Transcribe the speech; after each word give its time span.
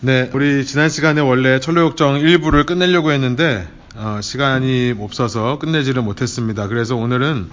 네, 0.00 0.30
우리 0.34 0.64
지난 0.66 0.88
시간에 0.88 1.20
원래 1.20 1.58
철로역정 1.58 2.16
1부를 2.20 2.66
끝내려고 2.66 3.12
했는데 3.12 3.66
어, 3.94 4.20
시간이 4.22 4.94
없어서 4.98 5.58
끝내지를 5.58 6.02
못했습니다. 6.02 6.68
그래서 6.68 6.96
오늘은 6.96 7.48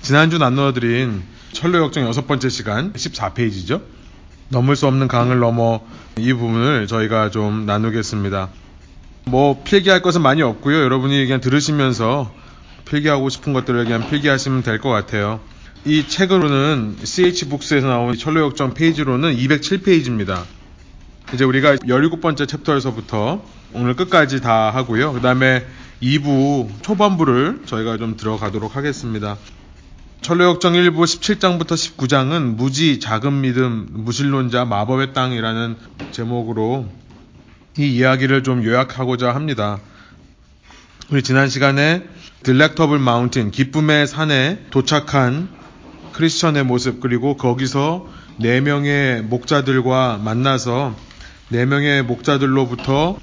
지난주 0.00 0.38
나누어드린 0.38 1.22
철로역정 1.52 2.06
여섯 2.06 2.26
번째 2.26 2.48
시간 2.48 2.92
14페이지죠. 2.94 3.82
넘을 4.48 4.74
수 4.74 4.86
없는 4.86 5.06
강을 5.08 5.38
넘어 5.38 5.80
이 6.18 6.32
부분을 6.32 6.86
저희가 6.86 7.30
좀 7.30 7.66
나누겠습니다. 7.66 8.48
뭐 9.24 9.62
필기할 9.62 10.02
것은 10.02 10.22
많이 10.22 10.42
없고요. 10.42 10.82
여러분이 10.82 11.24
그냥 11.26 11.40
들으시면서 11.40 12.32
필기하고 12.86 13.28
싶은 13.28 13.52
것들을 13.52 13.84
그냥 13.84 14.08
필기하시면 14.08 14.62
될 14.62 14.78
것 14.80 14.88
같아요. 14.88 15.40
이 15.84 16.06
책으로는 16.08 16.96
CH북스에서 17.02 17.86
나온 17.86 18.16
철로역정 18.16 18.74
페이지로는 18.74 19.36
207페이지입니다. 19.36 20.42
이제 21.32 21.44
우리가 21.44 21.76
17번째 21.76 22.46
챕터에서부터 22.46 23.42
오늘 23.72 23.96
끝까지 23.96 24.42
다 24.42 24.70
하고요. 24.70 25.14
그 25.14 25.22
다음에 25.22 25.64
2부 26.02 26.68
초반부를 26.82 27.62
저희가 27.64 27.96
좀 27.96 28.18
들어가도록 28.18 28.76
하겠습니다. 28.76 29.38
철로역정 30.20 30.74
1부 30.74 31.04
17장부터 31.04 31.68
19장은 31.68 32.56
무지, 32.56 33.00
작은 33.00 33.40
믿음, 33.40 33.86
무신론자, 33.90 34.66
마법의 34.66 35.14
땅이라는 35.14 35.76
제목으로 36.10 36.86
이 37.78 37.86
이야기를 37.86 38.42
좀 38.42 38.62
요약하고자 38.62 39.34
합니다. 39.34 39.78
우리 41.10 41.22
지난 41.22 41.48
시간에 41.48 42.02
딜렉터블 42.42 42.98
마운틴, 42.98 43.50
기쁨의 43.50 44.06
산에 44.06 44.66
도착한 44.70 45.48
크리스천의 46.12 46.64
모습, 46.64 47.00
그리고 47.00 47.38
거기서 47.38 48.06
네 48.36 48.60
명의 48.60 49.22
목자들과 49.22 50.20
만나서 50.22 50.94
네 51.48 51.66
명의 51.66 52.02
목자들로부터 52.02 53.18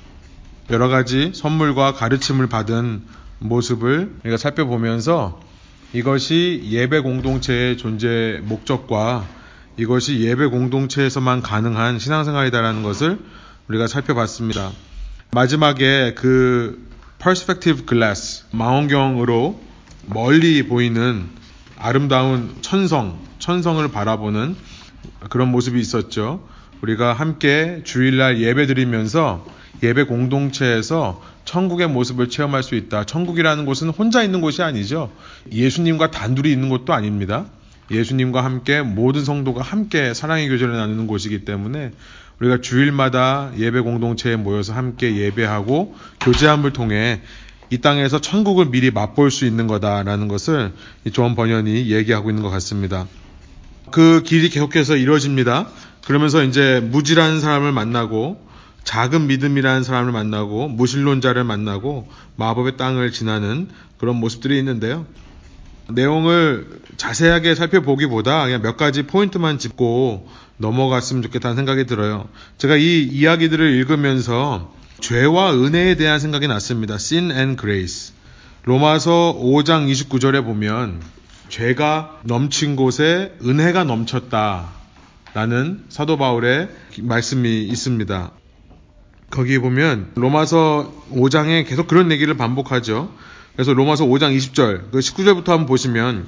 여러 0.70 0.88
가지 0.88 1.32
선물과 1.34 1.94
가르침을 1.94 2.48
받은 2.48 3.04
모습을 3.40 4.14
우리가 4.22 4.38
살펴보면서 4.38 5.40
이것이 5.94 6.62
예배 6.66 7.00
공동체의 7.00 7.78
존재 7.78 8.40
목적과 8.44 9.26
이것이 9.78 10.20
예배 10.20 10.48
공동체에서만 10.48 11.42
가능한 11.42 11.98
신앙생활이다라는 11.98 12.84
것을 12.84 13.20
우리가 13.68 13.88
살펴봤습니다. 13.88 14.72
마지막에 15.32 16.14
그 16.16 16.88
perspective 17.20 17.86
glass 17.88 18.46
망원경으로 18.52 19.60
멀리 20.06 20.68
보이는 20.68 21.30
아름다운 21.78 22.58
천성, 22.62 23.20
천성을 23.40 23.88
바라보는 23.88 24.56
그런 25.30 25.50
모습이 25.50 25.80
있었죠. 25.80 26.48
우리가 26.82 27.14
함께 27.14 27.82
주일날 27.84 28.40
예배 28.40 28.68
드리면서 28.68 29.46
예배 29.84 30.04
공동체에서 30.04 31.22
천국의 31.46 31.88
모습을 31.88 32.30
체험할 32.30 32.64
수 32.64 32.76
있다. 32.76 33.06
천국이라는 33.06 33.66
곳은 33.66 33.90
혼자 33.90 34.24
있는 34.24 34.42
곳이 34.42 34.62
아니죠. 34.62 35.12
예수님과 35.52 36.12
단둘이 36.12 36.52
있는 36.52 36.70
곳도 36.70 36.94
아닙니다. 36.94 37.46
예수님과 37.92 38.44
함께 38.44 38.82
모든 38.82 39.26
성도가 39.26 39.62
함께 39.62 40.14
사랑의 40.14 40.48
교제를 40.50 40.76
나누는 40.76 41.08
곳이기 41.08 41.46
때문에 41.46 41.92
우리가 42.40 42.62
주일마다 42.62 43.52
예배 43.58 43.82
공동체에 43.82 44.36
모여서 44.36 44.74
함께 44.74 45.18
예배하고 45.18 45.96
교제함을 46.22 46.72
통해 46.72 47.22
이 47.72 47.80
땅에서 47.80 48.22
천국을 48.22 48.70
미리 48.70 48.92
맛볼 48.92 49.32
수 49.32 49.46
있는 49.46 49.68
거다라는 49.68 50.28
것을 50.28 50.72
조원 51.14 51.36
번연이 51.36 51.92
얘기하고 51.92 52.30
있는 52.30 52.44
것 52.44 52.50
같습니다. 52.50 53.08
그 53.92 54.24
길이 54.24 54.50
계속해서 54.50 54.96
이루어집니다. 54.96 55.68
그러면서 56.06 56.44
이제 56.44 56.80
무지라는 56.80 57.40
사람을 57.40 57.72
만나고 57.72 58.48
작은 58.84 59.28
믿음이라는 59.28 59.84
사람을 59.84 60.12
만나고 60.12 60.68
무신론자를 60.70 61.44
만나고 61.44 62.10
마법의 62.38 62.78
땅을 62.78 63.12
지나는 63.12 63.70
그런 64.00 64.16
모습들이 64.16 64.58
있는데요. 64.58 65.06
내용을 65.90 66.82
자세하게 66.98 67.56
살펴보기보다 67.56 68.46
그냥 68.46 68.62
몇 68.62 68.78
가지 68.78 69.04
포인트만 69.04 69.60
짚고 69.60 70.28
넘어갔으면 70.58 71.24
좋겠다는 71.24 71.56
생각이 71.56 71.86
들어요. 71.86 72.28
제가 72.58 72.78
이 72.78 73.04
이야기들을 73.04 73.74
읽으면서 73.78 74.74
죄와 75.02 75.54
은혜에 75.54 75.96
대한 75.96 76.20
생각이 76.20 76.48
났습니다. 76.48 76.96
Sin 76.96 77.32
and 77.32 77.60
Grace. 77.60 78.14
로마서 78.64 79.40
5장 79.42 79.90
29절에 79.92 80.44
보면 80.44 81.02
죄가 81.48 82.20
넘친 82.24 82.76
곳에 82.76 83.36
은혜가 83.44 83.86
넘쳤다. 83.86 84.79
라는 85.34 85.84
사도 85.90 86.18
바울의 86.18 86.70
말씀이 87.02 87.64
있습니다. 87.64 88.32
거기 89.30 89.60
보면 89.60 90.12
로마서 90.16 90.92
5장에 91.12 91.68
계속 91.68 91.88
그런 91.88 92.12
얘기를 92.12 92.36
반복하죠. 92.36 93.12
그래서 93.54 93.74
로마서 93.74 94.06
5장 94.06 94.36
20절, 94.36 94.92
그 94.92 95.00
19절부터 95.00 95.50
한번 95.50 95.66
보시면 95.66 96.26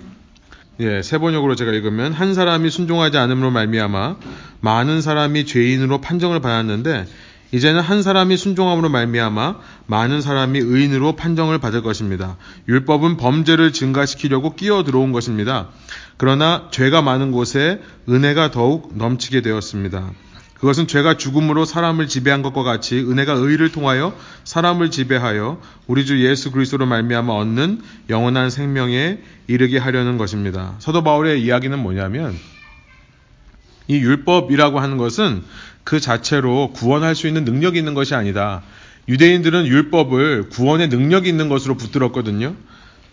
예, 0.79 1.01
세 1.01 1.17
번역으로 1.17 1.55
제가 1.55 1.71
읽으면 1.71 2.13
한 2.13 2.33
사람이 2.33 2.69
순종하지 2.69 3.17
않음으로 3.17 3.51
말미암아 3.51 4.17
많은 4.61 5.01
사람이 5.01 5.45
죄인으로 5.45 6.01
판정을 6.01 6.39
받았는데 6.39 7.05
이제는 7.51 7.81
한 7.81 8.01
사람이 8.01 8.37
순종함으로 8.37 8.89
말미암아 8.89 9.55
많은 9.87 10.21
사람이 10.21 10.59
의인으로 10.59 11.15
판정을 11.15 11.59
받을 11.59 11.81
것입니다. 11.81 12.37
율법은 12.67 13.17
범죄를 13.17 13.73
증가시키려고 13.73 14.55
끼어 14.55 14.83
들어온 14.83 15.11
것입니다. 15.11 15.69
그러나 16.17 16.69
죄가 16.71 17.01
많은 17.01 17.31
곳에 17.31 17.81
은혜가 18.07 18.51
더욱 18.51 18.95
넘치게 18.95 19.41
되었습니다. 19.41 20.11
그것은 20.61 20.85
죄가 20.85 21.17
죽음으로 21.17 21.65
사람을 21.65 22.07
지배한 22.07 22.43
것과 22.43 22.61
같이 22.61 22.99
은혜가 22.99 23.33
의를 23.33 23.71
통하여 23.71 24.15
사람을 24.43 24.91
지배하여 24.91 25.59
우리 25.87 26.05
주 26.05 26.23
예수 26.23 26.51
그리스도로 26.51 26.85
말미암아 26.85 27.33
얻는 27.33 27.81
영원한 28.09 28.51
생명에 28.51 29.19
이르게 29.47 29.79
하려는 29.79 30.19
것입니다. 30.19 30.75
사도 30.77 31.03
바울의 31.03 31.41
이야기는 31.41 31.79
뭐냐면 31.79 32.37
이 33.87 33.97
율법이라고 33.97 34.79
하는 34.79 34.97
것은 34.97 35.43
그 35.83 35.99
자체로 35.99 36.71
구원할 36.73 37.15
수 37.15 37.27
있는 37.27 37.43
능력이 37.45 37.77
있는 37.77 37.93
것이 37.93 38.15
아니다. 38.15 38.61
유대인들은 39.07 39.65
율법을 39.65 40.49
구원의 40.49 40.89
능력이 40.89 41.27
있는 41.27 41.49
것으로 41.49 41.75
붙들었거든요. 41.75 42.55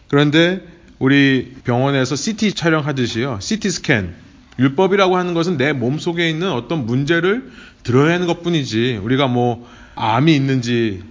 그런데 0.08 0.60
우리 0.98 1.54
병원에서 1.64 2.16
CT 2.16 2.52
촬영하듯이요. 2.54 3.38
CT 3.40 3.70
스캔. 3.70 4.14
율법이라고 4.58 5.16
하는 5.16 5.34
것은 5.34 5.56
내 5.56 5.72
몸 5.72 5.98
속에 5.98 6.28
있는 6.28 6.50
어떤 6.50 6.84
문제를 6.86 7.50
드러내는 7.84 8.26
것 8.26 8.42
뿐이지. 8.42 9.00
우리가 9.02 9.28
뭐, 9.28 9.68
암이 9.94 10.34
있는지, 10.34 11.02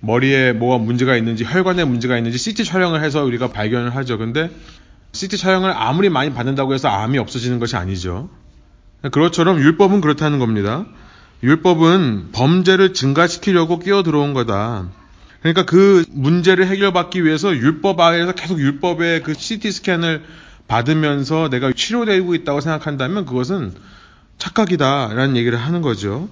머리에 0.00 0.52
뭐가 0.52 0.78
문제가 0.82 1.16
있는지, 1.16 1.44
혈관에 1.44 1.84
문제가 1.84 2.16
있는지 2.18 2.36
CT 2.38 2.64
촬영을 2.64 3.02
해서 3.02 3.24
우리가 3.24 3.50
발견을 3.52 3.94
하죠. 3.96 4.18
근데 4.18 4.50
CT 5.12 5.38
촬영을 5.38 5.70
아무리 5.74 6.08
많이 6.10 6.32
받는다고 6.32 6.74
해서 6.74 6.88
암이 6.88 7.18
없어지는 7.18 7.58
것이 7.58 7.76
아니죠. 7.76 8.28
그것처럼 9.02 9.58
율법은 9.58 10.00
그렇다는 10.00 10.38
겁니다. 10.38 10.84
율법은 11.42 12.28
범죄를 12.32 12.94
증가시키려고 12.94 13.78
끼어 13.78 14.02
들어온 14.02 14.32
거다. 14.32 14.88
그러니까 15.40 15.64
그 15.64 16.04
문제를 16.10 16.68
해결받기 16.68 17.24
위해서 17.24 17.54
율법 17.54 17.98
아래에서 17.98 18.32
계속 18.32 18.60
율법의 18.60 19.24
그 19.24 19.34
CT 19.34 19.72
스캔을 19.72 20.22
받으면서 20.68 21.48
내가 21.50 21.72
치료되고 21.72 22.34
있다고 22.36 22.60
생각한다면 22.60 23.26
그것은 23.26 23.74
착각이다라는 24.38 25.36
얘기를 25.36 25.58
하는 25.58 25.82
거죠. 25.82 26.28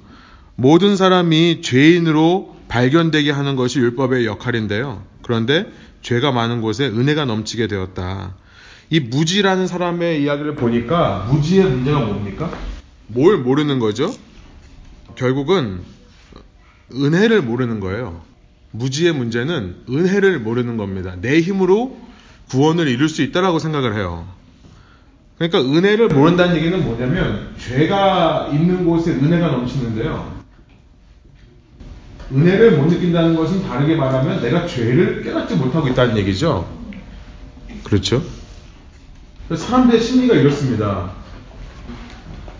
모든 0.54 0.96
사람이 0.96 1.62
죄인으로 1.62 2.56
발견되게 2.68 3.32
하는 3.32 3.56
것이 3.56 3.80
율법의 3.80 4.26
역할인데요. 4.26 5.02
그런데 5.22 5.66
죄가 6.02 6.30
많은 6.30 6.60
곳에 6.60 6.86
은혜가 6.86 7.24
넘치게 7.24 7.66
되었다. 7.66 8.34
이 8.90 8.98
무지라는 8.98 9.68
사람의 9.68 10.22
이야기를 10.22 10.56
보니까 10.56 11.28
무지의 11.30 11.64
문제가 11.64 12.00
뭡니까? 12.00 12.50
뭘 13.06 13.38
모르는 13.38 13.78
거죠? 13.78 14.12
결국은 15.14 15.80
은혜를 16.92 17.40
모르는 17.42 17.78
거예요. 17.78 18.22
무지의 18.72 19.12
문제는 19.12 19.84
은혜를 19.88 20.40
모르는 20.40 20.76
겁니다. 20.76 21.14
내 21.20 21.40
힘으로 21.40 21.96
구원을 22.48 22.88
이룰 22.88 23.08
수 23.08 23.22
있다라고 23.22 23.60
생각을 23.60 23.94
해요. 23.94 24.26
그러니까 25.38 25.60
은혜를 25.60 26.08
모른다는 26.08 26.56
얘기는 26.56 26.82
뭐냐면 26.84 27.54
죄가 27.58 28.50
있는 28.52 28.84
곳에 28.84 29.12
은혜가 29.12 29.46
넘치는데요. 29.52 30.40
은혜를 32.32 32.76
못 32.76 32.86
느낀다는 32.86 33.36
것은 33.36 33.62
다르게 33.62 33.94
말하면 33.94 34.42
내가 34.42 34.66
죄를 34.66 35.22
깨닫지 35.22 35.54
못하고 35.54 35.88
있다는 35.88 36.16
얘기죠. 36.18 36.68
그렇죠? 37.84 38.22
사람들의 39.56 40.00
심리가 40.00 40.34
이렇습니다. 40.34 41.10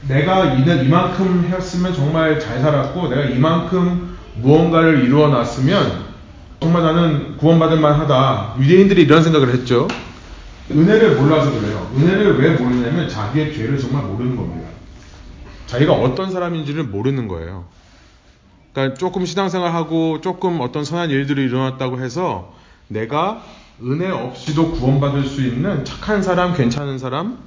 내가 0.09 0.55
이만큼 0.55 1.49
했으면 1.49 1.95
정말 1.95 2.41
잘 2.41 2.61
살았고 2.61 3.09
내가 3.09 3.25
이만큼 3.27 4.19
무언가를 4.37 5.05
이루어 5.05 5.29
놨으면 5.29 6.11
정말 6.61 6.83
나는 6.83 7.37
구원받을 7.37 7.79
만하다. 7.79 8.57
유대인들이 8.59 9.03
이런 9.03 9.23
생각을 9.23 9.53
했죠. 9.55 9.87
은혜를 10.71 11.17
몰라서 11.17 11.51
그래요. 11.53 11.91
은혜를 11.97 12.39
왜 12.41 12.51
모르냐면 12.51 13.09
자기의 13.09 13.55
죄를 13.55 13.79
정말 13.79 14.05
모르는 14.05 14.37
겁니다. 14.37 14.69
자기가 15.67 15.93
어떤 15.93 16.31
사람인지를 16.31 16.85
모르는 16.85 17.29
거예요. 17.29 17.65
그러니까 18.73 18.97
조금 18.99 19.25
신앙생활하고 19.25 20.21
조금 20.21 20.61
어떤 20.61 20.85
선한 20.85 21.11
일들이 21.11 21.45
일어났다고 21.45 22.01
해서 22.01 22.53
내가 22.89 23.43
은혜 23.83 24.11
없이도 24.11 24.73
구원받을 24.73 25.25
수 25.25 25.43
있는 25.43 25.85
착한 25.85 26.23
사람, 26.23 26.55
괜찮은 26.55 26.99
사람, 26.99 27.39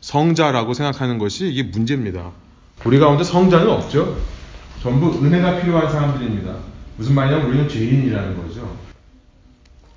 성자라고 0.00 0.74
생각하는 0.74 1.18
것이 1.18 1.48
이게 1.48 1.62
문제입니다. 1.62 2.32
우리 2.84 2.98
가운데 2.98 3.24
성자는 3.24 3.68
없죠. 3.68 4.16
전부 4.82 5.24
은혜가 5.24 5.60
필요한 5.62 5.90
사람들입니다. 5.90 6.56
무슨 6.96 7.14
말이냐면 7.14 7.48
우리는 7.48 7.68
죄인이라는 7.68 8.36
거죠. 8.36 8.76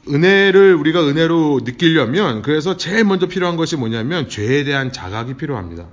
은혜를 0.09 0.73
우리가 0.75 1.05
은혜로 1.05 1.61
느끼려면 1.63 2.41
그래서 2.41 2.77
제일 2.77 3.03
먼저 3.03 3.27
필요한 3.27 3.57
것이 3.57 3.75
뭐냐면 3.75 4.29
죄에 4.29 4.63
대한 4.63 4.91
자각이 4.91 5.33
필요합니다. 5.33 5.87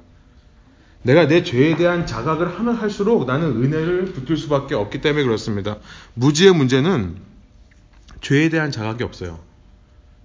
내가 1.02 1.26
내 1.26 1.42
죄에 1.42 1.76
대한 1.76 2.06
자각을 2.06 2.58
하면 2.58 2.76
할수록 2.76 3.26
나는 3.26 3.62
은혜를 3.62 4.12
붙들 4.12 4.36
수밖에 4.36 4.74
없기 4.74 5.00
때문에 5.00 5.24
그렇습니다. 5.24 5.76
무지의 6.14 6.54
문제는 6.54 7.16
죄에 8.20 8.48
대한 8.48 8.70
자각이 8.70 9.02
없어요. 9.04 9.40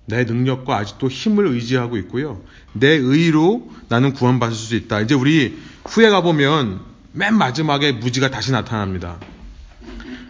내 0.10 0.26
능력과 0.26 0.76
아직도 0.76 1.08
힘을 1.08 1.48
의지하고 1.48 1.96
있고요. 1.98 2.42
내 2.74 2.90
의로 2.90 3.70
나는 3.88 4.14
구원받을 4.14 4.54
수 4.54 4.76
있다. 4.76 5.00
이제 5.02 5.16
우리 5.16 5.58
후에 5.86 6.10
가보면 6.10 6.82
맨 7.14 7.36
마지막에 7.36 7.94
무지가 7.94 8.30
다시 8.30 8.52
나타납니다. 8.52 9.18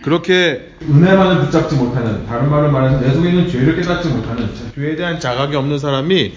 그렇게 0.04 0.76
은혜만을 0.82 1.46
붙잡지 1.46 1.76
못하는 1.76 2.26
다른 2.26 2.50
말을 2.50 2.72
말해서 2.72 3.00
내 3.00 3.14
속에 3.14 3.30
있는 3.30 3.50
죄를 3.50 3.76
깨닫지 3.76 4.10
못하는 4.10 4.50
죄에 4.76 4.96
대한 4.96 5.20
자각이 5.20 5.56
없는 5.56 5.80
사람이 5.80 6.34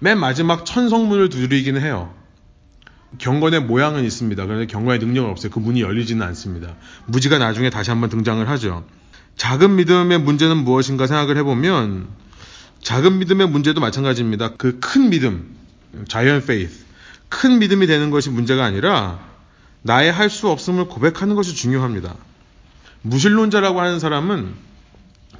맨 0.00 0.18
마지막 0.18 0.66
천성문을 0.66 1.28
두드리기는 1.28 1.80
해요. 1.80 2.12
경건의 3.18 3.60
모양은 3.60 4.04
있습니다. 4.04 4.44
그런데 4.44 4.66
경건의 4.66 4.98
능력은 4.98 5.30
없어요. 5.30 5.50
그 5.50 5.58
문이 5.58 5.80
열리지는 5.80 6.26
않습니다. 6.26 6.74
무지가 7.06 7.38
나중에 7.38 7.70
다시 7.70 7.90
한번 7.90 8.10
등장을 8.10 8.46
하죠. 8.48 8.84
작은 9.36 9.76
믿음의 9.76 10.18
문제는 10.18 10.58
무엇인가 10.58 11.06
생각을 11.06 11.38
해보면 11.38 12.08
작은 12.86 13.18
믿음의 13.18 13.48
문제도 13.48 13.80
마찬가지입니다. 13.80 14.50
그 14.50 14.78
큰 14.78 15.10
믿음, 15.10 15.56
giant 16.06 16.46
faith, 16.46 16.84
큰 17.28 17.58
믿음이 17.58 17.88
되는 17.88 18.10
것이 18.10 18.30
문제가 18.30 18.64
아니라 18.64 19.18
나의 19.82 20.12
할 20.12 20.30
수 20.30 20.48
없음을 20.48 20.86
고백하는 20.86 21.34
것이 21.34 21.56
중요합니다. 21.56 22.14
무신론자라고 23.02 23.80
하는 23.80 23.98
사람은 23.98 24.54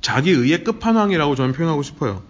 자기 0.01 0.33
의의 0.33 0.65
끝판왕이라고 0.65 1.37
저는 1.37 1.53
표현하고 1.53 1.85
싶어요. 1.85 2.25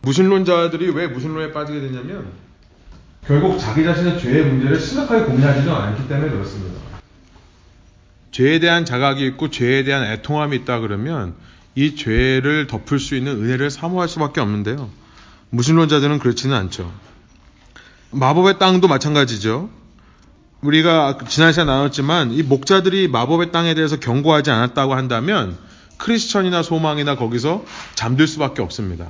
무신론자들이 0.00 0.88
왜 0.92 1.06
무신론에 1.08 1.52
빠지게 1.52 1.80
되냐면 1.82 2.28
결국 3.26 3.58
자기 3.58 3.84
자신의 3.84 4.20
죄의 4.20 4.46
문제를 4.46 4.80
심각하게 4.80 5.26
고민하지는 5.26 5.70
않기 5.70 6.08
때문에 6.08 6.30
그렇습니다. 6.30 6.80
죄에 8.32 8.58
대한 8.58 8.86
자각이 8.86 9.26
있고 9.26 9.50
죄에 9.50 9.84
대한 9.84 10.02
애통함이 10.04 10.56
있다 10.56 10.80
그러면 10.80 11.34
이 11.74 11.96
죄를 11.96 12.66
덮을 12.66 12.98
수 12.98 13.16
있는 13.16 13.42
은혜를 13.42 13.70
사모할 13.70 14.08
수밖에 14.08 14.40
없는데요. 14.40 14.90
무신론자들은 15.50 16.18
그렇지는 16.18 16.56
않죠. 16.56 16.92
마법의 18.10 18.58
땅도 18.58 18.88
마찬가지죠. 18.88 19.70
우리가 20.60 21.18
지난 21.28 21.52
시간에 21.52 21.70
나눴지만 21.70 22.32
이 22.32 22.42
목자들이 22.42 23.08
마법의 23.08 23.52
땅에 23.52 23.74
대해서 23.74 23.98
경고하지 23.98 24.50
않았다고 24.50 24.94
한다면 24.94 25.58
크리스천이나 25.98 26.62
소망이나 26.62 27.16
거기서 27.16 27.64
잠들 27.94 28.26
수밖에 28.26 28.62
없습니다. 28.62 29.08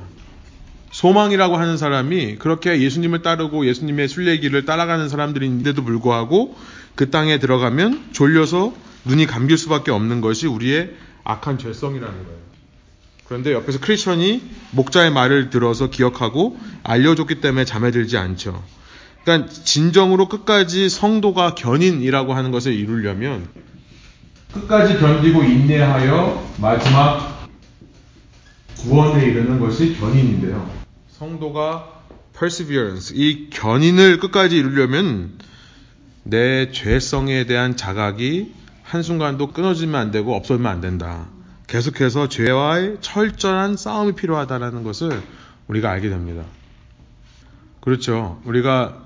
소망이라고 0.90 1.56
하는 1.56 1.76
사람이 1.76 2.37
그렇게 2.37 2.81
예수님을 2.81 3.22
따르고 3.22 3.66
예수님의 3.66 4.08
순례길을 4.08 4.64
따라가는 4.64 5.08
사람들인데도 5.08 5.84
불구하고 5.84 6.56
그 6.94 7.11
땅에 7.11 7.38
들어가면 7.38 8.11
졸려서 8.12 8.72
눈이 9.05 9.26
감길 9.26 9.58
수밖에 9.58 9.90
없는 9.90 10.20
것이 10.20 10.46
우리의 10.46 10.94
악한 11.25 11.58
죄성이라는 11.58 12.25
거예요. 12.25 12.54
그런데 13.26 13.53
옆에서 13.53 13.81
크리스천이 13.81 14.43
목자의 14.73 15.11
말을 15.11 15.50
들어서 15.50 15.88
기억하고 15.88 16.59
알려줬기 16.82 17.41
때문에 17.41 17.65
잠에 17.65 17.91
들지 17.91 18.19
않죠. 18.19 18.62
그러니까 19.23 19.50
진정으로 19.50 20.29
끝까지 20.29 20.88
성도가 20.91 21.55
견인이라고 21.55 22.35
하는 22.35 22.50
것을 22.50 22.75
이루려면 22.75 23.49
끝까지 24.53 24.99
견디고 24.99 25.43
인내하여 25.43 26.47
마지막 26.61 27.49
구원에 28.76 29.25
이르는 29.25 29.59
것이 29.59 29.99
견인인데요. 29.99 30.71
성도가 31.09 32.03
perseverance, 32.38 33.17
이 33.17 33.49
견인을 33.50 34.19
끝까지 34.19 34.56
이루려면 34.56 35.38
내 36.23 36.71
죄성에 36.71 37.47
대한 37.47 37.76
자각이 37.76 38.53
한순간도 38.82 39.53
끊어지면 39.53 39.94
안 40.00 40.11
되고 40.11 40.35
없어지면 40.35 40.71
안 40.71 40.81
된다. 40.81 41.29
계속해서 41.75 42.29
죄와의 42.29 42.99
철저한 43.00 43.76
싸움이 43.76 44.12
필요하다는 44.12 44.85
것을 44.85 45.21
우리가 45.67 45.91
알게 45.91 46.09
됩니다. 46.09 46.44
그렇죠. 47.81 48.41
우리가 48.44 49.03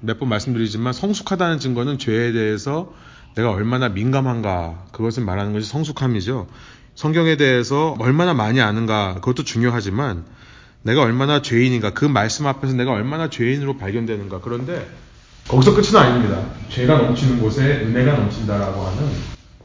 몇 0.00 0.18
번 0.18 0.30
말씀드리지만 0.30 0.94
성숙하다는 0.94 1.58
증거는 1.58 1.98
죄에 1.98 2.32
대해서 2.32 2.94
내가 3.34 3.50
얼마나 3.50 3.90
민감한가 3.90 4.86
그것을 4.90 5.22
말하는 5.22 5.52
것이 5.52 5.68
성숙함이죠. 5.68 6.46
성경에 6.94 7.36
대해서 7.36 7.94
얼마나 7.98 8.32
많이 8.32 8.62
아는가 8.62 9.16
그것도 9.16 9.44
중요하지만 9.44 10.24
내가 10.80 11.02
얼마나 11.02 11.42
죄인인가 11.42 11.90
그 11.90 12.06
말씀 12.06 12.46
앞에서 12.46 12.72
내가 12.72 12.92
얼마나 12.92 13.28
죄인으로 13.28 13.76
발견되는가 13.76 14.40
그런데 14.40 14.88
거기서 15.46 15.74
끝은 15.74 15.94
아닙니다. 15.94 16.40
죄가 16.70 16.96
넘치는 17.02 17.38
곳에 17.42 17.82
은혜가 17.82 18.16
넘친다라고 18.16 18.80
하는 18.80 19.10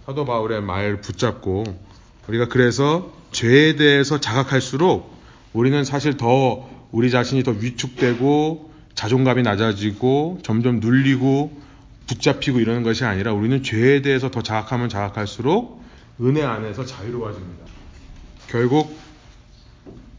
사도 0.06 0.26
바울의 0.26 0.62
말 0.62 1.00
붙잡고 1.00 1.93
우리가 2.28 2.48
그래서 2.48 3.14
죄에 3.32 3.76
대해서 3.76 4.20
자각할수록 4.20 5.14
우리는 5.54 5.84
사실 5.84 6.18
더 6.18 6.70
우리 6.92 7.12
자신이 7.12 7.44
더 7.44 7.52
위축되고 7.52 8.72
자존감이 8.96 9.42
낮아지고 9.44 10.40
점점 10.44 10.80
눌리고 10.80 11.62
붙잡히고 12.08 12.60
이러는 12.60 12.84
것이 12.84 13.06
아니라 13.06 13.34
우리는 13.34 13.64
죄에 13.64 14.02
대해서 14.02 14.30
더 14.30 14.42
자각하면 14.42 14.90
자각할수록 14.90 15.84
은혜 16.22 16.44
안에서 16.44 16.86
자유로워집니다. 16.86 17.66
결국 18.48 18.96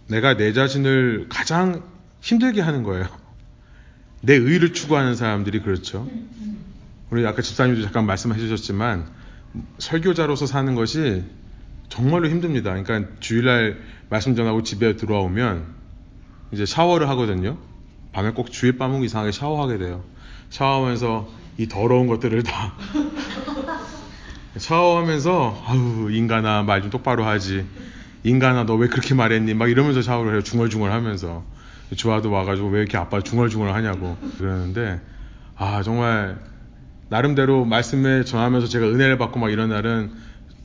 내가 0.09 0.37
내 0.37 0.53
자신을 0.53 1.27
가장 1.29 1.83
힘들게 2.21 2.61
하는 2.61 2.83
거예요. 2.83 3.07
내 4.21 4.35
의를 4.35 4.73
추구하는 4.73 5.15
사람들이 5.15 5.61
그렇죠. 5.61 6.11
우리 7.11 7.25
아까 7.27 7.43
집사님도 7.43 7.83
잠깐 7.83 8.07
말씀해 8.07 8.39
주셨지만 8.39 9.07
설교자로서 9.79 10.47
사는 10.47 10.75
것이 10.75 11.23
정말로 11.95 12.29
힘듭니다. 12.29 12.75
그러니까 12.83 13.09
주일날 13.21 13.79
말씀 14.09 14.35
전하고 14.35 14.65
집에 14.65 14.97
들어오면 14.97 15.65
이제 16.51 16.67
샤워를 16.67 17.09
하거든요. 17.11 17.57
밤에 18.13 18.31
꼭 18.33 18.51
주일 18.51 18.79
밤은 18.79 19.03
이상하게 19.05 19.31
샤워하게 19.31 19.79
돼요. 19.79 20.03
샤워하면서 20.51 21.29
이 21.59 21.69
더러운 21.69 22.09
것들을 22.09 22.43
다 22.43 22.75
샤워하면서 24.59 25.63
아우 25.67 26.11
인간아 26.11 26.63
말 26.65 26.83
좀 26.83 26.91
똑바로 26.91 27.25
하지. 27.25 27.65
인간아 28.25 28.65
너 28.65 28.75
왜 28.77 28.89
그렇게 28.89 29.15
말했니? 29.15 29.55
막 29.55 29.71
이러면서 29.71 30.03
샤워를 30.03 30.33
해요. 30.33 30.43
중얼중얼 30.43 30.91
하면서. 30.91 31.45
주아도 31.97 32.31
와가지고 32.33 32.69
왜 32.71 32.81
이렇게 32.81 32.97
아빠 32.97 33.21
중얼중얼 33.21 33.73
하냐고 33.73 34.17
그러는데 34.39 35.01
아 35.57 35.83
정말 35.85 36.39
나름대로 37.09 37.65
말씀을 37.65 38.25
전하면서 38.25 38.67
제가 38.67 38.87
은혜를 38.87 39.17
받고 39.19 39.39
막 39.39 39.53
이런 39.53 39.69
날은 39.69 40.11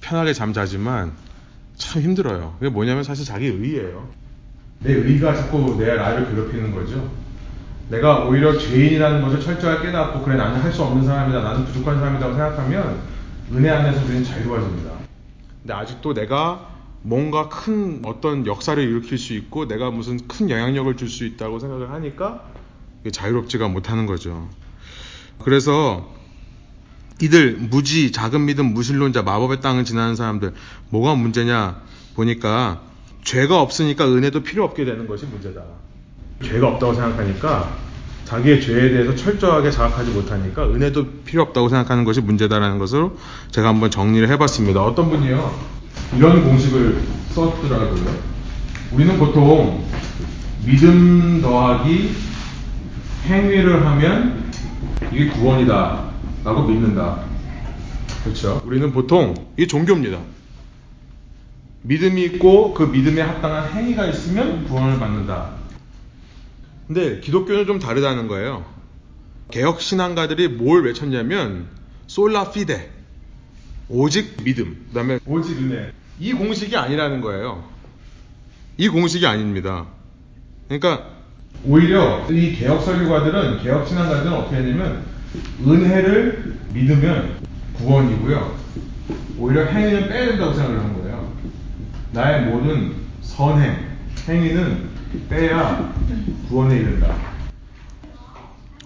편하게 0.01 0.33
잠자지만 0.33 1.11
참 1.77 2.01
힘들어요. 2.01 2.55
그게 2.59 2.69
뭐냐면 2.69 3.03
사실 3.03 3.25
자기 3.25 3.47
의예요. 3.47 4.07
내 4.79 4.93
의가 4.93 5.33
자꾸 5.35 5.75
내 5.77 5.95
나를 5.95 6.27
괴롭히는 6.29 6.73
거죠. 6.73 7.09
내가 7.89 8.25
오히려 8.25 8.57
죄인이라는 8.57 9.21
것을 9.21 9.41
철저하게 9.41 9.87
깨닫고 9.87 10.21
그래 10.23 10.35
나는 10.37 10.61
할 10.61 10.71
수 10.71 10.83
없는 10.83 11.05
사람이다 11.05 11.41
나는 11.41 11.65
부족한 11.65 11.97
사람이라고 11.99 12.33
생각하면 12.33 12.99
은혜 13.51 13.69
안에서 13.69 14.05
우리는 14.05 14.23
자유로워집니다. 14.23 14.91
근데 15.61 15.73
아직도 15.73 16.13
내가 16.13 16.69
뭔가 17.01 17.49
큰 17.49 18.01
어떤 18.05 18.45
역사를 18.45 18.81
일으킬 18.81 19.17
수 19.17 19.33
있고 19.33 19.67
내가 19.67 19.89
무슨 19.89 20.19
큰 20.27 20.49
영향력을 20.49 20.95
줄 20.97 21.09
수 21.09 21.25
있다고 21.25 21.59
생각을 21.59 21.89
하니까 21.91 22.43
자유롭지가 23.11 23.67
못하는 23.69 24.05
거죠. 24.05 24.47
그래서 25.43 26.13
이들 27.21 27.57
무지, 27.59 28.11
작은 28.11 28.45
믿음, 28.45 28.73
무신론자, 28.73 29.23
마법의 29.23 29.61
땅을 29.61 29.83
지나는 29.83 30.15
사람들 30.15 30.53
뭐가 30.89 31.15
문제냐 31.15 31.81
보니까 32.15 32.81
죄가 33.23 33.61
없으니까 33.61 34.07
은혜도 34.07 34.43
필요 34.43 34.63
없게 34.63 34.85
되는 34.85 35.07
것이 35.07 35.25
문제다. 35.25 35.61
죄가 36.43 36.67
없다고 36.69 36.93
생각하니까 36.93 37.77
자기의 38.23 38.61
죄에 38.61 38.89
대해서 38.89 39.15
철저하게 39.15 39.71
자각하지 39.71 40.11
못하니까 40.11 40.63
은혜도 40.67 41.23
필요 41.25 41.41
없다고 41.41 41.67
생각하는 41.67 42.03
것이 42.05 42.21
문제다라는 42.21 42.77
것으로 42.79 43.17
제가 43.51 43.67
한번 43.67 43.91
정리를 43.91 44.29
해봤습니다. 44.29 44.81
어떤 44.83 45.09
분이요 45.09 45.59
이런 46.15 46.43
공식을 46.43 47.01
썼더라고요. 47.31 48.29
우리는 48.91 49.17
보통 49.17 49.85
믿음 50.65 51.41
더하기 51.41 52.15
행위를 53.25 53.85
하면 53.85 54.51
이게 55.11 55.27
구원이다 55.29 56.08
라고 56.49 56.63
믿는다. 56.63 57.23
그렇죠. 58.23 58.59
우리는 58.65 58.91
보통 58.91 59.35
이 59.55 59.67
종교입니다. 59.67 60.19
믿음이 61.83 62.23
있고 62.23 62.73
그 62.73 62.83
믿음에 62.83 63.21
합당한 63.21 63.71
행위가 63.71 64.07
있으면 64.07 64.65
구원을 64.65 64.97
받는다. 64.97 65.51
근데 66.87 67.19
기독교는 67.19 67.67
좀 67.67 67.77
다르다는 67.77 68.27
거예요. 68.27 68.65
개혁 69.51 69.79
신앙가들이 69.79 70.47
뭘 70.47 70.85
외쳤냐면 70.85 71.67
솔라 72.07 72.49
피데 72.51 72.91
오직 73.87 74.43
믿음 74.43 74.85
그다음에 74.87 75.19
오직 75.27 75.55
은혜 75.59 75.91
이 76.19 76.33
공식이 76.33 76.75
아니라는 76.75 77.21
거예요. 77.21 77.63
이 78.77 78.89
공식이 78.89 79.27
아닙니다. 79.27 79.85
그러니까 80.67 81.09
오히려 81.63 82.25
이 82.31 82.55
개혁 82.55 82.81
설교가들은 82.81 83.61
개혁 83.61 83.87
신앙가들은 83.87 84.33
어떻게 84.33 84.55
하냐면 84.55 85.18
은혜를 85.65 86.57
믿으면 86.73 87.37
구원이고요. 87.73 88.57
오히려 89.37 89.65
행위는 89.65 90.09
빼야 90.09 90.25
된다고 90.27 90.53
생각을 90.53 90.79
한 90.79 90.93
거예요. 91.01 91.33
나의 92.11 92.45
모든 92.45 92.93
선행, 93.21 93.75
행위는 94.27 94.89
빼야 95.29 95.93
구원에 96.47 96.77
이른다. 96.77 97.15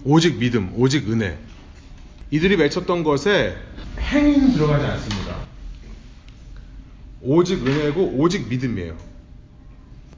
오직 0.04 0.38
믿음, 0.38 0.72
오직 0.76 1.10
은혜. 1.10 1.38
이들이 2.30 2.56
외쳤던 2.56 3.04
것에 3.04 3.56
행위는 3.98 4.52
들어가지 4.52 4.84
않습니다. 4.84 5.36
오직 7.22 7.66
은혜고 7.66 8.16
오직 8.18 8.48
믿음이에요. 8.48 8.96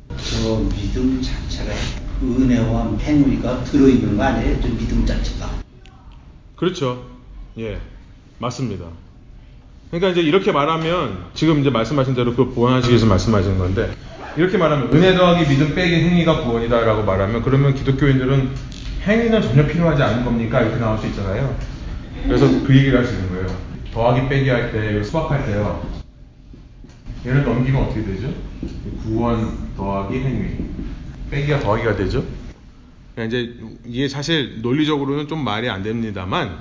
저 0.09 0.59
믿음 0.75 1.23
자체가 1.23 1.73
은혜와 2.23 2.97
행위가 2.99 3.64
들어있는 3.64 4.16
거 4.16 4.23
아니에요? 4.25 4.61
저 4.61 4.68
믿음 4.68 5.06
자체가. 5.06 5.65
그렇죠. 6.56 7.04
예, 7.58 7.78
맞습니다. 8.38 8.86
그러니까 9.90 10.10
이제 10.10 10.20
이렇게 10.20 10.52
말하면 10.52 11.26
지금 11.34 11.60
이제 11.60 11.70
말씀하신 11.70 12.14
대로 12.14 12.34
그 12.34 12.52
보완하시기 12.52 12.92
위해서 12.92 13.06
말씀하시는 13.06 13.58
건데 13.58 13.90
이렇게 14.36 14.58
말하면 14.58 14.92
은혜 14.92 15.14
더하기 15.14 15.46
믿음 15.48 15.75
빼기 15.75 15.94
행위가 15.94 16.42
구원이다라고 16.42 17.04
말하면 17.04 17.42
그러면 17.42 17.75
기독교인들은 17.75 18.50
행위는 19.02 19.42
전혀 19.42 19.66
필요하지 19.66 20.02
않은 20.02 20.25
겁니까? 20.25 20.60
이렇게 20.60 20.78
나올 20.78 20.98
수 20.98 21.06
있잖아요. 21.06 21.56
그래서 22.25 22.46
그 22.66 22.76
얘기를 22.76 22.98
하시는 22.98 23.28
거예요. 23.30 23.46
더하기 23.92 24.28
빼기 24.28 24.48
할 24.50 24.72
때, 24.72 25.02
수학할 25.04 25.46
때요. 25.46 25.86
얘를 27.25 27.44
넘기면 27.44 27.84
어떻게 27.84 28.04
되죠? 28.04 28.28
구원 29.04 29.75
더하기 29.76 30.18
행위. 30.18 30.56
빼기가 31.30 31.60
더하기가 31.60 31.96
되죠? 31.96 32.25
그러니까 33.16 33.25
이제 33.25 33.54
이게 33.87 34.08
사실 34.08 34.61
논리적으로는 34.61 35.26
좀 35.26 35.42
말이 35.42 35.70
안 35.70 35.82
됩니다만 35.82 36.58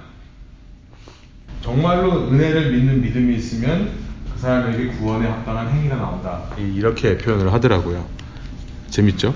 정말로 1.61 2.29
은혜를 2.29 2.71
믿는 2.71 3.01
믿음이 3.01 3.35
있으면 3.35 3.91
그 4.33 4.39
사람에게 4.39 4.87
구원에 4.97 5.27
합당한 5.27 5.69
행위가 5.69 5.97
나온다. 5.97 6.45
이렇게 6.57 7.17
표현을 7.17 7.51
하더라고요. 7.51 8.07
재밌죠? 8.89 9.35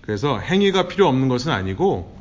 그래서 0.00 0.38
행위가 0.38 0.88
필요 0.88 1.06
없는 1.08 1.28
것은 1.28 1.52
아니고 1.52 2.18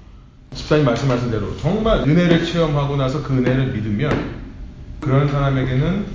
집사님 0.53 0.84
말씀하신 0.86 1.31
대로 1.31 1.55
정말 1.58 2.00
은혜를 2.00 2.46
체험하고 2.46 2.98
나서 2.98 3.24
그 3.24 3.34
은혜를 3.38 3.67
믿으면 3.72 4.36
그런 5.00 5.29
사람에게는 5.29 6.05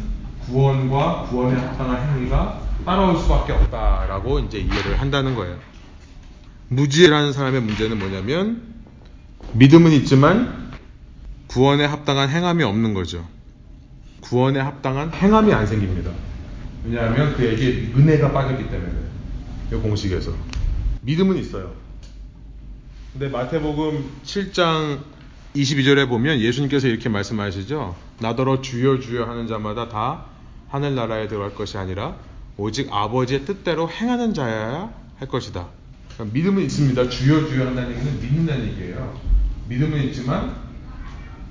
구원과 0.47 1.29
구원에 1.31 1.59
합당한 1.59 2.17
행위가 2.19 2.61
따라올 2.85 3.17
수밖에 3.17 3.53
없다라고 3.55 4.41
이제 4.41 4.59
이해를 4.59 5.01
한다는 5.01 5.35
거예요. 5.35 5.57
무지라는 6.75 7.33
사람의 7.33 7.63
문제는 7.63 7.99
뭐냐면 7.99 8.63
믿음은 9.53 9.93
있지만 9.93 10.73
구원에 11.47 11.85
합당한 11.85 12.29
행함이 12.29 12.65
없는 12.65 12.95
거죠. 12.95 13.27
구원에 14.21 14.59
합당한 14.59 15.13
행함이 15.13 15.53
안 15.53 15.67
생깁니다. 15.67 16.11
왜냐하면 16.85 17.35
그에게 17.35 17.93
은혜가 17.95 18.33
빠졌기 18.33 18.69
때문에 18.71 18.93
이 19.73 19.75
공식에서 19.77 20.33
믿음은 21.03 21.37
있어요. 21.37 21.73
근데 23.13 23.29
마태복음 23.29 24.11
7장 24.25 24.99
22절에 25.55 26.09
보면 26.09 26.41
예수님께서 26.41 26.89
이렇게 26.89 27.09
말씀하시죠. 27.09 27.95
나더러 28.19 28.61
주여 28.61 28.99
주여 28.99 29.25
하는 29.25 29.47
자마다 29.47 29.89
다 29.89 30.25
하늘나라에 30.69 31.29
들어갈 31.29 31.55
것이 31.55 31.79
아니라 31.79 32.17
오직 32.57 32.89
아버지의 32.91 33.45
뜻대로 33.45 33.89
행하는 33.89 34.35
자여야 34.35 34.93
할 35.19 35.29
것이다. 35.29 35.69
그러니까 36.15 36.35
믿음은 36.35 36.63
있습니다. 36.65 37.09
주여 37.09 37.49
주여 37.49 37.67
한다는 37.67 37.97
얘기는 37.97 38.21
믿는다는 38.21 38.69
얘기예요. 38.69 39.21
믿음은 39.69 40.03
있지만 40.05 40.55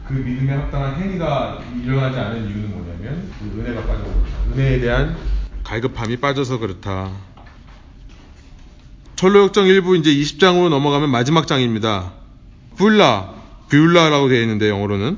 그 0.08 0.14
믿음에 0.14 0.54
합당한 0.54 0.96
행위가 0.96 1.62
일어나지 1.84 2.18
않은 2.18 2.50
이유는 2.50 2.70
뭐냐면 2.72 3.32
그 3.40 3.60
은혜가 3.60 3.82
빠져서 3.82 4.04
그렇다. 4.04 4.54
은혜에 4.54 4.80
대한 4.80 5.18
갈급함이 5.64 6.18
빠져서 6.18 6.60
그렇다. 6.60 7.12
철로역정 9.16 9.66
1부 9.66 9.98
이제 10.00 10.14
20장으로 10.14 10.70
넘어가면 10.70 11.10
마지막 11.10 11.48
장입니다. 11.48 12.14
뷰라, 12.78 13.34
뷰라라고 13.70 14.28
되어 14.28 14.42
있는데 14.42 14.70
영어로는 14.70 15.18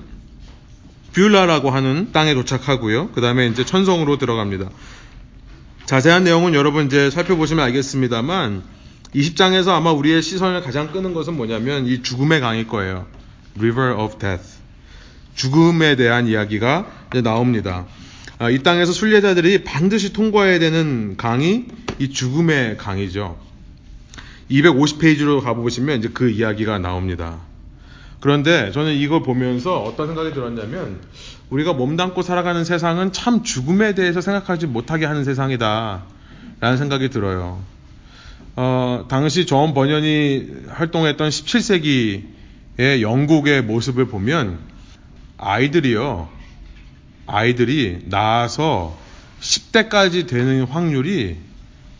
뷰라라고 1.13 1.71
하는 1.71 2.11
땅에 2.11 2.33
도착하고요. 2.33 3.11
그 3.11 3.21
다음에 3.21 3.47
이제 3.47 3.65
천성으로 3.65 4.17
들어갑니다. 4.17 4.69
자세한 5.85 6.23
내용은 6.23 6.53
여러분 6.53 6.87
이제 6.87 7.09
살펴보시면 7.09 7.63
알겠습니다만 7.65 8.74
20장에서 9.15 9.69
아마 9.69 9.91
우리의 9.91 10.21
시선을 10.21 10.61
가장 10.61 10.91
끄는 10.91 11.13
것은 11.13 11.35
뭐냐면 11.37 11.87
이 11.87 12.03
죽음의 12.03 12.41
강일 12.41 12.67
거예요. 12.67 13.07
River 13.57 13.95
of 13.97 14.19
Death. 14.19 14.45
죽음에 15.35 15.95
대한 15.95 16.27
이야기가 16.27 16.87
나옵니다. 17.23 17.85
아, 18.37 18.49
이 18.49 18.61
땅에서 18.61 18.91
순례자들이 18.91 19.63
반드시 19.63 20.11
통과해야 20.11 20.59
되는 20.59 21.15
강이 21.15 21.65
이 21.99 22.09
죽음의 22.09 22.77
강이죠. 22.77 23.37
250페이지로 24.51 25.41
가보시면 25.41 25.99
이제 25.99 26.09
그 26.13 26.29
이야기가 26.29 26.79
나옵니다. 26.79 27.39
그런데 28.19 28.71
저는 28.71 28.93
이걸 28.95 29.23
보면서 29.23 29.81
어떤 29.81 30.07
생각이 30.07 30.33
들었냐면 30.33 30.99
우리가 31.49 31.73
몸담고 31.73 32.21
살아가는 32.21 32.63
세상은 32.65 33.13
참 33.13 33.43
죽음에 33.43 33.95
대해서 33.95 34.19
생각하지 34.19 34.67
못하게 34.67 35.05
하는 35.05 35.23
세상이다. 35.23 36.03
라는 36.59 36.77
생각이 36.77 37.09
들어요. 37.09 37.74
어, 38.55 39.05
당시 39.09 39.45
존 39.45 39.73
번연이 39.73 40.47
활동했던 40.69 41.29
17세기의 41.29 43.01
영국의 43.01 43.61
모습을 43.63 44.05
보면 44.05 44.59
아이들이요. 45.37 46.29
아이들이 47.27 47.99
나와서 48.05 48.97
10대까지 49.41 50.27
되는 50.27 50.63
확률이 50.63 51.37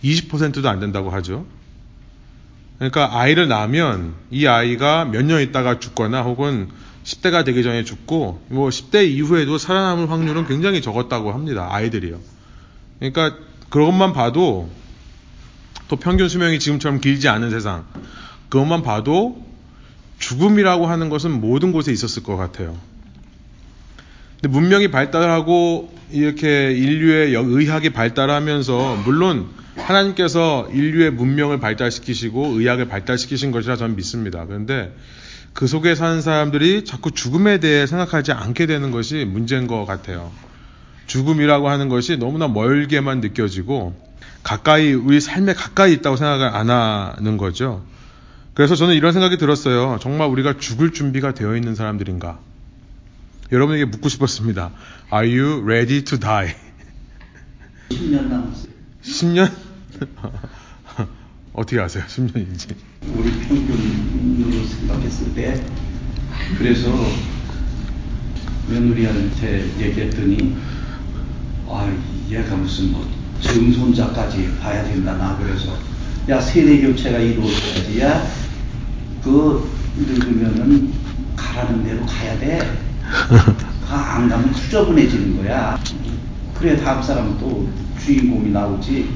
20%도 0.04 0.70
안 0.70 0.80
된다고 0.80 1.10
하죠. 1.12 1.46
그러니까 2.78 3.18
아이를 3.20 3.48
낳으면 3.48 4.14
이 4.32 4.48
아이가 4.48 5.06
몇 5.06 5.24
년 5.24 5.42
있다가 5.42 5.80
죽거나 5.80 6.22
혹은 6.22 6.70
10대가 7.04 7.46
되기 7.46 7.64
전에 7.64 7.84
죽고 7.84 8.46
뭐 8.50 8.70
10대 8.70 9.08
이후에도 9.10 9.58
살아남을 9.58 10.10
확률은 10.10 10.48
굉장히 10.48 10.82
적었다고 10.82 11.34
합니다. 11.34 11.68
아이들이요. 11.72 12.20
그러니까 13.00 13.36
그것만 13.70 14.14
봐도 14.14 14.70
또 15.88 15.96
평균 15.96 16.28
수명이 16.30 16.60
지금처럼 16.60 17.00
길지 17.00 17.28
않은 17.30 17.50
세상 17.50 17.86
그것만 18.50 18.84
봐도 18.84 19.44
죽음이라고 20.20 20.88
하는 20.88 21.10
것은 21.10 21.40
모든 21.42 21.72
곳에 21.72 21.92
있었을 21.92 22.24
것 22.24 22.38
같아요. 22.38 22.78
근데 24.42 24.48
문명이 24.48 24.90
발달하고 24.92 25.94
이렇게 26.12 26.72
인류의 26.72 27.34
의학이 27.34 27.90
발달하면서 27.92 29.02
물론 29.06 29.48
하나님께서 29.76 30.70
인류의 30.72 31.12
문명을 31.12 31.60
발달시키시고 31.60 32.60
의학을 32.60 32.88
발달시키신 32.88 33.52
것이라 33.52 33.76
저는 33.76 33.96
믿습니다. 33.96 34.46
그런데 34.46 34.96
그 35.54 35.68
속에 35.68 35.96
사는 35.96 36.22
사람들이 36.22 36.86
자꾸 36.86 37.12
죽음에 37.12 37.60
대해 37.60 37.88
생각하지 37.88 38.32
않게 38.32 38.66
되는 38.66 38.92
것이 38.92 39.26
문제인 39.26 39.68
것 39.68 39.86
같아요. 39.86 40.32
죽음이라고 41.08 41.70
하는 41.70 41.90
것이 41.90 42.18
너무나 42.18 42.48
멀게만 42.48 43.22
느껴지고 43.22 43.96
가까이 44.46 44.94
우리 44.94 45.20
삶에 45.20 45.56
가까이 45.56 45.92
있다고 45.94 46.18
생각을 46.18 46.46
안 46.46 46.70
하는 46.70 47.36
거죠. 47.38 47.84
그래서 48.54 48.76
저는 48.76 48.94
이런 48.94 49.12
생각이 49.12 49.38
들었어요. 49.40 49.98
정말 50.00 50.30
우리가 50.30 50.60
죽을 50.60 50.94
준비가 50.94 51.34
되어 51.34 51.56
있는 51.56 51.74
사람들인가? 51.74 52.38
여러분에게 53.52 53.86
묻고 53.86 54.08
싶었습니다. 54.08 54.72
Are 55.12 55.28
you 55.28 55.64
ready 55.64 56.04
to 56.04 56.20
die? 56.20 56.54
10년 57.90 58.28
남았어요. 58.28 58.72
10년? 59.04 59.52
어떻게 61.54 61.80
아세요? 61.80 62.04
10년인지. 62.08 62.76
우리 63.16 63.32
평균으로 63.32 64.64
생각했을 64.64 65.34
때 65.34 65.66
그래서 66.60 66.92
며느리한테 68.70 69.72
얘기했더니 69.80 70.56
아 71.68 71.92
얘가 72.30 72.56
무슨 72.56 72.92
뭐 72.92 73.25
증손자까지 73.54 74.58
봐야 74.62 74.84
된다 74.84 75.14
나 75.14 75.38
그래서 75.42 75.78
야 76.30 76.40
세대 76.42 76.82
교체가 76.82 77.20
이루어져야지 77.20 78.00
야그 78.02 79.70
늙으면은 79.98 80.94
가라는 81.36 81.84
대로 81.84 82.06
가야 82.06 82.38
돼 82.40 82.60
안 83.90 84.28
가면 84.28 84.54
수저분해지는 84.54 85.38
거야. 85.38 85.80
그래 86.56 86.76
다음 86.82 87.02
사람은 87.04 87.38
또 87.38 87.70
주인공이 88.00 88.50
나오지. 88.50 89.10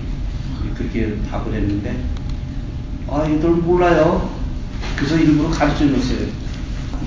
그렇게 0.76 1.18
답을 1.30 1.54
했는데 1.54 2.02
아 3.08 3.26
이들 3.26 3.50
몰라요. 3.50 4.30
그래서 4.96 5.18
일부러 5.18 5.50
가르쳐 5.50 5.88
줬어요. 5.88 6.28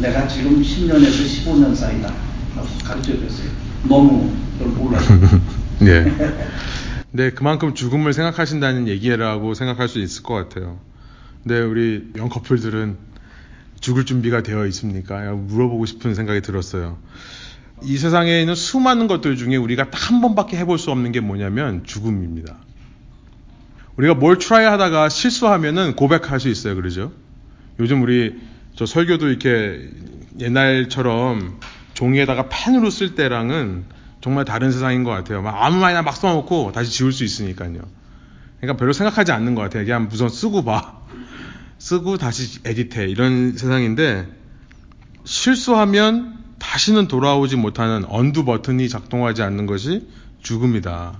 내가 0.01 0.27
지금 0.27 0.63
10년에서 0.63 1.45
15년 1.45 1.75
사이다. 1.75 2.13
가르쳐 2.85 3.13
줬어요. 3.13 3.49
너무 3.85 4.33
널 4.59 4.69
몰라요. 4.69 5.03
네. 7.15 7.25
네, 7.25 7.31
그만큼 7.31 7.75
죽음을 7.75 8.13
생각하신다는 8.13 8.89
얘기라고 8.89 9.55
생각할 9.55 9.89
수 9.89 9.99
있을 9.99 10.23
것 10.23 10.35
같아요. 10.35 10.81
근데 11.43 11.61
우리 11.61 12.11
young 12.17 12.29
커플들은 12.29 12.97
죽을 13.81 14.07
준비가 14.07 14.43
되어 14.43 14.67
있습니까? 14.67 15.33
물어보고 15.33 15.87
싶은 15.87 16.15
생각이 16.15 16.41
들었어요. 16.41 16.99
이 17.83 17.99
세상에 17.99 18.41
있는 18.41 18.55
수많은 18.55 19.09
것들 19.09 19.37
중에 19.37 19.57
우리가 19.57 19.91
딱 19.91 20.03
한 20.03 20.21
번밖에 20.21 20.57
해볼 20.59 20.79
수 20.79 20.91
없는 20.91 21.13
게 21.13 21.21
뭐냐면 21.21 21.85
죽음입니다. 21.85 22.57
우리가 23.97 24.15
뭘 24.15 24.39
try 24.39 24.65
하다가 24.65 25.09
실수하면은 25.09 25.97
고백할 25.97 26.41
수 26.41 26.49
있어요. 26.49 26.75
그러죠? 26.75 27.13
요즘 27.79 28.03
우리 28.03 28.41
저 28.75 28.85
설교도 28.85 29.29
이렇게 29.29 29.89
옛날처럼 30.41 31.61
종이에다가 31.95 32.49
펜으로 32.49 32.91
쓸 32.91 33.15
때랑은 33.15 33.85
정말 34.23 34.45
다른 34.47 34.71
세상인 34.73 35.05
것 35.05 35.11
같아요. 35.11 35.43
막 35.43 35.63
아무 35.63 35.79
말이나 35.79 36.01
막 36.03 36.17
써놓고 36.17 36.73
다시 36.73 36.91
지울 36.91 37.13
수 37.13 37.25
있으니까요. 37.25 37.81
그러니까 38.61 38.79
별로 38.79 38.93
생각하지 38.93 39.33
않는 39.33 39.55
것 39.55 39.63
같아요. 39.63 39.85
그냥 39.85 40.09
무슨 40.09 40.29
쓰고 40.31 40.65
봐. 40.65 41.01
쓰고 41.79 42.17
다시 42.17 42.61
에디트해. 42.65 43.09
이런 43.09 43.53
세상인데 43.53 44.29
실수하면 45.25 46.39
다시는 46.59 47.09
돌아오지 47.09 47.57
못하는 47.57 48.05
언두 48.07 48.45
버튼이 48.45 48.89
작동하지 48.89 49.43
않는 49.43 49.67
것이 49.67 50.09
죽음이다. 50.43 51.19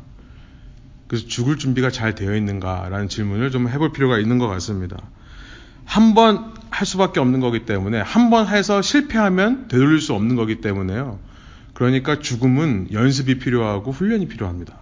그래서 1.09 1.27
죽을 1.27 1.59
준비가 1.59 1.91
잘 1.91 2.15
되어 2.15 2.35
있는가라는 2.37 3.09
질문을 3.09 3.51
좀 3.51 3.69
해볼 3.69 3.93
필요가 3.93 4.19
있는 4.19 4.39
것 4.39 4.47
같습니다. 4.49 4.97
한 5.85 6.15
번 6.15 6.53
할 6.73 6.87
수밖에 6.87 7.21
없는 7.21 7.41
거기 7.41 7.67
때문에 7.67 8.01
한 8.01 8.31
번 8.31 8.49
해서 8.49 8.81
실패하면 8.81 9.69
되돌릴 9.69 10.01
수 10.01 10.15
없는 10.15 10.37
거기 10.37 10.61
때문에요. 10.61 11.19
그러니까 11.75 12.19
죽음은 12.21 12.89
연습이 12.93 13.39
필요하고 13.39 13.93
훈련이 13.93 14.29
필요합니다. 14.29 14.79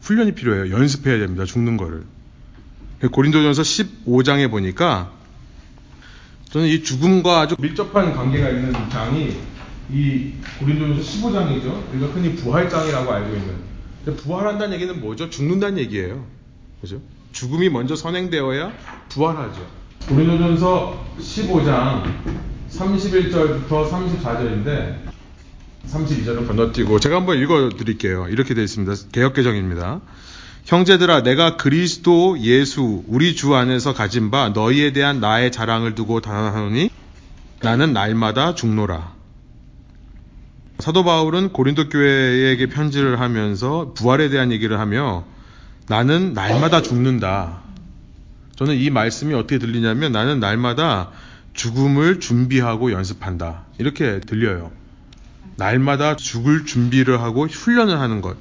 훈련이 0.00 0.32
필요해요. 0.34 0.74
연습해야 0.74 1.18
됩니다. 1.18 1.44
죽는 1.44 1.76
거를. 1.76 2.04
고린도전서 3.10 3.62
15장에 3.62 4.50
보니까 4.50 5.12
저는 6.50 6.68
이 6.68 6.82
죽음과 6.82 7.40
아주 7.40 7.56
밀접한 7.58 8.12
관계가 8.14 8.48
있는 8.50 8.72
장이 8.90 9.36
이 9.90 10.32
고린도전서 10.58 11.02
15장이죠. 11.02 11.92
우리가 11.92 12.06
흔히 12.12 12.34
부활장이라고 12.36 13.12
알고 13.12 13.36
있는. 13.36 14.16
부활한다는 14.16 14.74
얘기는 14.74 15.00
뭐죠? 15.00 15.30
죽는다는 15.30 15.78
얘기예요. 15.78 16.26
그죠? 16.80 17.00
죽음이 17.32 17.68
먼저 17.68 17.94
선행되어야 17.96 18.72
부활하죠. 19.08 19.66
고린도전서 20.08 21.16
15장 21.20 22.02
31절부터 22.70 23.88
34절인데 23.90 25.11
32절은 25.88 26.46
건너뛰고 26.46 27.00
제가 27.00 27.16
한번 27.16 27.38
읽어 27.38 27.68
드릴게요. 27.70 28.26
이렇게 28.28 28.54
되어 28.54 28.64
있습니다. 28.64 29.08
개혁 29.12 29.34
개정입니다. 29.34 30.00
형제들아 30.64 31.22
내가 31.22 31.56
그리스도 31.56 32.38
예수 32.40 33.02
우리 33.08 33.34
주 33.34 33.54
안에서 33.54 33.92
가진 33.92 34.30
바 34.30 34.50
너희에 34.50 34.92
대한 34.92 35.20
나의 35.20 35.50
자랑을 35.50 35.94
두고 35.94 36.20
단하노니 36.20 36.90
나는 37.60 37.92
날마다 37.92 38.54
죽노라. 38.54 39.12
사도 40.78 41.04
바울은 41.04 41.52
고린도 41.52 41.88
교회에게 41.88 42.66
편지를 42.66 43.20
하면서 43.20 43.92
부활에 43.94 44.28
대한 44.28 44.50
얘기를 44.50 44.78
하며 44.78 45.24
나는 45.88 46.32
날마다 46.32 46.82
죽는다. 46.82 47.60
저는 48.56 48.76
이 48.76 48.90
말씀이 48.90 49.34
어떻게 49.34 49.58
들리냐면 49.58 50.12
나는 50.12 50.40
날마다 50.40 51.10
죽음을 51.54 52.20
준비하고 52.20 52.92
연습한다. 52.92 53.64
이렇게 53.78 54.20
들려요. 54.20 54.70
날마다 55.56 56.16
죽을 56.16 56.64
준비를 56.64 57.20
하고 57.20 57.46
훈련을 57.46 57.98
하는 57.98 58.20
것. 58.20 58.36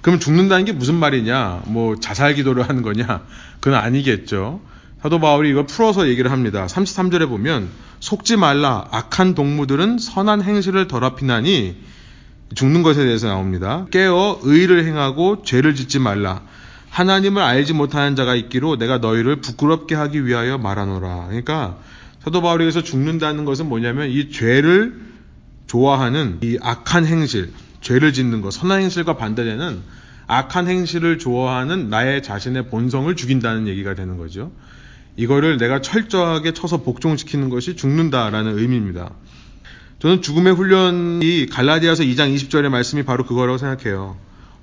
그럼 0.00 0.20
죽는다는 0.20 0.64
게 0.64 0.72
무슨 0.72 0.94
말이냐? 0.94 1.62
뭐 1.66 1.96
자살 1.96 2.34
기도를 2.34 2.68
하는 2.68 2.82
거냐? 2.82 3.22
그건 3.60 3.78
아니겠죠. 3.80 4.60
사도 5.02 5.20
바울이 5.20 5.50
이걸 5.50 5.66
풀어서 5.66 6.08
얘기를 6.08 6.30
합니다. 6.30 6.66
33절에 6.66 7.28
보면 7.28 7.68
속지 8.00 8.36
말라 8.36 8.88
악한 8.90 9.34
동무들은 9.34 9.98
선한 9.98 10.42
행실을 10.42 10.88
더럽히나니 10.88 11.76
죽는 12.54 12.82
것에 12.82 13.04
대해서 13.04 13.28
나옵니다. 13.28 13.86
깨어 13.90 14.40
의를 14.42 14.84
행하고 14.86 15.42
죄를 15.44 15.74
짓지 15.74 15.98
말라. 15.98 16.42
하나님을 16.90 17.42
알지 17.42 17.74
못하는 17.74 18.16
자가 18.16 18.34
있기로 18.34 18.76
내가 18.76 18.98
너희를 18.98 19.36
부끄럽게 19.36 19.94
하기 19.94 20.26
위하여 20.26 20.58
말하노라. 20.58 21.26
그러니까 21.26 21.76
사도 22.24 22.40
바울이 22.42 22.64
여기서 22.64 22.82
죽는다는 22.82 23.44
것은 23.44 23.68
뭐냐면 23.68 24.08
이 24.08 24.30
죄를 24.30 25.00
좋아하는 25.68 26.38
이 26.42 26.58
악한 26.60 27.06
행실, 27.06 27.52
죄를 27.80 28.12
짓는 28.12 28.40
것, 28.40 28.50
선한 28.50 28.80
행실과 28.80 29.16
반대되는 29.16 29.80
악한 30.26 30.66
행실을 30.66 31.18
좋아하는 31.18 31.88
나의 31.88 32.22
자신의 32.22 32.68
본성을 32.68 33.14
죽인다는 33.14 33.68
얘기가 33.68 33.94
되는 33.94 34.18
거죠. 34.18 34.50
이거를 35.16 35.56
내가 35.58 35.80
철저하게 35.80 36.52
쳐서 36.52 36.82
복종시키는 36.82 37.48
것이 37.48 37.76
죽는다라는 37.76 38.58
의미입니다. 38.58 39.10
저는 39.98 40.22
죽음의 40.22 40.54
훈련이 40.54 41.46
갈라디아서 41.46 42.04
2장 42.04 42.34
20절의 42.34 42.68
말씀이 42.68 43.02
바로 43.02 43.24
그거라고 43.24 43.58
생각해요. 43.58 44.16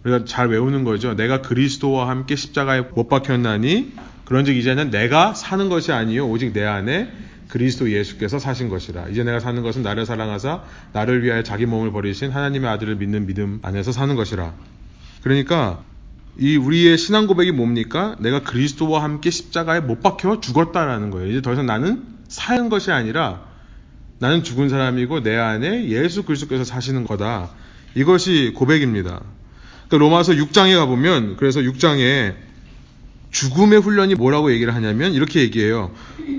우리가 0.04 0.26
잘 0.26 0.50
외우는 0.50 0.84
거죠. 0.84 1.15
내가 1.15 1.41
그리스도와 1.41 2.10
함께 2.10 2.36
십자가에 2.36 2.82
못 2.82 3.10
박혔나니 3.10 3.94
그런즉 4.26 4.56
이제는 4.56 4.91
내가 4.91 5.34
사는 5.34 5.68
것이 5.68 5.91
아니요 5.91 6.28
오직 6.28 6.54
내 6.54 6.63
안에 6.63 7.12
그리스도 7.47 7.91
예수께서 7.91 8.39
사신 8.39 8.69
것이라. 8.69 9.10
이제 9.10 9.23
내가 9.23 9.39
사는 9.39 9.62
것은 9.62 9.84
나를 9.84 10.05
사랑하사 10.05 10.63
나를 10.93 11.23
위하여 11.23 11.43
자기 11.43 11.65
몸을 11.65 11.91
버리신 11.91 12.31
하나님의 12.31 12.69
아들을 12.69 12.95
믿는 12.95 13.27
믿음 13.27 13.60
안에서 13.62 13.91
사는 13.91 14.15
것이라. 14.15 14.53
그러니까 15.21 15.84
이 16.38 16.58
우리의 16.58 16.97
신앙 16.97 17.27
고백이 17.27 17.51
뭡니까? 17.51 18.15
내가 18.19 18.41
그리스도와 18.41 19.03
함께 19.03 19.29
십자가에 19.29 19.79
못 19.79 20.01
박혀 20.01 20.39
죽었다라는 20.41 21.12
거예요. 21.12 21.31
이제 21.31 21.41
더 21.41 21.53
이상 21.53 21.65
나는 21.65 22.03
사는 22.27 22.69
것이 22.69 22.91
아니라 22.91 23.41
나는 24.19 24.43
죽은 24.43 24.69
사람이고 24.69 25.23
내 25.23 25.36
안에 25.36 25.89
예수 25.89 26.23
그리스도께서 26.23 26.63
사시는 26.63 27.05
거다. 27.05 27.49
이것이 27.95 28.53
고백입니다. 28.55 29.21
그러니까 29.88 29.97
로마서 29.97 30.34
6장에 30.34 30.75
가보면 30.75 31.38
그래서 31.38 31.62
6장에 31.62 32.36
죽음의 33.36 33.82
훈련이 33.82 34.15
뭐라고 34.15 34.50
얘기를 34.54 34.74
하냐면 34.74 35.12
이렇게 35.13 35.41
얘기해요. 35.41 35.91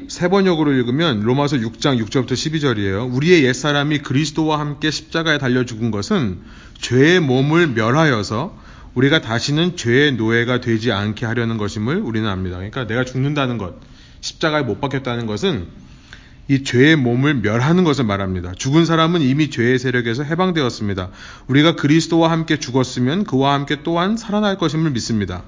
세 0.09 0.29
번역으로 0.29 0.73
읽으면 0.73 1.21
로마서 1.21 1.59
6장 1.59 2.03
6절부터 2.03 2.33
12절이에요. 2.33 3.15
우리의 3.15 3.45
옛사람이 3.45 3.99
그리스도와 3.99 4.59
함께 4.59 4.91
십자가에 4.91 5.37
달려 5.37 5.67
죽은 5.67 5.91
것은 5.91 6.41
죄의 6.81 7.21
몸을 7.21 7.67
멸하여서 7.69 8.57
우리가 8.95 9.21
다시는 9.21 9.77
죄의 9.77 10.13
노예가 10.13 10.63
되지 10.63 10.91
않게 10.91 11.27
하려는 11.27 11.59
것임을 11.59 11.97
우리는 11.99 12.27
압니다. 12.27 12.57
그러니까 12.57 12.87
내가 12.87 13.05
죽는다는 13.05 13.59
것, 13.59 13.75
십자가에 14.23 14.63
못 14.63 14.81
박혔다는 14.81 15.27
것은 15.27 15.67
이 16.49 16.65
죄의 16.65 16.97
몸을 16.97 17.35
멸하는 17.35 17.85
것을 17.85 18.05
말합니다. 18.05 18.53
죽은 18.57 18.87
사람은 18.87 19.21
이미 19.21 19.51
죄의 19.51 19.79
세력에서 19.79 20.23
해방되었습니다. 20.23 21.11
우리가 21.49 21.77
그리스도와 21.77 22.31
함께 22.31 22.59
죽었으면 22.59 23.25
그와 23.25 23.53
함께 23.53 23.83
또한 23.83 24.17
살아날 24.17 24.57
것임을 24.57 24.93
믿습니다. 24.93 25.45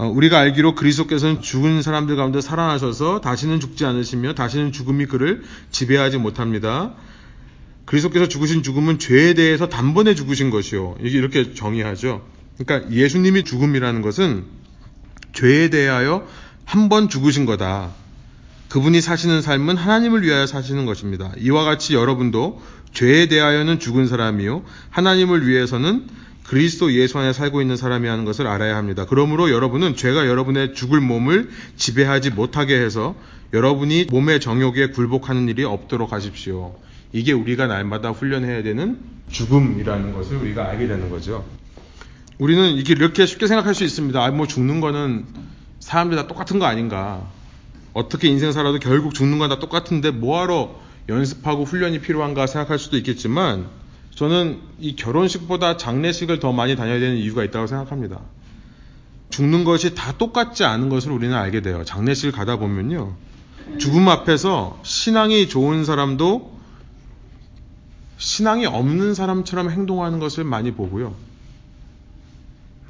어, 0.00 0.08
우리가 0.08 0.38
알기로 0.38 0.76
그리스도께서는 0.76 1.42
죽은 1.42 1.82
사람들 1.82 2.16
가운데 2.16 2.40
살아나셔서 2.40 3.20
다시는 3.20 3.60
죽지 3.60 3.84
않으시며 3.84 4.34
다시는 4.34 4.72
죽음이 4.72 5.04
그를 5.04 5.42
지배하지 5.72 6.16
못합니다. 6.16 6.94
그리스도께서 7.84 8.26
죽으신 8.26 8.62
죽음은 8.62 8.98
죄에 8.98 9.34
대해서 9.34 9.68
단번에 9.68 10.14
죽으신 10.14 10.48
것이요. 10.48 10.96
이렇게 11.00 11.52
정의하죠. 11.52 12.26
그러니까 12.56 12.90
예수님이 12.90 13.44
죽음이라는 13.44 14.00
것은 14.00 14.44
죄에 15.34 15.68
대하여 15.68 16.26
한 16.64 16.88
번 16.88 17.10
죽으신 17.10 17.44
거다. 17.44 17.90
그분이 18.70 19.02
사시는 19.02 19.42
삶은 19.42 19.76
하나님을 19.76 20.22
위하여 20.22 20.46
사시는 20.46 20.86
것입니다. 20.86 21.30
이와 21.36 21.64
같이 21.64 21.92
여러분도 21.92 22.62
죄에 22.94 23.26
대하여는 23.26 23.78
죽은 23.80 24.06
사람이요. 24.06 24.62
하나님을 24.88 25.46
위해서는 25.46 26.06
그리스도 26.50 26.92
예수 26.94 27.16
안에 27.16 27.32
살고 27.32 27.60
있는 27.60 27.76
사람이 27.76 28.08
하는 28.08 28.24
것을 28.24 28.48
알아야 28.48 28.76
합니다. 28.76 29.06
그러므로 29.08 29.52
여러분은 29.52 29.94
죄가 29.94 30.26
여러분의 30.26 30.74
죽을 30.74 31.00
몸을 31.00 31.48
지배하지 31.76 32.30
못하게 32.30 32.74
해서 32.74 33.14
여러분이 33.52 34.06
몸의 34.10 34.40
정욕에 34.40 34.88
굴복하는 34.88 35.48
일이 35.48 35.62
없도록 35.62 36.12
하십시오. 36.12 36.74
이게 37.12 37.30
우리가 37.30 37.68
날마다 37.68 38.10
훈련해야 38.10 38.64
되는 38.64 38.98
죽음이라는 39.30 40.12
것을 40.12 40.38
우리가 40.38 40.70
알게 40.70 40.88
되는 40.88 41.08
거죠. 41.08 41.46
우리는 42.38 42.72
이게 42.72 42.94
이렇게 42.94 43.26
쉽게 43.26 43.46
생각할 43.46 43.72
수 43.72 43.84
있습니다. 43.84 44.20
아, 44.20 44.28
뭐 44.32 44.48
죽는 44.48 44.80
거는 44.80 45.26
사람들 45.78 46.16
다 46.16 46.26
똑같은 46.26 46.58
거 46.58 46.64
아닌가. 46.66 47.30
어떻게 47.92 48.26
인생 48.26 48.50
살아도 48.50 48.80
결국 48.80 49.14
죽는 49.14 49.38
건 49.38 49.50
다 49.50 49.60
똑같은데 49.60 50.10
뭐하러 50.10 50.74
연습하고 51.08 51.62
훈련이 51.62 52.00
필요한가 52.00 52.48
생각할 52.48 52.80
수도 52.80 52.96
있겠지만 52.96 53.68
저는 54.14 54.60
이 54.78 54.96
결혼식보다 54.96 55.76
장례식을 55.76 56.40
더 56.40 56.52
많이 56.52 56.76
다녀야 56.76 57.00
되는 57.00 57.16
이유가 57.16 57.44
있다고 57.44 57.66
생각합니다. 57.66 58.20
죽는 59.30 59.64
것이 59.64 59.94
다 59.94 60.12
똑같지 60.18 60.64
않은 60.64 60.88
것을 60.88 61.12
우리는 61.12 61.34
알게 61.34 61.62
돼요. 61.62 61.84
장례식을 61.84 62.32
가다 62.32 62.56
보면요. 62.56 63.14
죽음 63.78 64.08
앞에서 64.08 64.78
신앙이 64.82 65.48
좋은 65.48 65.84
사람도 65.84 66.58
신앙이 68.18 68.66
없는 68.66 69.14
사람처럼 69.14 69.70
행동하는 69.70 70.18
것을 70.18 70.44
많이 70.44 70.72
보고요. 70.72 71.14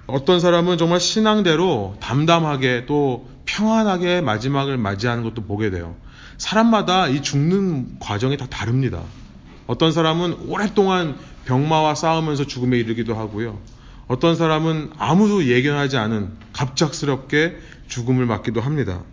어떤 0.06 0.40
사람은 0.40 0.76
정말 0.76 0.98
신앙대로 0.98 1.96
담담하게 2.00 2.86
또 2.86 3.28
평안하게 3.44 4.22
마지막을 4.22 4.76
맞이하는 4.76 5.22
것도 5.22 5.44
보게 5.44 5.70
돼요. 5.70 5.94
사람마다 6.36 7.08
이 7.08 7.22
죽는 7.22 7.98
과정이 8.00 8.36
다 8.36 8.46
다릅니다. 8.48 9.02
어떤 9.70 9.92
사람은 9.92 10.48
오랫동안 10.48 11.16
병마와 11.44 11.94
싸우면서 11.94 12.44
죽음에 12.44 12.76
이르기도 12.76 13.14
하고요. 13.14 13.60
어떤 14.08 14.34
사람은 14.34 14.90
아무도 14.98 15.46
예견하지 15.46 15.96
않은 15.96 16.32
갑작스럽게 16.52 17.56
죽음을 17.86 18.26
맞기도 18.26 18.60
합니다. 18.60 19.04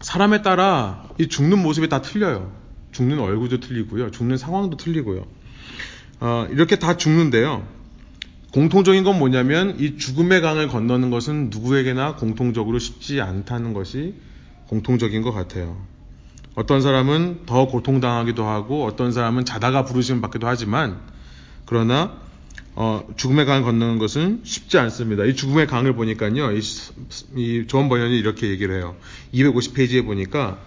사람에 0.00 0.42
따라 0.42 1.08
이 1.18 1.28
죽는 1.28 1.62
모습이 1.62 1.88
다 1.88 2.02
틀려요. 2.02 2.52
죽는 2.90 3.20
얼굴도 3.20 3.60
틀리고요. 3.60 4.10
죽는 4.10 4.38
상황도 4.38 4.76
틀리고요. 4.76 5.24
어, 6.18 6.48
이렇게 6.50 6.80
다 6.80 6.96
죽는데요. 6.96 7.64
공통적인 8.52 9.04
건 9.04 9.20
뭐냐면 9.20 9.78
이 9.78 9.98
죽음의 9.98 10.40
강을 10.40 10.66
건너는 10.66 11.10
것은 11.10 11.50
누구에게나 11.50 12.16
공통적으로 12.16 12.80
쉽지 12.80 13.20
않다는 13.20 13.72
것이 13.72 14.16
공통적인 14.66 15.22
것 15.22 15.30
같아요. 15.30 15.91
어떤 16.54 16.80
사람은 16.80 17.40
더 17.46 17.66
고통당하기도 17.66 18.44
하고 18.44 18.84
어떤 18.84 19.12
사람은 19.12 19.44
자다가 19.44 19.84
부르심 19.84 20.20
받기도 20.20 20.46
하지만 20.46 21.00
그러나 21.64 22.20
어, 22.74 23.06
죽음의 23.16 23.44
강을 23.44 23.62
건너는 23.62 23.98
것은 23.98 24.40
쉽지 24.44 24.78
않습니다. 24.78 25.24
이 25.24 25.34
죽음의 25.34 25.66
강을 25.66 25.94
보니까요, 25.94 26.52
이, 26.52 26.60
이 27.36 27.64
조원 27.66 27.88
번연이 27.88 28.18
이렇게 28.18 28.48
얘기를 28.48 28.76
해요. 28.76 28.96
250페이지에 29.34 30.04
보니까 30.04 30.58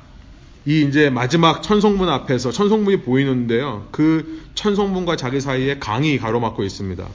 이 0.68 0.82
이제 0.82 1.10
마지막 1.10 1.64
천성문 1.64 2.10
앞에서 2.10 2.52
천성문이 2.52 3.02
보이는데요, 3.02 3.88
그 3.92 4.44
천성문과 4.54 5.16
자기 5.16 5.42
사이에 5.42 5.80
강이 5.80 6.20
가로막고 6.20 6.64
있습니다. 6.64 7.08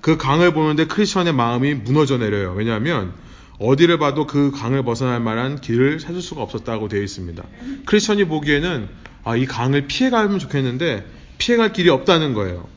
그 0.00 0.16
강을 0.16 0.54
보는데 0.54 0.86
크리스천의 0.86 1.32
마음이 1.32 1.74
무너져 1.74 2.16
내려요. 2.18 2.54
왜냐하면 2.56 3.12
어디를 3.58 3.98
봐도 3.98 4.26
그 4.26 4.50
강을 4.50 4.82
벗어날 4.82 5.20
만한 5.20 5.60
길을 5.60 5.98
찾을 5.98 6.20
수가 6.20 6.42
없었다고 6.42 6.88
되어 6.88 7.02
있습니다. 7.02 7.42
크리스천이 7.86 8.24
보기에는 8.26 8.88
아, 9.24 9.36
이 9.36 9.46
강을 9.46 9.86
피해가면 9.86 10.38
좋겠는데 10.38 11.06
피해갈 11.38 11.72
길이 11.72 11.88
없다는 11.88 12.34
거예요. 12.34 12.68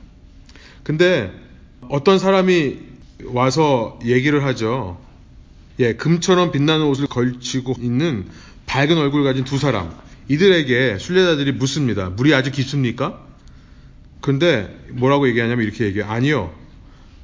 근데 0.83 1.31
어떤 1.89 2.17
사람이 2.17 2.79
와서 3.25 3.99
얘기를 4.05 4.43
하죠. 4.45 4.99
예, 5.79 5.93
금처럼 5.93 6.51
빛나는 6.51 6.85
옷을 6.85 7.07
걸치고 7.07 7.75
있는 7.79 8.25
밝은 8.65 8.97
얼굴을 8.97 9.23
가진 9.23 9.43
두 9.43 9.57
사람. 9.57 9.91
이들에게 10.27 10.97
순례자들이 10.99 11.53
묻습니다. 11.53 12.09
물이 12.09 12.33
아주 12.33 12.51
깊습니까? 12.51 13.25
근데 14.21 14.77
뭐라고 14.89 15.27
얘기하냐면 15.27 15.65
이렇게 15.65 15.85
얘기해요. 15.85 16.09
아니요. 16.09 16.53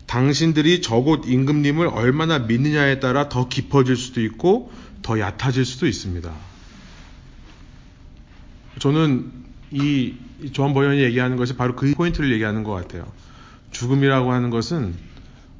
당신들이 0.08 0.82
저곳 0.82 1.28
임금님을 1.28 1.88
얼마나 1.88 2.39
믿느냐에 2.39 3.00
따라 3.00 3.30
더 3.30 3.48
깊어질 3.48 3.96
수도 3.96 4.22
있고 4.22 4.72
더 5.02 5.20
얕아질 5.20 5.65
수도 5.65 5.88
있습니다. 5.88 6.32
저는 8.80 9.32
이 9.72 10.13
조한 10.52 10.74
버연이 10.74 11.02
얘기하는 11.02 11.38
것이 11.38 11.56
바로 11.56 11.76
그 11.76 11.94
포인트를 11.94 12.32
얘기하는 12.32 12.63
것 12.63 12.72
같아요. 12.72 13.06
죽음이라고 13.72 14.32
하는 14.32 14.50
것은 14.50 14.96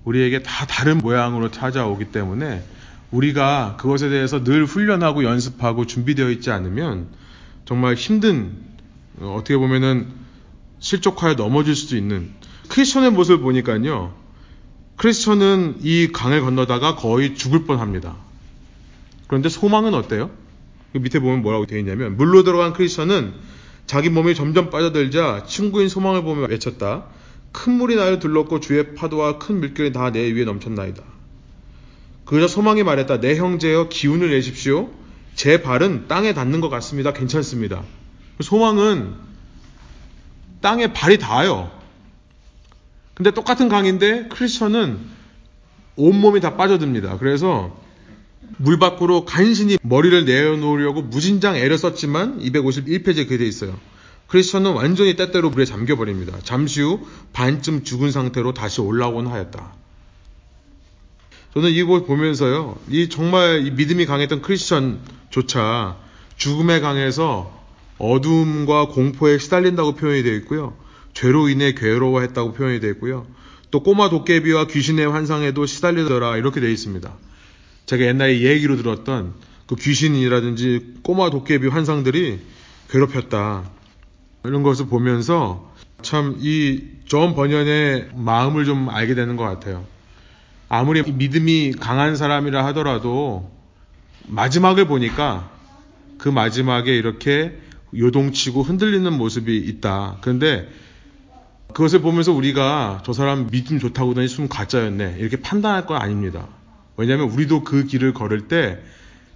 우리에게 0.04 0.44
다 0.44 0.66
다른 0.68 1.00
모양으로 1.00 1.52
찾아오기 1.52 2.06
때문에 2.06 2.64
우리가 3.12 3.78
그것에 3.78 4.10
대해서 4.10 4.44
늘 4.44 4.66
훈련하고 4.66 5.24
연습하고 5.24 5.86
준비되어 5.86 6.30
있지 6.32 6.52
않으면 6.52 7.08
정말 7.66 7.96
힘든 7.96 8.58
어떻게 9.20 9.58
보면은 9.58 10.08
실족하여 10.80 11.34
넘어질 11.34 11.76
수도 11.76 11.98
있는 11.98 12.32
크리스천의 12.70 13.12
모습을 13.12 13.42
보니까요. 13.42 14.25
크리스천은 14.98 15.78
이 15.82 16.10
강을 16.12 16.42
건너다가 16.42 16.96
거의 16.96 17.36
죽을 17.36 17.66
뻔합니다. 17.66 18.16
그런데 19.28 19.50
소망은 19.50 19.94
어때요? 19.94 20.32
그 20.94 21.00
밑에 21.00 21.20
보면 21.20 21.42
뭐라고 21.42 21.66
되어 21.66 21.80
있냐면 21.80 22.16
물로 22.16 22.44
들어간 22.44 22.74
크리스천은 22.74 23.34
자기 23.86 24.10
몸이 24.10 24.36
점점 24.36 24.70
빠져들자 24.70 25.46
친구인 25.48 25.90
소망을 25.90 26.24
보며 26.24 26.48
외쳤다. 26.48 27.06
큰 27.52 27.74
물이 27.74 27.96
나를 27.96 28.20
둘렀고 28.20 28.60
주의 28.60 28.96
파도와 28.96 29.38
큰 29.38 29.60
물결이 29.60 29.92
다 29.92 30.12
내 30.12 30.20
위에 30.32 30.46
넘쳤나이다. 30.46 31.04
그러자 32.26 32.48
소망이 32.48 32.84
말했다. 32.84 33.20
내 33.20 33.36
형제여 33.36 33.90
기운을 33.90 34.32
내십시오. 34.32 34.90
제 35.36 35.62
발은 35.62 36.08
땅에 36.08 36.34
닿는 36.34 36.62
것 36.62 36.70
같습니다. 36.70 37.14
괜찮습니다. 37.14 37.84
소망은 38.42 39.14
땅에 40.62 40.92
발이 40.92 41.20
닿아요. 41.20 41.70
근데 43.16 43.32
똑같은 43.32 43.70
강인데 43.70 44.28
크리스천은 44.28 45.00
온몸이 45.96 46.42
다 46.42 46.58
빠져듭니다. 46.58 47.18
그래서 47.18 47.76
물 48.58 48.78
밖으로 48.78 49.26
간신히 49.26 49.78
머리를 49.82 50.26
내어놓으려고 50.26 51.02
무진장 51.02 51.56
애를 51.56 51.78
썼지만 51.78 52.40
251페이지에 52.42 53.24
그게 53.24 53.38
돼 53.38 53.48
있어요. 53.48 53.78
크리스천은 54.28 54.74
완전히 54.74 55.16
때때로 55.16 55.50
물에 55.50 55.66
잠겨버립니다. 55.66 56.40
잠시 56.44 56.82
후 56.82 57.08
반쯤 57.34 57.84
죽은 57.84 58.12
상태로 58.12 58.54
다시 58.54 58.82
올라오곤 58.82 59.28
하였다. 59.28 59.74
저는 61.54 61.72
이걸 61.72 62.06
보면서요, 62.06 62.78
이 62.90 63.08
정말 63.08 63.66
이 63.66 63.72
믿음이 63.72 64.06
강했던 64.06 64.42
크리스천조차 64.42 65.96
죽음의 66.36 66.82
강에서 66.82 67.64
어둠과 67.98 68.88
공포에 68.88 69.38
시달린다고 69.38 69.96
표현이 69.96 70.24
되어 70.24 70.34
있고요. 70.36 70.76
죄로 71.16 71.50
인해 71.50 71.74
괴로워했다고 71.74 72.54
표현이 72.54 72.80
되어 72.80 72.92
있고요. 72.92 73.26
또 73.72 73.82
꼬마 73.82 74.10
도깨비와 74.10 74.68
귀신의 74.68 75.08
환상에도 75.08 75.66
시달리더라 75.66 76.38
이렇게 76.38 76.60
되어 76.60 76.70
있습니다. 76.70 77.12
제가 77.88 78.06
옛날에 78.06 78.42
얘기로 78.42 78.78
들었던 78.78 79.34
그 79.66 79.76
귀신이라든지 79.76 80.98
꼬마 81.02 81.32
도깨비 81.32 81.68
환상들이 81.70 82.40
괴롭혔다. 82.92 83.72
이런 84.44 84.62
것을 84.62 84.86
보면서 84.86 85.74
참 86.04 86.36
이 86.40 86.96
존 87.06 87.36
번연의 87.36 88.10
마음을 88.16 88.66
좀 88.66 88.90
알게 88.90 89.14
되는 89.16 89.36
것 89.36 89.44
같아요. 89.44 89.86
아무리 90.70 91.04
믿음이 91.04 91.74
강한 91.80 92.16
사람이라 92.16 92.66
하더라도 92.68 93.52
마지막을 94.28 94.88
보니까 94.88 95.52
그 96.18 96.30
마지막에 96.30 96.96
이렇게 96.96 97.60
요동치고 97.96 98.64
흔들리는 98.64 99.14
모습이 99.14 99.56
있다. 99.56 100.18
그런데 100.22 100.68
그것을 101.76 102.00
보면서 102.00 102.32
우리가 102.32 103.04
저 103.06 103.12
사람 103.12 103.48
믿음 103.48 103.80
좋다고 103.80 104.12
하더니 104.12 104.30
숨 104.30 104.48
가짜였네. 104.48 105.18
이렇게 105.20 105.36
판단할 105.36 105.86
건 105.86 106.02
아닙니다. 106.02 106.48
왜냐하면 106.96 107.30
우리도 107.30 107.66
그 107.66 107.84
길을 107.84 108.14
걸을 108.14 108.48
때 108.48 108.80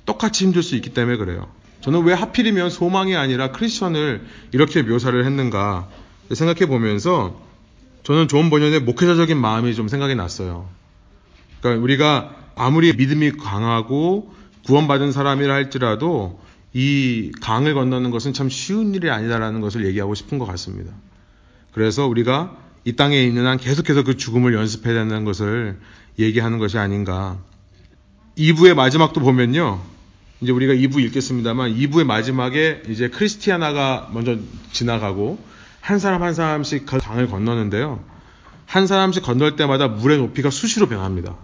똑같이 0.05 0.45
힘들 0.45 0.63
수 0.63 0.77
있기 0.77 0.93
때문에 0.93 1.17
그래요. 1.17 1.49
저는 1.81 2.03
왜 2.03 2.13
하필이면 2.13 2.69
소망이 2.69 3.17
아니라 3.17 3.51
크리스천을 3.51 4.25
이렇게 4.53 4.83
묘사를 4.83 5.25
했는가 5.25 5.89
생각해 6.31 6.65
보면서 6.67 7.41
저는 8.03 8.29
좋은 8.29 8.49
번연의 8.49 8.83
목회자적인 8.83 9.37
마음이 9.37 9.75
좀 9.75 9.89
생각이 9.89 10.15
났어요. 10.15 10.69
그러니까 11.59 11.83
우리가 11.83 12.35
아무리 12.55 12.93
믿음이 12.93 13.33
강하고 13.33 14.33
구원받은 14.65 15.11
사람이라 15.11 15.53
할지라도 15.53 16.39
이 16.71 17.33
강을 17.41 17.73
건너는 17.73 18.11
것은 18.11 18.31
참 18.31 18.47
쉬운 18.47 18.95
일이 18.95 19.09
아니다라는 19.09 19.59
것을 19.59 19.85
얘기하고 19.85 20.15
싶은 20.15 20.39
것 20.39 20.45
같습니다. 20.45 20.93
그래서 21.71 22.07
우리가 22.07 22.57
이 22.85 22.95
땅에 22.95 23.21
있는 23.21 23.45
한 23.45 23.57
계속해서 23.57 24.03
그 24.03 24.17
죽음을 24.17 24.53
연습해야 24.53 24.93
된다는 24.93 25.25
것을 25.25 25.79
얘기하는 26.17 26.59
것이 26.59 26.77
아닌가. 26.77 27.37
2부의 28.37 28.73
마지막도 28.73 29.21
보면요. 29.21 29.81
이제 30.41 30.51
우리가 30.51 30.73
2부 30.73 31.01
읽겠습니다만 31.05 31.75
2부의 31.75 32.05
마지막에 32.05 32.83
이제 32.87 33.09
크리스티아나가 33.09 34.09
먼저 34.13 34.37
지나가고 34.71 35.43
한 35.81 35.99
사람 35.99 36.23
한 36.23 36.33
사람씩 36.33 36.85
그 36.85 36.97
강을 36.97 37.27
건너는데요. 37.27 38.03
한 38.65 38.87
사람씩 38.87 39.23
건널 39.23 39.55
때마다 39.55 39.87
물의 39.87 40.19
높이가 40.19 40.49
수시로 40.49 40.87
변합니다. 40.87 41.35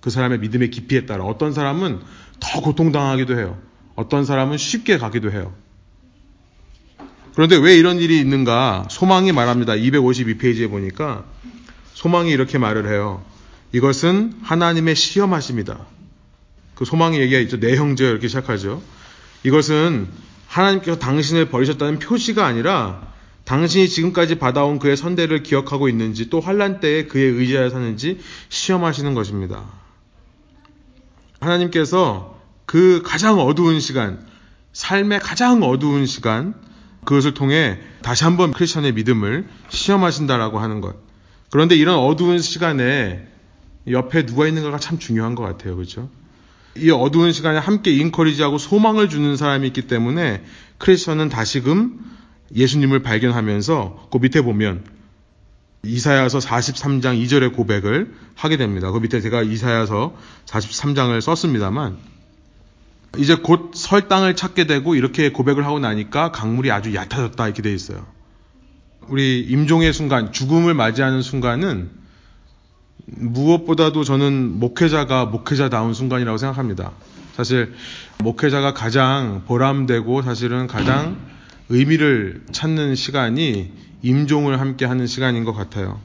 그 0.00 0.10
사람의 0.10 0.40
믿음의 0.40 0.70
깊이에 0.70 1.06
따라 1.06 1.24
어떤 1.24 1.52
사람은 1.52 2.00
더 2.40 2.60
고통당하기도 2.60 3.38
해요. 3.38 3.58
어떤 3.94 4.24
사람은 4.24 4.58
쉽게 4.58 4.98
가기도 4.98 5.30
해요. 5.30 5.54
그런데 7.34 7.56
왜 7.56 7.76
이런 7.76 7.98
일이 7.98 8.18
있는가? 8.20 8.88
소망이 8.90 9.32
말합니다. 9.32 9.74
252페이지에 9.74 10.68
보니까 10.68 11.24
소망이 11.94 12.30
이렇게 12.30 12.58
말을 12.58 12.88
해요. 12.88 13.24
이것은 13.72 14.34
하나님의 14.42 14.94
시험하십니다. 14.94 15.86
그 16.74 16.84
소망의 16.84 17.20
얘기가 17.20 17.40
있죠. 17.40 17.58
내 17.58 17.76
형제 17.76 18.04
이렇게 18.08 18.28
시작하죠. 18.28 18.82
이것은 19.44 20.08
하나님께서 20.46 20.98
당신을 20.98 21.48
버리셨다는 21.48 21.98
표시가 21.98 22.44
아니라 22.44 23.12
당신이 23.44 23.88
지금까지 23.88 24.36
받아온 24.36 24.78
그의 24.78 24.96
선대를 24.96 25.42
기억하고 25.42 25.88
있는지 25.88 26.28
또 26.30 26.40
환란 26.40 26.80
때에 26.80 27.06
그의 27.06 27.32
의지하여 27.32 27.70
사는지 27.70 28.20
시험하시는 28.50 29.14
것입니다. 29.14 29.64
하나님께서 31.40 32.38
그 32.66 33.02
가장 33.04 33.40
어두운 33.40 33.80
시간, 33.80 34.24
삶의 34.72 35.20
가장 35.20 35.62
어두운 35.62 36.06
시간, 36.06 36.54
그것을 37.04 37.34
통해 37.34 37.78
다시 38.02 38.24
한번 38.24 38.52
크리스천의 38.52 38.92
믿음을 38.92 39.46
시험하신다라고 39.68 40.58
하는 40.58 40.80
것. 40.80 40.96
그런데 41.50 41.76
이런 41.76 41.98
어두운 41.98 42.40
시간에 42.40 43.26
옆에 43.88 44.24
누가 44.26 44.46
있는가가 44.46 44.78
참 44.78 44.98
중요한 44.98 45.34
것 45.34 45.42
같아요. 45.42 45.76
그렇죠? 45.76 46.08
이 46.76 46.90
어두운 46.90 47.32
시간에 47.32 47.58
함께 47.58 47.92
인커리지하고 47.92 48.58
소망을 48.58 49.08
주는 49.08 49.36
사람이 49.36 49.66
있기 49.68 49.82
때문에 49.82 50.44
크리스천은 50.78 51.28
다시금 51.28 51.98
예수님을 52.54 53.02
발견하면서 53.02 54.08
그 54.10 54.18
밑에 54.18 54.40
보면 54.40 54.84
이사야서 55.84 56.38
43장 56.38 57.20
2절의 57.24 57.54
고백을 57.54 58.14
하게 58.34 58.56
됩니다. 58.56 58.90
그 58.92 58.98
밑에 58.98 59.20
제가 59.20 59.42
이사야서 59.42 60.16
43장을 60.46 61.20
썼습니다만 61.20 61.98
이제 63.18 63.34
곧 63.36 63.72
설 63.74 64.08
땅을 64.08 64.36
찾게 64.36 64.66
되고 64.66 64.94
이렇게 64.94 65.30
고백을 65.30 65.64
하고 65.66 65.78
나니까 65.78 66.32
강물이 66.32 66.70
아주 66.70 66.94
얕아졌다 66.94 67.44
이렇게 67.44 67.62
돼 67.62 67.72
있어요. 67.72 68.06
우리 69.08 69.40
임종의 69.40 69.92
순간, 69.92 70.32
죽음을 70.32 70.74
맞이하는 70.74 71.22
순간은 71.22 71.90
무엇보다도 73.06 74.04
저는 74.04 74.58
목회자가 74.58 75.26
목회자다운 75.26 75.92
순간이라고 75.92 76.38
생각합니다. 76.38 76.92
사실 77.34 77.74
목회자가 78.18 78.74
가장 78.74 79.42
보람되고 79.46 80.22
사실은 80.22 80.66
가장 80.66 81.18
의미를 81.68 82.44
찾는 82.52 82.94
시간이 82.94 83.72
임종을 84.02 84.60
함께 84.60 84.84
하는 84.84 85.06
시간인 85.06 85.44
것 85.44 85.52
같아요. 85.52 86.00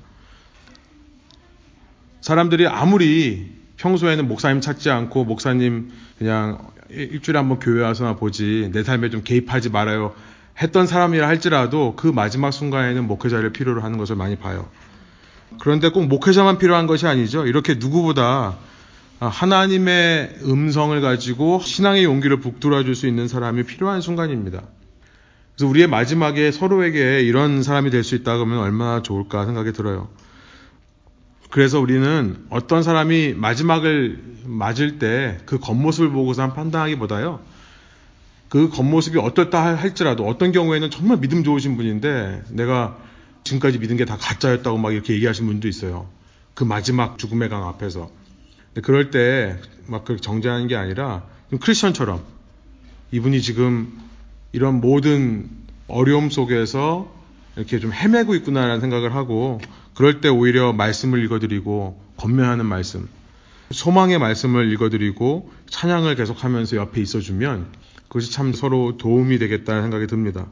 사람들이 2.21 2.67
아무리 2.67 3.51
평소에는 3.77 4.27
목사님 4.27 4.61
찾지 4.61 4.89
않고 4.89 5.25
목사님 5.25 5.91
그냥 6.17 6.67
일주일에 6.89 7.37
한 7.37 7.49
번 7.49 7.59
교회 7.59 7.81
와서 7.83 8.15
보지 8.15 8.69
내 8.73 8.83
삶에 8.83 9.09
좀 9.09 9.21
개입하지 9.23 9.69
말아요 9.69 10.13
했던 10.61 10.87
사람이라 10.87 11.27
할지라도 11.27 11.95
그 11.95 12.07
마지막 12.07 12.51
순간에는 12.51 13.05
목회자를 13.07 13.51
필요로 13.53 13.81
하는 13.81 13.97
것을 13.97 14.15
많이 14.15 14.35
봐요. 14.37 14.67
그런데 15.59 15.89
꼭 15.89 16.07
목회자만 16.07 16.57
필요한 16.57 16.87
것이 16.87 17.05
아니죠. 17.07 17.45
이렇게 17.45 17.75
누구보다 17.75 18.57
하나님의 19.19 20.37
음성을 20.45 20.99
가지고 21.01 21.59
신앙의 21.63 22.03
용기를 22.03 22.39
북돋아 22.39 22.83
줄 22.83 22.95
수 22.95 23.07
있는 23.07 23.27
사람이 23.27 23.63
필요한 23.63 24.01
순간입니다. 24.01 24.63
그래서 25.55 25.69
우리의 25.69 25.87
마지막에 25.87 26.51
서로에게 26.51 27.21
이런 27.21 27.63
사람이 27.63 27.89
될 27.91 28.03
수 28.03 28.15
있다 28.15 28.35
그러면 28.35 28.59
얼마나 28.59 29.01
좋을까 29.01 29.45
생각이 29.45 29.73
들어요. 29.73 30.09
그래서 31.49 31.79
우리는 31.79 32.45
어떤 32.49 32.83
사람이 32.83 33.33
마지막을 33.35 34.37
맞을 34.45 34.99
때 34.99 35.37
그 35.45 35.59
겉모습을 35.59 36.11
보고서 36.11 36.53
판단하기보다요. 36.53 37.39
그 38.49 38.69
겉모습이 38.69 39.17
어떻다 39.19 39.75
할지라도 39.75 40.25
어떤 40.25 40.51
경우에는 40.51 40.89
정말 40.89 41.19
믿음 41.19 41.43
좋으신 41.43 41.75
분인데 41.77 42.43
내가 42.49 42.97
지금까지 43.43 43.79
믿은 43.79 43.97
게 43.97 44.05
다 44.05 44.17
가짜였다고 44.17 44.77
막 44.77 44.93
이렇게 44.93 45.13
얘기하신 45.13 45.45
분도 45.47 45.67
있어요. 45.67 46.07
그 46.53 46.63
마지막 46.63 47.17
죽음의 47.17 47.49
강 47.49 47.67
앞에서. 47.67 48.09
그럴 48.83 49.09
때 49.11 49.57
막 49.87 50.03
그렇게 50.03 50.21
정죄하는 50.21 50.67
게 50.67 50.75
아니라 50.75 51.23
크리스천처럼 51.61 52.21
이분이 53.11 53.41
지금 53.41 53.97
이런 54.51 54.81
모든 54.81 55.49
어려움 55.87 56.29
속에서 56.29 57.09
이렇게 57.55 57.79
좀 57.79 57.93
헤매고 57.93 58.35
있구나라는 58.35 58.81
생각을 58.81 59.15
하고 59.15 59.59
그럴 59.97 60.21
때 60.21 60.29
오히려 60.29 60.73
말씀을 60.73 61.23
읽어드리고 61.23 61.99
건면하는 62.17 62.67
말씀, 62.67 63.09
소망의 63.71 64.19
말씀을 64.19 64.71
읽어드리고 64.71 65.51
찬양을 65.71 66.15
계속하면서 66.15 66.77
옆에 66.77 67.01
있어주면 67.01 67.65
그것이 68.07 68.31
참 68.31 68.53
서로 68.53 68.97
도움이 68.97 69.39
되겠다는 69.39 69.81
생각이 69.81 70.05
듭니다. 70.05 70.45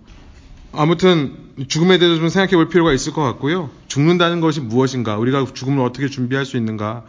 아무튼 0.71 1.35
죽음에 1.67 1.99
대해서 1.99 2.19
좀 2.19 2.29
생각해 2.29 2.55
볼 2.55 2.69
필요가 2.69 2.91
있을 2.91 3.13
것 3.13 3.21
같고요. 3.21 3.69
죽는다는 3.87 4.41
것이 4.41 4.61
무엇인가? 4.61 5.19
우리가 5.19 5.45
죽음을 5.53 5.85
어떻게 5.85 6.09
준비할 6.09 6.43
수 6.43 6.57
있는가? 6.57 7.05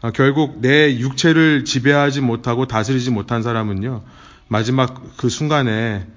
아, 0.00 0.10
결국 0.10 0.60
내 0.60 0.98
육체를 0.98 1.64
지배하지 1.64 2.22
못하고 2.22 2.66
다스리지 2.66 3.12
못한 3.12 3.44
사람은요. 3.44 4.02
마지막 4.48 5.16
그 5.16 5.28
순간에 5.28 6.08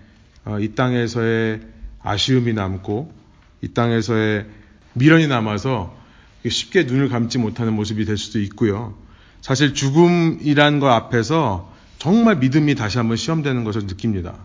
어, 0.43 0.57
이 0.59 0.73
땅에서의 0.73 1.61
아쉬움이 2.01 2.53
남고 2.53 3.13
이 3.61 3.67
땅에서의 3.67 4.47
미련이 4.93 5.27
남아서 5.27 5.95
쉽게 6.47 6.83
눈을 6.83 7.09
감지 7.09 7.37
못하는 7.37 7.73
모습이 7.73 8.05
될 8.05 8.17
수도 8.17 8.39
있고요. 8.39 8.95
사실 9.41 9.73
죽음이란 9.73 10.79
것 10.79 10.89
앞에서 10.89 11.71
정말 11.97 12.37
믿음이 12.37 12.75
다시 12.75 12.97
한번 12.97 13.17
시험되는 13.17 13.63
것을 13.63 13.81
느낍니다. 13.81 14.35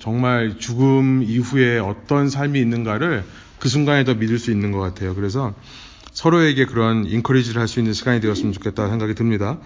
정말 0.00 0.58
죽음 0.58 1.22
이후에 1.22 1.78
어떤 1.78 2.30
삶이 2.30 2.58
있는가를 2.60 3.24
그 3.58 3.68
순간에 3.68 4.04
더 4.04 4.14
믿을 4.14 4.38
수 4.38 4.50
있는 4.50 4.72
것 4.72 4.78
같아요. 4.78 5.14
그래서 5.14 5.54
서로에게 6.12 6.66
그런 6.66 7.06
인커리지를 7.06 7.60
할 7.60 7.68
수 7.68 7.78
있는 7.78 7.92
시간이 7.92 8.20
되었으면 8.20 8.52
좋겠다 8.52 8.88
생각이 8.88 9.14
듭니다. 9.14 9.58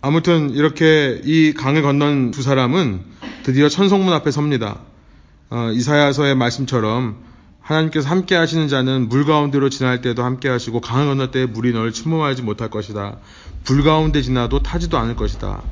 아무튼 0.00 0.50
이렇게 0.50 1.20
이 1.24 1.52
강을 1.52 1.82
건넌 1.82 2.30
두 2.30 2.42
사람은 2.42 3.00
드디어 3.42 3.68
천성문 3.68 4.12
앞에 4.14 4.30
섭니다. 4.30 4.80
어, 5.50 5.70
이사야서의 5.72 6.36
말씀처럼 6.36 7.16
하나님께서 7.60 8.08
함께 8.08 8.34
하시는 8.34 8.68
자는 8.68 9.08
물 9.08 9.24
가운데로 9.24 9.68
지날 9.68 10.00
때도 10.00 10.24
함께 10.24 10.48
하시고 10.48 10.80
강을 10.80 11.06
건널 11.06 11.30
때 11.30 11.46
물이 11.46 11.72
너를 11.72 11.92
침몰하지 11.92 12.42
못할 12.42 12.68
것이다. 12.70 13.18
불 13.64 13.82
가운데 13.84 14.22
지나도 14.22 14.62
타지도 14.62 14.98
않을 14.98 15.16
것이다. 15.16 15.62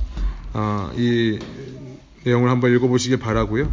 어, 0.55 0.90
이 0.96 1.38
내용을 2.24 2.51
한번 2.51 2.74
읽어보시기 2.74 3.16
바라고요. 3.16 3.70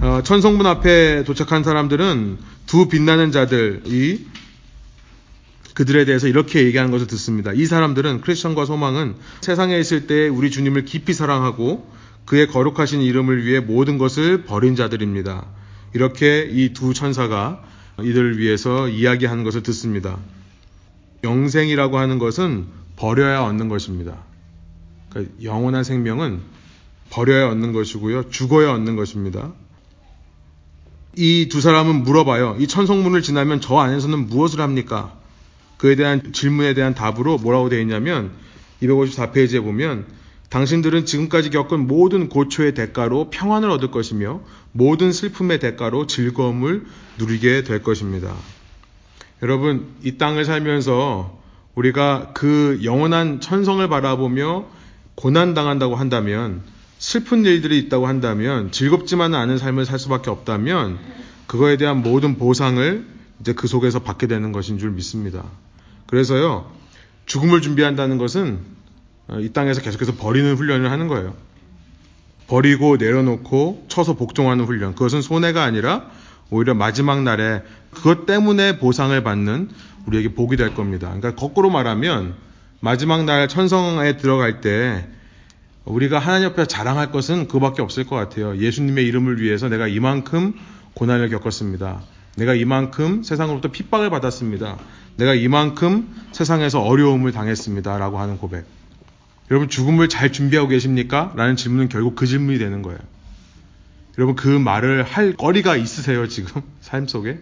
어, 0.00 0.20
천성문 0.24 0.66
앞에 0.66 1.24
도착한 1.24 1.62
사람들은 1.62 2.38
두 2.66 2.88
빛나는 2.88 3.32
자들이 3.32 4.26
그들에 5.74 6.04
대해서 6.04 6.26
이렇게 6.26 6.64
얘기하는 6.64 6.90
것을 6.90 7.06
듣습니다. 7.06 7.52
이 7.52 7.64
사람들은 7.66 8.20
크리스천과 8.22 8.64
소망은 8.64 9.14
세상에 9.40 9.78
있을 9.78 10.06
때 10.06 10.28
우리 10.28 10.50
주님을 10.50 10.84
깊이 10.84 11.12
사랑하고 11.12 11.90
그의 12.24 12.48
거룩하신 12.48 13.00
이름을 13.00 13.44
위해 13.44 13.60
모든 13.60 13.98
것을 13.98 14.44
버린 14.44 14.76
자들입니다. 14.76 15.46
이렇게 15.92 16.48
이 16.50 16.72
두 16.72 16.94
천사가 16.94 17.62
이들을 18.00 18.38
위해서 18.38 18.88
이야기하는 18.88 19.44
것을 19.44 19.62
듣습니다. 19.62 20.18
영생이라고 21.24 21.98
하는 21.98 22.18
것은 22.18 22.66
버려야 22.96 23.42
얻는 23.42 23.68
것입니다. 23.68 24.16
그러니까 25.10 25.34
영원한 25.42 25.84
생명은 25.84 26.40
버려야 27.10 27.48
얻는 27.50 27.72
것이고요. 27.72 28.30
죽어야 28.30 28.72
얻는 28.72 28.96
것입니다. 28.96 29.52
이 31.16 31.48
두 31.50 31.60
사람은 31.60 32.04
물어봐요. 32.04 32.56
이 32.60 32.66
천성문을 32.68 33.22
지나면 33.22 33.60
저 33.60 33.78
안에서는 33.78 34.28
무엇을 34.28 34.60
합니까? 34.60 35.16
그에 35.76 35.96
대한 35.96 36.32
질문에 36.32 36.74
대한 36.74 36.94
답으로 36.94 37.38
뭐라고 37.38 37.68
되어 37.68 37.80
있냐면 37.80 38.30
254페이지에 38.82 39.62
보면 39.62 40.06
당신들은 40.50 41.06
지금까지 41.06 41.50
겪은 41.50 41.86
모든 41.86 42.28
고초의 42.28 42.74
대가로 42.74 43.30
평안을 43.30 43.70
얻을 43.70 43.90
것이며 43.90 44.40
모든 44.72 45.12
슬픔의 45.12 45.60
대가로 45.60 46.06
즐거움을 46.06 46.86
누리게 47.18 47.62
될 47.62 47.82
것입니다. 47.82 48.34
여러분, 49.42 49.86
이 50.02 50.18
땅을 50.18 50.44
살면서 50.44 51.38
우리가 51.76 52.32
그 52.34 52.80
영원한 52.82 53.40
천성을 53.40 53.88
바라보며 53.88 54.66
고난당한다고 55.14 55.94
한다면 55.94 56.62
슬픈 56.98 57.44
일들이 57.44 57.78
있다고 57.78 58.06
한다면 58.06 58.72
즐겁지만은 58.72 59.38
않은 59.38 59.56
삶을 59.56 59.86
살 59.86 59.98
수밖에 59.98 60.30
없다면 60.30 60.98
그거에 61.46 61.76
대한 61.76 62.02
모든 62.02 62.36
보상을 62.36 63.06
이제 63.40 63.52
그 63.52 63.68
속에서 63.68 64.00
받게 64.00 64.26
되는 64.26 64.52
것인 64.52 64.78
줄 64.78 64.90
믿습니다. 64.90 65.44
그래서요, 66.06 66.70
죽음을 67.26 67.62
준비한다는 67.62 68.18
것은 68.18 68.58
어, 68.58 68.79
이 69.38 69.50
땅에서 69.52 69.80
계속해서 69.80 70.14
버리는 70.16 70.54
훈련을 70.54 70.90
하는 70.90 71.08
거예요. 71.08 71.34
버리고 72.48 72.96
내려놓고 72.96 73.86
쳐서 73.88 74.16
복종하는 74.16 74.64
훈련. 74.64 74.94
그것은 74.94 75.22
손해가 75.22 75.62
아니라 75.62 76.10
오히려 76.50 76.74
마지막 76.74 77.22
날에 77.22 77.62
그것 77.92 78.26
때문에 78.26 78.78
보상을 78.78 79.22
받는 79.22 79.70
우리에게 80.06 80.34
복이 80.34 80.56
될 80.56 80.74
겁니다. 80.74 81.06
그러니까 81.06 81.34
거꾸로 81.36 81.70
말하면 81.70 82.34
마지막 82.80 83.24
날 83.24 83.46
천성에 83.46 84.16
들어갈 84.16 84.60
때 84.60 85.06
우리가 85.84 86.18
하나님 86.18 86.48
앞에 86.48 86.66
자랑할 86.66 87.12
것은 87.12 87.46
그밖에 87.46 87.82
없을 87.82 88.04
것 88.04 88.16
같아요. 88.16 88.56
예수님의 88.56 89.06
이름을 89.06 89.40
위해서 89.40 89.68
내가 89.68 89.86
이만큼 89.86 90.54
고난을 90.94 91.28
겪었습니다. 91.30 92.00
내가 92.36 92.54
이만큼 92.54 93.22
세상으로부터 93.22 93.70
핍박을 93.70 94.10
받았습니다. 94.10 94.76
내가 95.16 95.34
이만큼 95.34 96.08
세상에서 96.32 96.82
어려움을 96.82 97.32
당했습니다. 97.32 97.98
라고 97.98 98.18
하는 98.18 98.38
고백. 98.38 98.79
여러분, 99.50 99.68
죽음을 99.68 100.08
잘 100.08 100.32
준비하고 100.32 100.68
계십니까? 100.68 101.32
라는 101.36 101.56
질문은 101.56 101.88
결국 101.88 102.14
그 102.14 102.26
질문이 102.26 102.58
되는 102.58 102.82
거예요. 102.82 102.98
여러분 104.18 104.36
그 104.36 104.48
말을 104.48 105.02
할 105.02 105.32
거리가 105.34 105.76
있으세요 105.76 106.28
지금 106.28 106.62
삶 106.82 107.06
속에? 107.06 107.38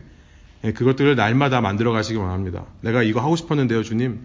예, 0.64 0.73
그것들을 0.73 1.16
날마다 1.16 1.61
만들어 1.61 1.92
가시기 1.92 2.18
원합니다. 2.18 2.66
내가 2.83 3.03
이거 3.03 3.21
하고 3.21 3.37
싶었는데요 3.37 3.83
주님. 3.83 4.21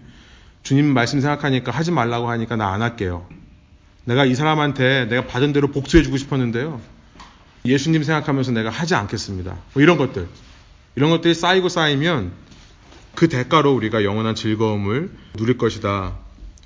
주님 0.62 0.93
말씀 0.93 1.19
생각하니까 1.19 1.72
하지 1.72 1.91
말라고 1.91 2.30
하니까 2.30 2.56
나 2.56 2.69
안 2.74 2.82
할게요. 2.82 3.28
내가 4.06 4.26
이 4.26 4.36
사람한테 4.36 5.06
내가 5.06 5.26
받은 5.26 5.54
대로 5.54 5.69
복수해 5.69 6.04
주고 6.04 6.17
싶었는데요. 6.17 6.82
예수님 7.65 8.04
생각하면서 8.04 8.52
내가 8.52 8.69
하지 8.69 8.93
않겠습니다. 8.96 9.56
뭐 9.74 9.82
이런 9.82 9.98
것들. 9.98 10.28
이런 10.96 11.10
것들이 11.10 11.34
쌓이고 11.34 11.69
쌓이면 11.69 12.34
그 13.15 13.30
대가로 13.30 13.74
우리가 13.74 14.04
영원한 14.04 14.36
즐거움을 14.36 15.12
누릴 15.38 15.58
것이다. 15.58 16.17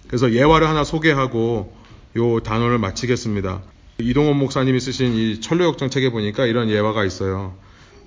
그래서 0.08 0.32
예화를 0.32 0.68
하나 0.68 0.84
소개하고 0.84 1.74
요 2.16 2.40
단원을 2.40 2.78
마치겠습니다. 2.80 3.62
이동원 4.00 4.38
목사님이 4.38 4.80
쓰신 4.80 5.14
이 5.14 5.42
철로역정 5.42 5.90
책에 5.90 6.10
보니까 6.12 6.46
이런 6.46 6.70
예화가 6.70 7.04
있어요. 7.04 7.56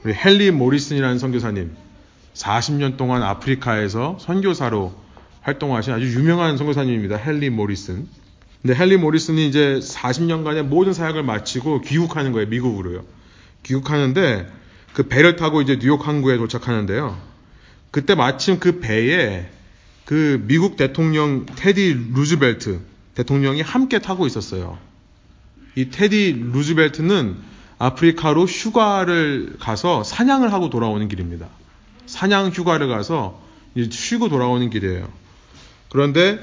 우리 0.04 0.14
헨리 0.14 0.50
모리슨이라는 0.50 1.18
선교사님, 1.18 1.72
40년 2.34 2.96
동안 2.96 3.22
아프리카에서 3.22 4.18
선교사로 4.20 4.94
활동하신 5.42 5.92
아주 5.92 6.06
유명한 6.06 6.56
선교사님입니다. 6.56 7.18
헨리 7.18 7.50
모리슨. 7.50 8.06
근데 8.62 8.80
헨리 8.80 8.96
모리슨이 8.96 9.46
이제 9.48 9.78
40년간의 9.82 10.62
모든 10.62 10.92
사역을 10.92 11.22
마치고 11.22 11.80
귀국하는 11.82 12.32
거예요. 12.32 12.48
미국으로요. 12.48 13.04
귀국하는데 13.62 14.46
그 14.92 15.04
배를 15.04 15.36
타고 15.36 15.60
이제 15.62 15.78
뉴욕 15.78 16.06
항구에 16.06 16.36
도착하는데요. 16.36 17.16
그때 17.90 18.14
마침 18.14 18.58
그 18.58 18.80
배에 18.80 19.48
그 20.11 20.42
미국 20.49 20.77
대통령 20.77 21.46
테디 21.46 22.09
루즈벨트 22.14 22.81
대통령이 23.14 23.61
함께 23.61 24.01
타고 24.01 24.27
있었어요. 24.27 24.77
이 25.77 25.90
테디 25.90 26.46
루즈벨트는 26.53 27.37
아프리카로 27.79 28.46
휴가를 28.46 29.55
가서 29.61 30.03
사냥을 30.03 30.53
하고 30.53 30.68
돌아오는 30.68 31.07
길입니다. 31.07 31.46
사냥 32.07 32.49
휴가를 32.49 32.88
가서 32.88 33.40
쉬고 33.88 34.29
돌아오는 34.29 34.68
길이에요. 34.68 35.09
그런데 35.90 36.40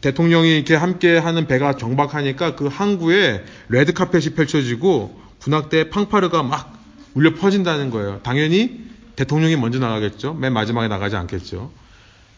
대통령이 0.00 0.56
이렇게 0.56 0.74
함께 0.74 1.18
하는 1.18 1.46
배가 1.46 1.76
정박하니까 1.76 2.56
그 2.56 2.68
항구에 2.68 3.44
레드카펫이 3.68 4.30
펼쳐지고 4.34 5.20
군악대 5.42 5.90
팡파르가 5.90 6.42
막 6.42 6.82
울려 7.12 7.34
퍼진다는 7.34 7.90
거예요. 7.90 8.20
당연히 8.22 8.80
대통령이 9.16 9.56
먼저 9.56 9.78
나가겠죠. 9.78 10.32
맨 10.32 10.54
마지막에 10.54 10.88
나가지 10.88 11.16
않겠죠. 11.16 11.83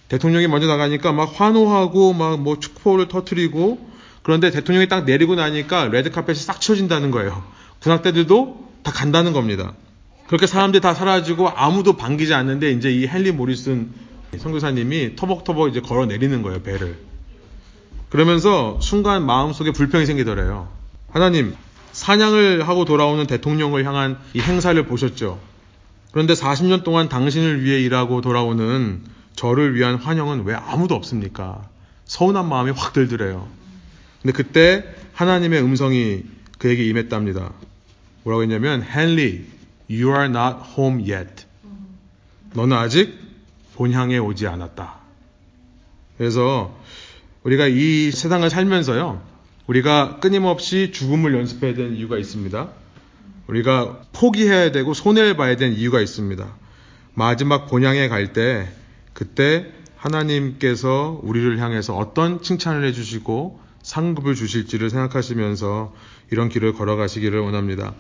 대통령이 0.08 0.46
먼저 0.48 0.66
나가니까 0.66 1.12
막 1.12 1.32
환호하고 1.34 2.12
막 2.12 2.38
뭐 2.38 2.58
축포를 2.58 3.08
터트리고 3.08 3.90
그런데 4.22 4.50
대통령이 4.50 4.88
딱 4.88 5.04
내리고 5.04 5.34
나니까 5.34 5.86
레드카펫이 5.86 6.38
싹 6.38 6.60
치워진다는 6.60 7.10
거예요. 7.10 7.44
군악대들도 7.80 8.68
다 8.82 8.92
간다는 8.92 9.32
겁니다. 9.32 9.74
그렇게 10.26 10.46
사람들이 10.46 10.80
다 10.80 10.94
사라지고 10.94 11.48
아무도 11.48 11.96
반기지 11.96 12.34
않는데 12.34 12.72
이제 12.72 12.90
이 12.90 13.06
헨리 13.06 13.30
모리슨 13.30 13.90
선교사님이 14.36 15.16
터벅터벅 15.16 15.70
이제 15.70 15.80
걸어 15.80 16.06
내리는 16.06 16.42
거예요, 16.42 16.62
배를. 16.62 16.98
그러면서 18.08 18.78
순간 18.80 19.24
마음속에 19.24 19.70
불평이 19.70 20.06
생기더래요. 20.06 20.68
하나님, 21.10 21.54
사냥을 21.92 22.68
하고 22.68 22.84
돌아오는 22.84 23.26
대통령을 23.26 23.84
향한 23.86 24.18
이 24.34 24.40
행사를 24.40 24.80
보셨죠? 24.84 25.38
그런데 26.12 26.34
40년 26.34 26.82
동안 26.82 27.08
당신을 27.08 27.62
위해 27.62 27.80
일하고 27.80 28.20
돌아오는 28.20 29.02
저를 29.36 29.74
위한 29.74 29.96
환영은 29.96 30.44
왜 30.44 30.54
아무도 30.54 30.94
없습니까? 30.94 31.68
서운한 32.06 32.48
마음이 32.48 32.72
확 32.72 32.92
들더래요. 32.92 33.48
근데 34.22 34.32
그때 34.32 34.84
하나님의 35.12 35.62
음성이 35.62 36.24
그에게 36.58 36.84
임했답니다. 36.84 37.52
뭐라고 38.24 38.42
했냐면, 38.42 38.82
헨리, 38.82 39.46
you 39.88 40.08
are 40.08 40.24
not 40.24 40.58
home 40.76 41.10
yet. 41.10 41.44
너는 42.54 42.76
아직 42.76 43.14
본향에 43.74 44.18
오지 44.18 44.46
않았다. 44.46 44.96
그래서 46.16 46.76
우리가 47.44 47.66
이 47.68 48.10
세상을 48.10 48.48
살면서요, 48.48 49.22
우리가 49.66 50.18
끊임없이 50.20 50.90
죽음을 50.92 51.34
연습해야 51.34 51.74
되는 51.74 51.94
이유가 51.94 52.16
있습니다. 52.16 52.68
우리가 53.48 54.00
포기해야 54.12 54.72
되고 54.72 54.94
손해를 54.94 55.36
봐야 55.36 55.56
되는 55.56 55.76
이유가 55.76 56.00
있습니다. 56.00 56.46
마지막 57.14 57.66
본향에 57.66 58.08
갈 58.08 58.32
때, 58.32 58.68
그때 59.16 59.72
하나님께서 59.96 61.18
우리를 61.22 61.58
향해서 61.58 61.96
어떤 61.96 62.42
칭찬을 62.42 62.84
해주시고 62.84 63.58
상급을 63.82 64.34
주실지를 64.34 64.90
생각하시면서 64.90 65.94
이런 66.30 66.50
길을 66.50 66.74
걸어가시기를 66.74 67.40
원합니다. 67.40 67.94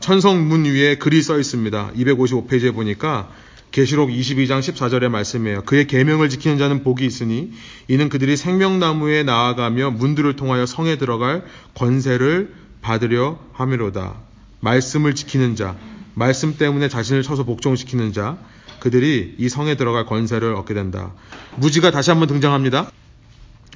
천성문 0.00 0.66
위에 0.66 0.96
글이 0.96 1.22
써 1.22 1.38
있습니다. 1.38 1.92
255페이지에 1.96 2.74
보니까 2.74 3.30
계시록 3.70 4.10
22장 4.10 4.60
14절의 4.60 5.08
말씀이에요. 5.08 5.62
그의 5.62 5.86
계명을 5.86 6.28
지키는 6.28 6.58
자는 6.58 6.84
복이 6.84 7.06
있으니 7.06 7.52
이는 7.88 8.10
그들이 8.10 8.36
생명나무에 8.36 9.22
나아가며 9.22 9.92
문들을 9.92 10.36
통하여 10.36 10.66
성에 10.66 10.96
들어갈 10.96 11.42
권세를 11.72 12.52
받으려 12.82 13.38
함이로다. 13.54 14.16
말씀을 14.60 15.14
지키는 15.14 15.56
자, 15.56 15.74
말씀 16.12 16.58
때문에 16.58 16.90
자신을 16.90 17.22
쳐서 17.22 17.44
복종시키는 17.44 18.12
자, 18.12 18.36
그들이 18.84 19.36
이 19.38 19.48
성에 19.48 19.76
들어갈 19.76 20.04
권세를 20.04 20.54
얻게 20.54 20.74
된다. 20.74 21.12
무지가 21.56 21.90
다시 21.90 22.10
한번 22.10 22.28
등장합니다. 22.28 22.90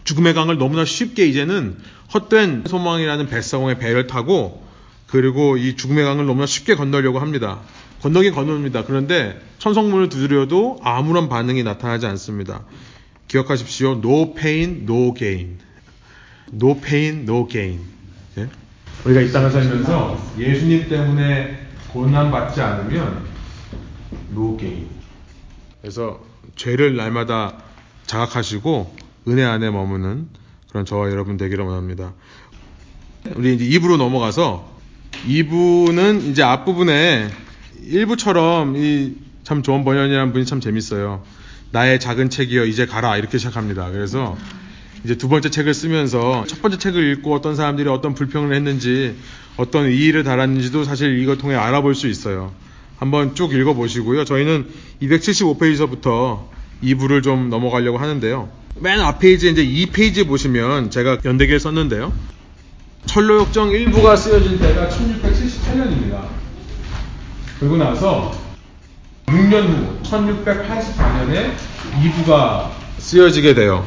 죽음의 0.04 0.34
강을 0.34 0.58
너무나 0.58 0.84
쉽게 0.84 1.26
이제는 1.26 1.78
헛된 2.12 2.64
소망이라는 2.66 3.26
뱃사공의 3.28 3.78
배를 3.78 4.06
타고 4.06 4.62
그리고 5.06 5.56
이 5.56 5.76
죽음의 5.76 6.04
강을 6.04 6.26
너무나 6.26 6.44
쉽게 6.44 6.74
건너려고 6.74 7.20
합니다. 7.20 7.60
건너긴 8.02 8.34
건너입니다. 8.34 8.84
그런데 8.84 9.40
천성문을 9.60 10.10
두드려도 10.10 10.80
아무런 10.82 11.30
반응이 11.30 11.62
나타나지 11.62 12.04
않습니다. 12.04 12.64
기억하십시오. 13.28 14.02
No 14.04 14.34
pain, 14.34 14.82
no 14.82 15.14
gain. 15.14 15.56
No 16.52 16.78
pain, 16.78 17.22
no 17.22 17.48
gain. 17.48 17.80
예? 18.36 18.46
우리가 19.06 19.22
이 19.22 19.32
땅을 19.32 19.50
살면서 19.50 20.34
예수님 20.38 20.86
때문에 20.90 21.66
고난받지 21.94 22.60
않으면 22.60 23.24
no 24.32 24.58
gain. 24.58 24.97
그래서 25.80 26.20
죄를 26.56 26.96
날마다 26.96 27.54
자각하시고 28.06 28.96
은혜 29.28 29.44
안에 29.44 29.70
머무는 29.70 30.28
그런 30.70 30.84
저와 30.84 31.10
여러분 31.10 31.36
되기를 31.36 31.64
원합니다. 31.64 32.14
우리 33.34 33.54
이제 33.54 33.64
2부로 33.78 33.96
넘어가서 33.96 34.76
2부는 35.26 36.30
이제 36.30 36.42
앞부분에 36.42 37.28
1부처럼 37.90 38.76
이 38.76 39.28
참 39.48 39.62
좋은 39.62 39.82
번연이라는 39.82 40.34
분이 40.34 40.44
참 40.44 40.60
재밌어요. 40.60 41.22
나의 41.70 41.98
작은 42.00 42.28
책이여 42.28 42.66
이제 42.66 42.84
가라 42.84 43.16
이렇게 43.16 43.38
시작합니다. 43.38 43.90
그래서 43.90 44.36
이제 45.04 45.16
두 45.16 45.30
번째 45.30 45.48
책을 45.48 45.72
쓰면서 45.72 46.44
첫 46.46 46.60
번째 46.60 46.76
책을 46.76 47.12
읽고 47.12 47.32
어떤 47.34 47.56
사람들이 47.56 47.88
어떤 47.88 48.12
불평을 48.12 48.54
했는지 48.54 49.16
어떤 49.56 49.90
이의를 49.90 50.22
달았는지도 50.22 50.84
사실 50.84 51.18
이걸 51.18 51.38
통해 51.38 51.54
알아볼 51.54 51.94
수 51.94 52.08
있어요. 52.08 52.52
한번 52.98 53.34
쭉 53.34 53.52
읽어보시고요. 53.54 54.24
저희는 54.24 54.66
275페이지서부터 55.02 56.46
2부를 56.82 57.22
좀 57.22 57.48
넘어가려고 57.50 57.98
하는데요. 57.98 58.48
맨 58.80 59.00
앞에 59.00 59.32
이제 59.32 59.48
이제 59.48 59.64
2페이지 59.64 60.26
보시면 60.26 60.90
제가 60.90 61.18
연대기에 61.24 61.58
썼는데요. 61.58 62.12
철로역정 63.06 63.70
1부가 63.70 64.16
쓰여진 64.16 64.58
때가 64.58 64.88
1678년입니다. 64.88 66.26
그리고 67.58 67.76
나서 67.76 68.32
6년 69.26 69.68
후 69.68 70.02
1684년에 70.02 71.52
2부가 72.02 72.70
쓰여지게 72.98 73.54
돼요. 73.54 73.84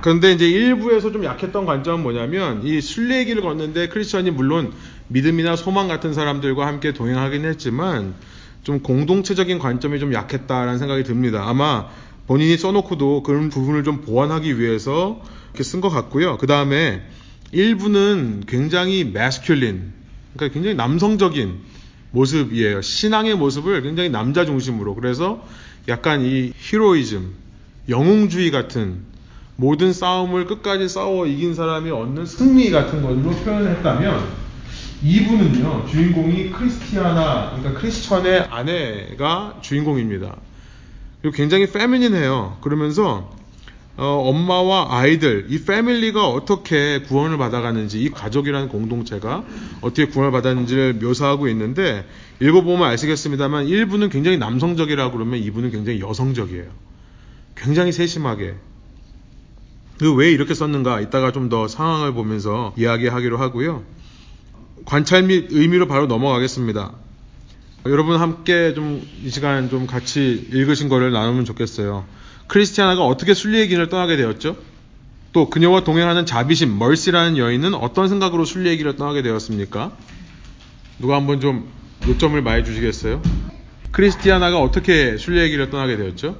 그런데 0.00 0.32
이제 0.32 0.46
1부에서 0.46 1.12
좀 1.12 1.24
약했던 1.24 1.64
관점은 1.64 2.02
뭐냐면 2.02 2.62
이 2.64 2.80
순례의 2.80 3.24
길을 3.26 3.42
걷는데 3.42 3.88
크리스천이 3.88 4.32
물론 4.32 4.72
믿음이나 5.12 5.56
소망 5.56 5.88
같은 5.88 6.14
사람들과 6.14 6.66
함께 6.66 6.92
동행하긴 6.92 7.44
했지만 7.44 8.14
좀 8.62 8.80
공동체적인 8.80 9.58
관점이 9.58 9.98
좀 9.98 10.12
약했다라는 10.12 10.78
생각이 10.78 11.04
듭니다. 11.04 11.44
아마 11.46 11.88
본인이 12.26 12.56
써놓고도 12.56 13.22
그런 13.22 13.50
부분을 13.50 13.84
좀 13.84 14.00
보완하기 14.00 14.58
위해서 14.58 15.20
이렇게 15.50 15.64
쓴 15.64 15.80
것 15.80 15.90
같고요. 15.90 16.38
그 16.38 16.46
다음에 16.46 17.02
1부는 17.52 18.46
굉장히 18.46 19.12
매스큘린, 19.12 19.80
그러니까 20.34 20.54
굉장히 20.54 20.74
남성적인 20.76 21.58
모습이에요. 22.12 22.80
신앙의 22.82 23.34
모습을 23.34 23.82
굉장히 23.82 24.08
남자 24.08 24.44
중심으로. 24.46 24.94
그래서 24.94 25.44
약간 25.88 26.24
이 26.24 26.52
히로이즘, 26.56 27.32
영웅주의 27.88 28.50
같은 28.50 29.00
모든 29.56 29.92
싸움을 29.92 30.46
끝까지 30.46 30.88
싸워 30.88 31.26
이긴 31.26 31.54
사람이 31.54 31.90
얻는 31.90 32.26
승리 32.26 32.70
같은 32.70 33.02
걸로 33.02 33.30
표현했다면 33.30 34.41
이분은요 35.04 35.86
주인공이 35.90 36.50
크리스티아나 36.50 37.56
그러니까 37.56 37.80
크리스천의 37.80 38.40
아내가 38.50 39.58
주인공입니다. 39.60 40.36
그리고 41.20 41.36
굉장히 41.36 41.66
페미닌해요. 41.70 42.58
그러면서 42.60 43.30
어, 43.96 44.04
엄마와 44.26 44.86
아이들, 44.90 45.46
이 45.50 45.64
패밀리가 45.64 46.26
어떻게 46.26 47.02
구원을 47.02 47.36
받아가는지, 47.36 48.02
이 48.02 48.08
가족이라는 48.08 48.68
공동체가 48.70 49.44
어떻게 49.82 50.06
구원을 50.06 50.32
받았는지를 50.32 50.94
묘사하고 50.94 51.46
있는데, 51.48 52.06
읽어보면 52.40 52.88
아시겠습니다만, 52.88 53.66
1부는 53.66 54.10
굉장히 54.10 54.38
남성적이라고 54.38 55.12
그러면 55.12 55.40
2부는 55.40 55.72
굉장히 55.72 56.00
여성적이에요. 56.00 56.64
굉장히 57.54 57.92
세심하게. 57.92 58.54
그 59.98 60.14
왜 60.14 60.32
이렇게 60.32 60.54
썼는가, 60.54 61.02
이따가 61.02 61.30
좀 61.30 61.50
더 61.50 61.68
상황을 61.68 62.14
보면서 62.14 62.72
이야기하기로 62.78 63.36
하고요. 63.36 63.84
관찰 64.84 65.22
및 65.24 65.48
의미로 65.50 65.86
바로 65.86 66.06
넘어가겠습니다. 66.06 66.92
여러분 67.86 68.20
함께 68.20 68.74
좀 68.74 69.02
이 69.24 69.30
시간 69.30 69.70
좀 69.70 69.86
같이 69.86 70.48
읽으신 70.52 70.88
거를 70.88 71.12
나누면 71.12 71.44
좋겠어요. 71.44 72.04
크리스티아나가 72.48 73.04
어떻게 73.04 73.34
순리의 73.34 73.68
길을 73.68 73.88
떠나게 73.88 74.16
되었죠? 74.16 74.56
또 75.32 75.48
그녀와 75.48 75.84
동행하는 75.84 76.26
자비심, 76.26 76.76
멀시라는 76.78 77.38
여인은 77.38 77.74
어떤 77.74 78.08
생각으로 78.08 78.44
순리의 78.44 78.76
길을 78.78 78.96
떠나게 78.96 79.22
되었습니까? 79.22 79.92
누가 80.98 81.16
한번 81.16 81.40
좀 81.40 81.68
요점을 82.06 82.40
말해 82.42 82.64
주시겠어요? 82.64 83.22
크리스티아나가 83.92 84.60
어떻게 84.60 85.16
순리의 85.16 85.50
길을 85.50 85.70
떠나게 85.70 85.96
되었죠? 85.96 86.36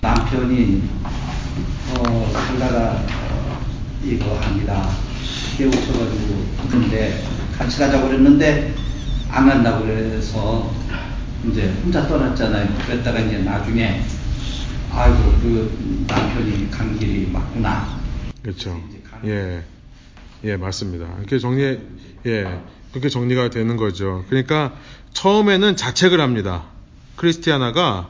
남편이 0.00 0.82
어 1.98 2.30
살다가 2.32 3.04
어, 3.08 3.60
이거 4.04 4.38
합니다. 4.38 4.88
깨우쳐가지고 5.58 6.46
근데 6.70 7.24
같이 7.58 7.78
가자고 7.78 8.06
그랬는데 8.06 8.72
안 9.30 9.48
간다고 9.48 9.84
그래서 9.84 10.72
이제 11.44 11.68
혼자 11.82 12.06
떠났잖아요. 12.06 12.72
그랬다가 12.86 13.18
이제 13.18 13.38
나중에 13.38 14.00
아이고 14.92 15.18
그 15.42 16.04
남편이 16.06 16.70
간 16.70 16.98
길이 16.98 17.28
맞구나. 17.30 17.98
그렇죠. 18.42 18.80
예, 19.24 19.64
예 20.44 20.56
맞습니다. 20.56 21.16
이렇게 21.18 21.38
정리, 21.40 21.80
예 22.26 22.60
그렇게 22.92 23.08
정리가 23.08 23.50
되는 23.50 23.76
거죠. 23.76 24.24
그러니까 24.28 24.74
처음에는 25.12 25.76
자책을 25.76 26.20
합니다. 26.20 26.64
크리스티아나가 27.16 28.08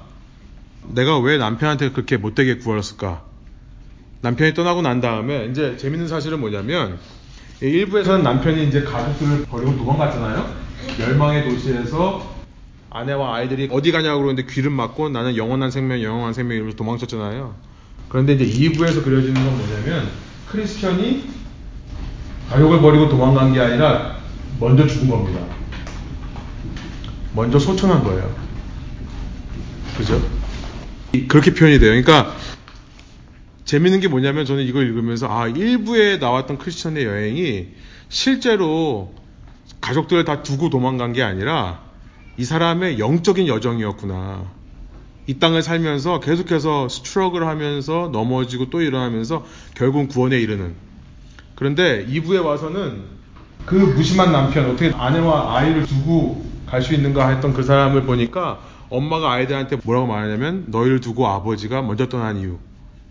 내가 0.89 1.19
왜 1.19 1.39
남편한테 1.39 1.91
그렇게 1.91 2.19
못되게 2.19 2.59
구웠을까? 2.59 3.25
남편이 4.21 4.53
떠나고 4.55 4.83
난 4.83 5.01
다음에 5.01 5.47
이제 5.47 5.77
재밌는 5.79 6.09
사실은 6.09 6.41
뭐냐면 6.41 6.99
일부에서는 7.61 8.23
남편이 8.23 8.69
이제 8.69 8.83
가족들을 8.83 9.47
버리고 9.47 9.77
도망갔잖아요. 9.77 10.55
멸망의 10.99 11.49
도시에서 11.49 12.37
아내와 12.91 13.37
아이들이 13.37 13.69
어디 13.71 13.93
가냐고 13.93 14.23
그러는데 14.23 14.51
귀를 14.51 14.71
막고 14.71 15.09
나는 15.09 15.37
영원한 15.37 15.71
생명, 15.71 16.03
영원한 16.03 16.33
생명 16.33 16.57
이러면서 16.57 16.77
도망쳤잖아요. 16.77 17.55
그런데 18.09 18.35
이제 18.35 18.45
2부에서 18.47 19.05
그려지는 19.05 19.35
건 19.35 19.59
뭐냐면 19.59 20.09
크리스천이 20.49 21.29
가족을 22.49 22.81
버리고 22.81 23.09
도망간 23.09 23.53
게 23.53 23.61
아니라 23.61 24.19
먼저 24.59 24.87
죽은 24.87 25.09
겁니다. 25.09 25.41
먼저 27.35 27.59
소천한 27.59 28.03
거예요. 28.03 28.35
그죠? 29.97 30.21
그렇게 31.29 31.53
표현이 31.53 31.79
돼요. 31.79 31.91
그러니까 31.91 32.35
재밌는 33.69 34.01
게 34.01 34.09
뭐냐면 34.09 34.47
저는 34.47 34.64
이걸 34.64 34.87
읽으면서 34.87 35.27
아, 35.29 35.47
1부에 35.47 36.19
나왔던 36.21 36.57
크리스천의 36.57 37.05
여행이 37.05 37.66
실제로 38.09 39.12
가족들을 39.83 40.25
다 40.25 40.43
두고 40.43 40.71
도망간 40.71 41.12
게 41.12 41.23
아니라 41.23 41.83
이 42.39 42.45
사람의 42.45 42.99
영적인 42.99 43.47
여정이었구나. 43.47 44.47
이 45.27 45.39
땅을 45.39 45.61
살면서 45.61 46.21
계속해서 46.21 46.89
스트럭을 46.89 47.47
하면서 47.47 48.09
넘어지고 48.11 48.71
또 48.71 48.81
일어나면서 48.81 49.45
결국 49.75 50.09
구원에 50.09 50.41
이르는. 50.41 50.75
그런데 51.55 52.07
2부에 52.07 52.43
와서는 52.43 53.03
그 53.66 53.75
무심한 53.75 54.33
남편, 54.33 54.71
어떻게 54.71 54.91
아내와 54.97 55.59
아이를 55.59 55.85
두고 55.85 56.43
갈 56.64 56.81
수 56.81 56.95
있는가 56.95 57.29
했던 57.29 57.53
그 57.53 57.62
사람을 57.62 58.05
보니까 58.05 58.61
엄마가 58.89 59.31
아이들한테 59.31 59.77
뭐라고 59.85 60.07
말하냐면 60.07 60.64
너희를 60.69 61.01
두고 61.01 61.27
아버지가 61.27 61.83
먼저 61.83 62.09
떠난 62.09 62.39
이유. 62.39 62.57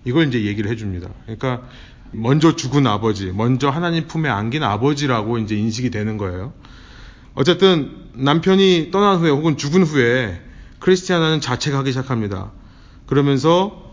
이걸 0.07 0.27
이제 0.29 0.45
얘기를 0.45 0.71
해줍니다. 0.71 1.09
그러니까 1.25 1.67
먼저 2.11 2.55
죽은 2.55 2.87
아버지, 2.87 3.33
먼저 3.33 3.69
하나님 3.69 4.07
품에 4.07 4.29
안긴 4.29 4.63
아버지라고 4.63 5.37
이제 5.37 5.55
인식이 5.55 5.91
되는 5.91 6.17
거예요. 6.17 6.53
어쨌든 7.33 7.91
남편이 8.13 8.89
떠난 8.91 9.17
후에 9.17 9.29
혹은 9.29 9.57
죽은 9.57 9.83
후에 9.83 10.41
크리스티아나는 10.79 11.41
자책하기 11.41 11.91
시작합니다. 11.91 12.51
그러면서 13.05 13.83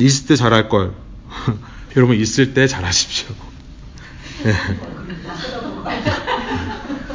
있을 0.00 0.28
때 0.28 0.36
잘할 0.36 0.68
걸. 0.68 0.94
여러분 1.96 2.16
있을 2.16 2.54
때 2.54 2.68
잘하십시오. 2.68 3.34
네. 4.44 4.52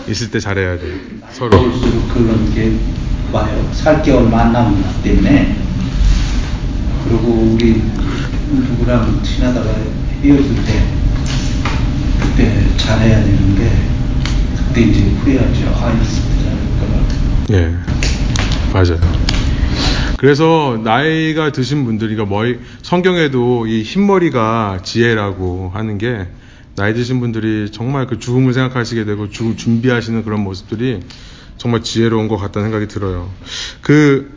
있을 0.12 0.32
때 0.32 0.42
잘해야 0.42 0.78
돼. 0.78 1.00
서로. 1.32 1.62
그런 2.14 2.54
게 2.54 2.78
와요. 3.32 3.72
살게 3.72 4.12
얼마 4.12 4.42
안 4.42 4.52
남기 4.52 4.84
때문에 5.02 5.64
그리고 7.04 7.32
우리 7.32 7.82
누구랑 8.56 9.22
친하다가 9.24 9.70
헤어질 10.22 10.56
때 10.66 10.84
그때 12.20 12.78
잘해야 12.78 13.24
되는데 13.24 13.90
그때 14.58 14.82
이제 14.82 15.02
후회하죠. 15.02 15.68
아 15.76 15.92
있을 16.02 16.24
때 16.24 16.44
잘할 16.44 16.58
걸. 17.48 17.56
예, 17.58 17.76
맞아요. 18.74 19.34
그래서 20.18 20.80
나이가 20.84 21.52
드신 21.52 21.84
분들이 21.84 22.16
가 22.16 22.26
머리 22.26 22.60
성경에도 22.82 23.68
이 23.68 23.84
흰머리가 23.84 24.80
지혜라고 24.82 25.72
하는 25.74 25.98
게 25.98 26.28
나이 26.76 26.94
드신 26.94 27.20
분들이 27.20 27.70
정말 27.72 28.08
그 28.08 28.20
죽음을 28.20 28.54
생각하시게 28.54 29.06
되고 29.06 29.30
죽음 29.30 29.58
준비하시는 29.58 30.24
그런 30.24 30.42
모습들이 30.42 31.02
정말 31.58 31.84
지혜로운 31.84 32.30
것 32.30 32.38
같다는 32.38 32.70
생각이 32.70 32.88
들어요. 32.88 33.30
그 33.82 34.32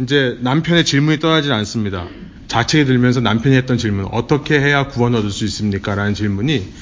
이제 0.00 0.38
남편의 0.40 0.84
질문이 0.84 1.18
떠나질 1.18 1.52
않습니다. 1.52 2.06
자책이 2.48 2.86
들면서 2.86 3.20
남편이 3.20 3.54
했던 3.54 3.78
질문, 3.78 4.06
어떻게 4.10 4.58
해야 4.58 4.88
구원 4.88 5.14
얻을 5.14 5.30
수 5.30 5.44
있습니까? 5.44 5.94
라는 5.94 6.14
질문이 6.14 6.72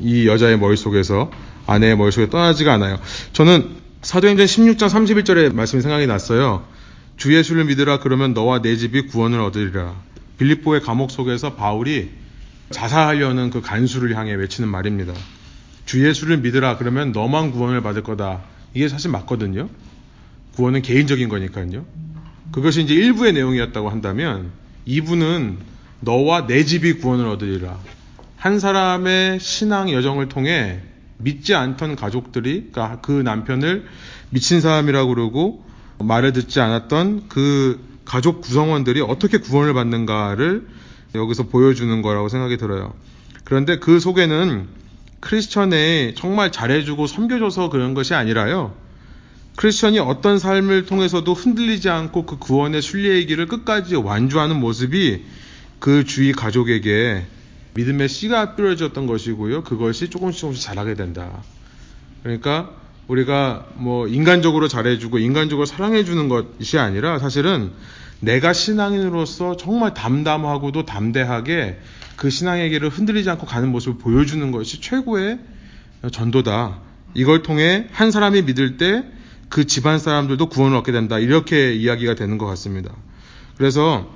이 0.00 0.26
여자의 0.26 0.58
머릿속에서 0.58 1.30
아내의 1.66 1.96
머릿속에 1.96 2.28
떠나지가 2.28 2.74
않아요. 2.74 2.98
저는 3.32 3.70
사도행전 4.02 4.46
16장 4.46 4.88
31절의 4.88 5.54
말씀이 5.54 5.80
생각이 5.80 6.06
났어요. 6.06 6.64
주 7.16 7.34
예수를 7.34 7.64
믿으라 7.66 8.00
그러면 8.00 8.34
너와 8.34 8.62
내 8.62 8.76
집이 8.76 9.06
구원을 9.06 9.40
얻으리라. 9.40 9.94
빌립보의 10.38 10.80
감옥 10.80 11.12
속에서 11.12 11.54
바울이 11.54 12.10
자살하려는 12.70 13.50
그 13.50 13.60
간수를 13.60 14.16
향해 14.16 14.34
외치는 14.34 14.68
말입니다. 14.68 15.12
주 15.86 16.04
예수를 16.04 16.38
믿으라 16.38 16.78
그러면 16.78 17.12
너만 17.12 17.52
구원을 17.52 17.80
받을 17.80 18.02
거다. 18.02 18.42
이게 18.74 18.88
사실 18.88 19.10
맞거든요. 19.10 19.68
구원은 20.56 20.82
개인적인 20.82 21.28
거니까요. 21.28 21.84
그것이 22.50 22.82
이제 22.82 22.94
일부의 22.94 23.34
내용이었다고 23.34 23.88
한다면 23.88 24.50
2부는 24.86 25.56
너와 26.00 26.46
내 26.46 26.64
집이 26.64 26.94
구원을 26.94 27.26
얻으리라. 27.26 27.78
한 28.36 28.58
사람의 28.58 29.40
신앙 29.40 29.90
여정을 29.90 30.28
통해 30.28 30.80
믿지 31.18 31.54
않던 31.54 31.96
가족들이 31.96 32.70
그러니까 32.72 33.00
그 33.00 33.12
남편을 33.12 33.86
미친 34.30 34.60
사람이라고 34.60 35.14
그러고 35.14 35.64
말을 35.98 36.32
듣지 36.32 36.60
않았던 36.60 37.28
그 37.28 37.80
가족 38.04 38.40
구성원들이 38.40 39.00
어떻게 39.00 39.38
구원을 39.38 39.74
받는가를 39.74 40.66
여기서 41.14 41.44
보여주는 41.44 42.02
거라고 42.02 42.28
생각이 42.28 42.56
들어요. 42.56 42.94
그런데 43.44 43.78
그 43.78 44.00
속에는 44.00 44.66
크리스천에 45.20 46.14
정말 46.16 46.50
잘해주고 46.50 47.06
섬겨줘서 47.06 47.70
그런 47.70 47.94
것이 47.94 48.14
아니라요. 48.14 48.74
크리스천이 49.56 49.98
어떤 49.98 50.38
삶을 50.38 50.86
통해서도 50.86 51.34
흔들리지 51.34 51.88
않고 51.88 52.26
그 52.26 52.38
구원의 52.38 52.82
순리의 52.82 53.26
길을 53.26 53.46
끝까지 53.46 53.96
완주하는 53.96 54.56
모습이 54.58 55.24
그 55.78 56.04
주위 56.04 56.32
가족에게 56.32 57.24
믿음의 57.74 58.08
씨가 58.08 58.54
뿌려졌던 58.54 59.06
것이고요. 59.06 59.62
그것이 59.64 60.10
조금씩 60.10 60.40
조금씩 60.40 60.62
자라게 60.62 60.94
된다. 60.94 61.42
그러니까 62.22 62.70
우리가 63.08 63.66
뭐 63.74 64.06
인간적으로 64.06 64.68
잘해주고 64.68 65.18
인간적으로 65.18 65.66
사랑해주는 65.66 66.28
것이 66.28 66.78
아니라 66.78 67.18
사실은 67.18 67.72
내가 68.20 68.52
신앙인으로서 68.52 69.56
정말 69.56 69.94
담담하고도 69.94 70.86
담대하게 70.86 71.80
그 72.16 72.30
신앙의 72.30 72.70
길을 72.70 72.88
흔들리지 72.88 73.28
않고 73.30 73.46
가는 73.46 73.70
모습을 73.70 73.98
보여주는 73.98 74.50
것이 74.52 74.80
최고의 74.80 75.40
전도다. 76.12 76.78
이걸 77.14 77.42
통해 77.42 77.88
한 77.92 78.10
사람이 78.10 78.42
믿을 78.42 78.76
때 78.76 79.04
그 79.52 79.66
집안 79.66 79.98
사람들도 79.98 80.48
구원을 80.48 80.78
얻게 80.78 80.92
된다. 80.92 81.18
이렇게 81.18 81.74
이야기가 81.74 82.14
되는 82.14 82.38
것 82.38 82.46
같습니다. 82.46 82.90
그래서 83.58 84.08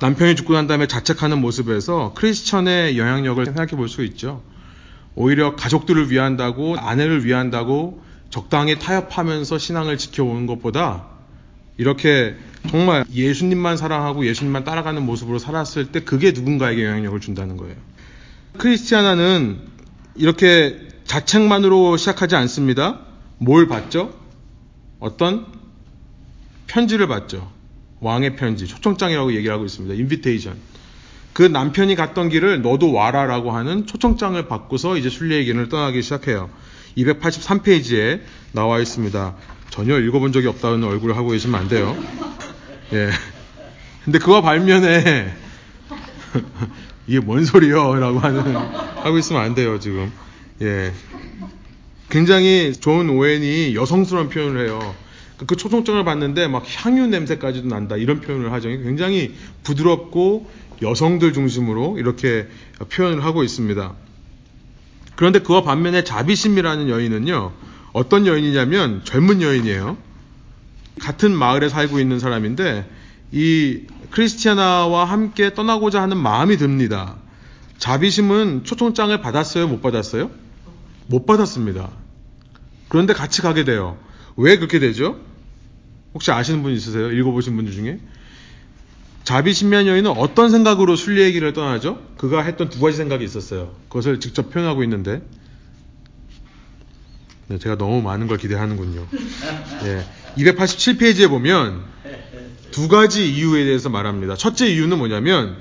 남편이 0.00 0.34
죽고 0.34 0.54
난 0.54 0.66
다음에 0.66 0.86
자책하는 0.86 1.42
모습에서 1.42 2.14
크리스천의 2.16 2.98
영향력을 2.98 3.44
생각해 3.44 3.72
볼 3.72 3.90
수 3.90 4.02
있죠. 4.04 4.42
오히려 5.14 5.56
가족들을 5.56 6.10
위한다고 6.10 6.78
아내를 6.78 7.26
위한다고 7.26 8.02
적당히 8.30 8.78
타협하면서 8.78 9.58
신앙을 9.58 9.98
지켜오는 9.98 10.46
것보다 10.46 11.04
이렇게 11.76 12.34
정말 12.70 13.04
예수님만 13.12 13.76
사랑하고 13.76 14.24
예수님만 14.24 14.64
따라가는 14.64 15.02
모습으로 15.02 15.38
살았을 15.38 15.92
때 15.92 16.00
그게 16.00 16.32
누군가에게 16.32 16.82
영향력을 16.82 17.20
준다는 17.20 17.58
거예요. 17.58 17.76
크리스티아나는 18.56 19.58
이렇게 20.14 20.78
자책만으로 21.04 21.98
시작하지 21.98 22.36
않습니다. 22.36 23.00
뭘 23.36 23.68
받죠? 23.68 24.24
어떤 24.98 25.46
편지를 26.66 27.06
받죠. 27.06 27.50
왕의 28.00 28.36
편지, 28.36 28.66
초청장이라고 28.66 29.34
얘기를 29.34 29.54
하고 29.54 29.64
있습니다. 29.64 29.94
인비테이션. 29.94 30.56
그 31.32 31.42
남편이 31.42 31.96
갔던 31.96 32.28
길을 32.28 32.62
너도 32.62 32.92
와라라고 32.92 33.52
하는 33.52 33.86
초청장을 33.86 34.48
받고서 34.48 34.96
이제 34.96 35.10
순례의 35.10 35.44
길을 35.44 35.68
떠나기 35.68 36.02
시작해요. 36.02 36.50
283페이지에 36.96 38.20
나와 38.52 38.80
있습니다. 38.80 39.34
전혀 39.70 39.98
읽어본 39.98 40.32
적이 40.32 40.46
없다는 40.48 40.84
얼굴을 40.84 41.16
하고 41.16 41.30
계시면 41.30 41.60
안 41.60 41.68
돼요. 41.68 41.96
예. 42.92 43.10
근데 44.04 44.18
그와 44.18 44.40
발면에 44.40 45.34
이게 47.06 47.20
뭔 47.20 47.44
소리요? 47.44 47.94
라고 47.96 48.18
하는, 48.18 48.56
하고 48.56 49.18
있으면 49.18 49.42
안 49.42 49.54
돼요, 49.54 49.78
지금. 49.78 50.10
예. 50.62 50.92
굉장히 52.16 52.72
좋은 52.72 53.10
오웬이 53.10 53.74
여성스러운 53.74 54.30
표현을 54.30 54.64
해요. 54.66 54.94
그 55.46 55.54
초청장을 55.54 56.02
봤는데 56.02 56.48
막 56.48 56.64
향유 56.66 57.08
냄새까지도 57.08 57.68
난다. 57.68 57.98
이런 57.98 58.22
표현을 58.22 58.52
하죠. 58.52 58.70
굉장히 58.70 59.34
부드럽고 59.64 60.50
여성들 60.80 61.34
중심으로 61.34 61.98
이렇게 61.98 62.48
표현을 62.90 63.22
하고 63.22 63.44
있습니다. 63.44 63.92
그런데 65.14 65.40
그와 65.40 65.62
반면에 65.62 66.04
자비심이라는 66.04 66.88
여인은요, 66.88 67.52
어떤 67.92 68.26
여인이냐면 68.26 69.02
젊은 69.04 69.42
여인이에요. 69.42 69.98
같은 70.98 71.36
마을에 71.36 71.68
살고 71.68 72.00
있는 72.00 72.18
사람인데 72.18 72.88
이 73.30 73.82
크리스티아나와 74.10 75.04
함께 75.04 75.52
떠나고자 75.52 76.00
하는 76.00 76.16
마음이 76.16 76.56
듭니다. 76.56 77.16
자비심은 77.76 78.64
초청장을 78.64 79.20
받았어요? 79.20 79.68
못 79.68 79.82
받았어요? 79.82 80.30
못 81.08 81.26
받았습니다. 81.26 82.05
그런데 82.88 83.12
같이 83.12 83.42
가게 83.42 83.64
돼요. 83.64 83.98
왜 84.36 84.56
그렇게 84.56 84.78
되죠? 84.78 85.18
혹시 86.14 86.30
아시는 86.30 86.62
분 86.62 86.72
있으세요? 86.72 87.10
읽어보신 87.12 87.56
분들 87.56 87.72
중에? 87.72 87.98
자비신면 89.24 89.88
여인은 89.88 90.12
어떤 90.12 90.50
생각으로 90.50 90.94
순례의 90.94 91.32
길을 91.32 91.52
떠나죠? 91.52 92.00
그가 92.16 92.42
했던 92.42 92.70
두 92.70 92.80
가지 92.80 92.96
생각이 92.96 93.24
있었어요. 93.24 93.74
그것을 93.88 94.20
직접 94.20 94.50
표현하고 94.50 94.84
있는데 94.84 95.20
네, 97.48 97.58
제가 97.58 97.76
너무 97.76 98.02
많은 98.02 98.28
걸 98.28 98.38
기대하는군요. 98.38 99.06
예, 99.84 100.06
287페이지에 100.36 101.28
보면 101.28 101.82
두 102.70 102.88
가지 102.88 103.32
이유에 103.32 103.64
대해서 103.64 103.88
말합니다. 103.88 104.36
첫째 104.36 104.68
이유는 104.68 104.98
뭐냐면 104.98 105.56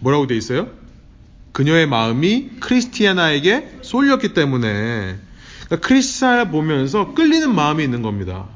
뭐라고 0.00 0.26
돼 0.26 0.36
있어요? 0.36 0.68
그녀의 1.52 1.86
마음이 1.86 2.50
크리스티아나에게 2.60 3.78
쏠렸기 3.82 4.34
때문에 4.34 5.18
그러니까 5.70 5.86
크리스찬을 5.86 6.50
보면서 6.50 7.14
끌리는 7.14 7.54
마음이 7.54 7.84
있는 7.84 8.02
겁니다. 8.02 8.46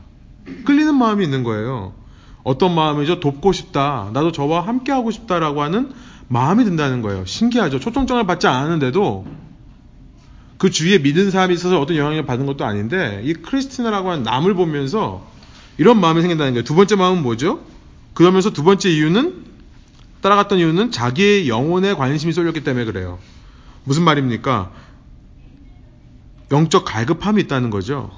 끌리는 0.64 0.94
마음이 0.96 1.22
있는 1.24 1.44
거예요. 1.44 1.94
어떤 2.42 2.74
마음이죠? 2.74 3.20
돕고 3.20 3.52
싶다. 3.52 4.10
나도 4.12 4.32
저와 4.32 4.66
함께 4.66 4.90
하고 4.90 5.12
싶다라고 5.12 5.62
하는 5.62 5.92
마음이 6.26 6.64
든다는 6.64 7.02
거예요. 7.02 7.24
신기하죠. 7.24 7.78
초청장을 7.78 8.26
받지 8.26 8.48
않았는데도 8.48 9.26
그 10.58 10.70
주위에 10.70 10.98
믿은 10.98 11.30
사람이 11.30 11.54
있어서 11.54 11.80
어떤 11.80 11.96
영향을 11.96 12.26
받은 12.26 12.46
것도 12.46 12.64
아닌데 12.64 13.22
이 13.24 13.32
크리스티나라고 13.32 14.10
하는 14.10 14.24
남을 14.24 14.54
보면서 14.54 15.24
이런 15.78 16.00
마음이 16.00 16.20
생긴다는 16.20 16.52
거예요. 16.54 16.64
두 16.64 16.74
번째 16.74 16.96
마음은 16.96 17.22
뭐죠? 17.22 17.60
그러면서 18.14 18.50
두 18.50 18.64
번째 18.64 18.90
이유는 18.90 19.44
따라갔던 20.20 20.58
이유는 20.58 20.90
자기의 20.90 21.48
영혼에 21.48 21.94
관심이 21.94 22.32
쏠렸기 22.32 22.64
때문에 22.64 22.84
그래요. 22.86 23.18
무슨 23.84 24.02
말입니까? 24.02 24.72
영적 26.54 26.84
갈급함이 26.84 27.42
있다는 27.42 27.70
거죠. 27.70 28.10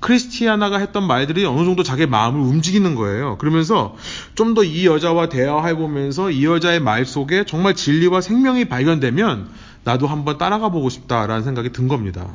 크리스티아나가 0.00 0.78
했던 0.78 1.06
말들이 1.06 1.46
어느 1.46 1.64
정도 1.64 1.82
자기의 1.82 2.06
마음을 2.08 2.38
움직이는 2.40 2.94
거예요. 2.94 3.38
그러면서 3.38 3.96
좀 4.34 4.52
더 4.54 4.62
이 4.64 4.84
여자와 4.86 5.30
대화해 5.30 5.74
보면서 5.74 6.30
이 6.30 6.44
여자의 6.44 6.78
말 6.80 7.06
속에 7.06 7.46
정말 7.46 7.74
진리와 7.74 8.20
생명이 8.20 8.66
발견되면 8.66 9.48
나도 9.84 10.06
한번 10.06 10.36
따라가 10.36 10.68
보고 10.68 10.90
싶다라는 10.90 11.42
생각이 11.42 11.72
든 11.72 11.88
겁니다. 11.88 12.28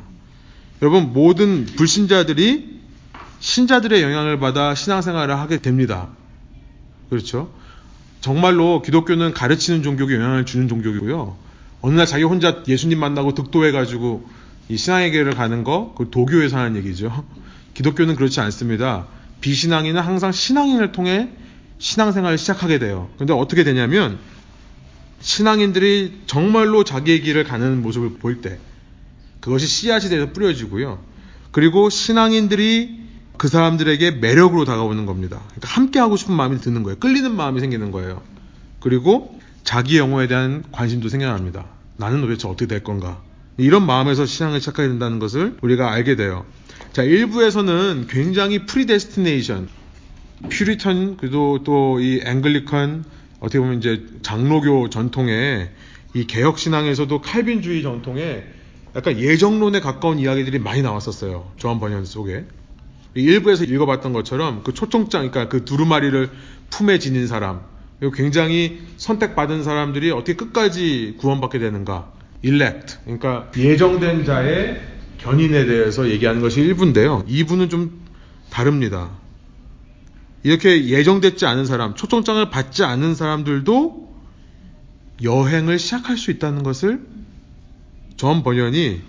여러분 0.82 1.12
모든 1.12 1.64
불신자들이 1.66 2.80
신자들의 3.38 4.02
영향을 4.02 4.40
받아 4.40 4.74
신앙생활을 4.74 5.38
하게 5.38 5.58
됩니다. 5.58 6.08
그렇죠? 7.08 7.50
정말로 8.20 8.82
기독교는 8.82 9.32
가르치는 9.32 9.84
종교에 9.84 10.16
영향을 10.16 10.44
주는 10.44 10.66
종교이고요. 10.66 11.36
어느 11.82 11.94
날 11.94 12.06
자기 12.06 12.24
혼자 12.24 12.62
예수님 12.66 12.98
만나고 12.98 13.34
득도해가지고 13.34 14.39
이 14.70 14.76
신앙의 14.76 15.10
길을 15.10 15.34
가는 15.34 15.64
거, 15.64 15.94
그 15.98 16.10
도교에서 16.10 16.56
하는 16.56 16.76
얘기죠. 16.76 17.24
기독교는 17.74 18.14
그렇지 18.14 18.40
않습니다. 18.40 19.08
비신앙인은 19.40 20.00
항상 20.00 20.30
신앙인을 20.30 20.92
통해 20.92 21.28
신앙생활을 21.78 22.38
시작하게 22.38 22.78
돼요. 22.78 23.10
근데 23.18 23.32
어떻게 23.32 23.64
되냐면 23.64 24.18
신앙인들이 25.20 26.20
정말로 26.26 26.84
자기의 26.84 27.22
길을 27.22 27.44
가는 27.44 27.82
모습을 27.82 28.18
볼때 28.18 28.58
그것이 29.40 29.66
씨앗이 29.66 30.08
돼서 30.08 30.32
뿌려지고요. 30.32 31.02
그리고 31.50 31.90
신앙인들이 31.90 33.00
그 33.38 33.48
사람들에게 33.48 34.12
매력으로 34.12 34.66
다가오는 34.66 35.04
겁니다. 35.06 35.40
그러니까 35.46 35.68
함께 35.68 35.98
하고 35.98 36.16
싶은 36.16 36.34
마음이 36.34 36.60
드는 36.60 36.84
거예요. 36.84 36.98
끌리는 36.98 37.34
마음이 37.34 37.58
생기는 37.60 37.90
거예요. 37.90 38.22
그리고 38.78 39.40
자기 39.64 39.98
영혼에 39.98 40.28
대한 40.28 40.62
관심도 40.70 41.08
생겨납니다. 41.08 41.64
나는 41.96 42.20
도대체 42.20 42.46
어떻게 42.46 42.66
될 42.66 42.84
건가? 42.84 43.20
이런 43.60 43.86
마음에서 43.86 44.26
신앙을 44.26 44.60
시작하게 44.60 44.88
된다는 44.88 45.18
것을 45.18 45.56
우리가 45.60 45.92
알게 45.92 46.16
돼요. 46.16 46.44
자, 46.92 47.02
1부에서는 47.04 48.08
굉장히 48.08 48.66
predestination, 48.66 49.68
퓨리턴, 50.48 51.16
그리고 51.18 51.62
또 51.62 51.98
이 52.00 52.20
앵글리컨, 52.24 53.04
어떻게 53.40 53.58
보면 53.58 53.78
이제 53.78 54.06
장로교 54.22 54.90
전통의 54.90 55.70
이 56.14 56.26
개혁신앙에서도 56.26 57.20
칼빈주의 57.20 57.82
전통에 57.82 58.44
약간 58.96 59.18
예정론에 59.18 59.80
가까운 59.80 60.18
이야기들이 60.18 60.58
많이 60.58 60.82
나왔었어요. 60.82 61.52
조한 61.56 61.78
번연 61.78 62.04
속에. 62.04 62.46
일부에서 63.14 63.64
읽어봤던 63.64 64.12
것처럼 64.12 64.62
그 64.64 64.72
초청장, 64.74 65.30
그러니까 65.30 65.48
그 65.48 65.64
두루마리를 65.64 66.30
품에 66.70 66.98
지닌 66.98 67.26
사람, 67.26 67.60
그리고 67.98 68.14
굉장히 68.14 68.80
선택받은 68.96 69.62
사람들이 69.62 70.10
어떻게 70.10 70.34
끝까지 70.34 71.16
구원받게 71.18 71.58
되는가. 71.58 72.19
Elect, 72.44 72.98
그러니까 73.04 73.50
예정된 73.56 74.24
자의 74.24 74.80
견인에 75.18 75.66
대해서 75.66 76.08
얘기하는 76.08 76.40
것이 76.40 76.60
1부인데요. 76.62 77.26
2부는 77.26 77.70
좀 77.70 78.00
다릅니다. 78.50 79.10
이렇게 80.42 80.86
예정됐지 80.86 81.44
않은 81.46 81.66
사람, 81.66 81.94
초청장을 81.94 82.48
받지 82.50 82.82
않은 82.84 83.14
사람들도 83.14 84.10
여행을 85.22 85.78
시작할 85.78 86.16
수 86.16 86.30
있다는 86.30 86.62
것을 86.62 87.06
전 88.16 88.42
번연이 88.42 89.02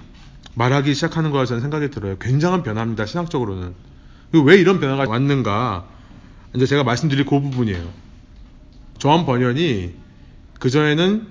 말하기 0.55 0.93
시작하는 0.93 1.31
거라 1.31 1.45
저는 1.45 1.61
생각이 1.61 1.89
들어요. 1.89 2.17
굉장한 2.19 2.63
변화입니다. 2.63 3.05
신학적으로는. 3.05 3.73
왜 4.45 4.57
이런 4.57 4.79
변화가 4.79 5.09
왔는가? 5.09 5.87
이제 6.55 6.65
제가 6.65 6.83
말씀드릴 6.83 7.25
그 7.25 7.39
부분이에요. 7.39 7.89
조한 8.97 9.25
번연이 9.25 9.93
그전에는 10.59 11.27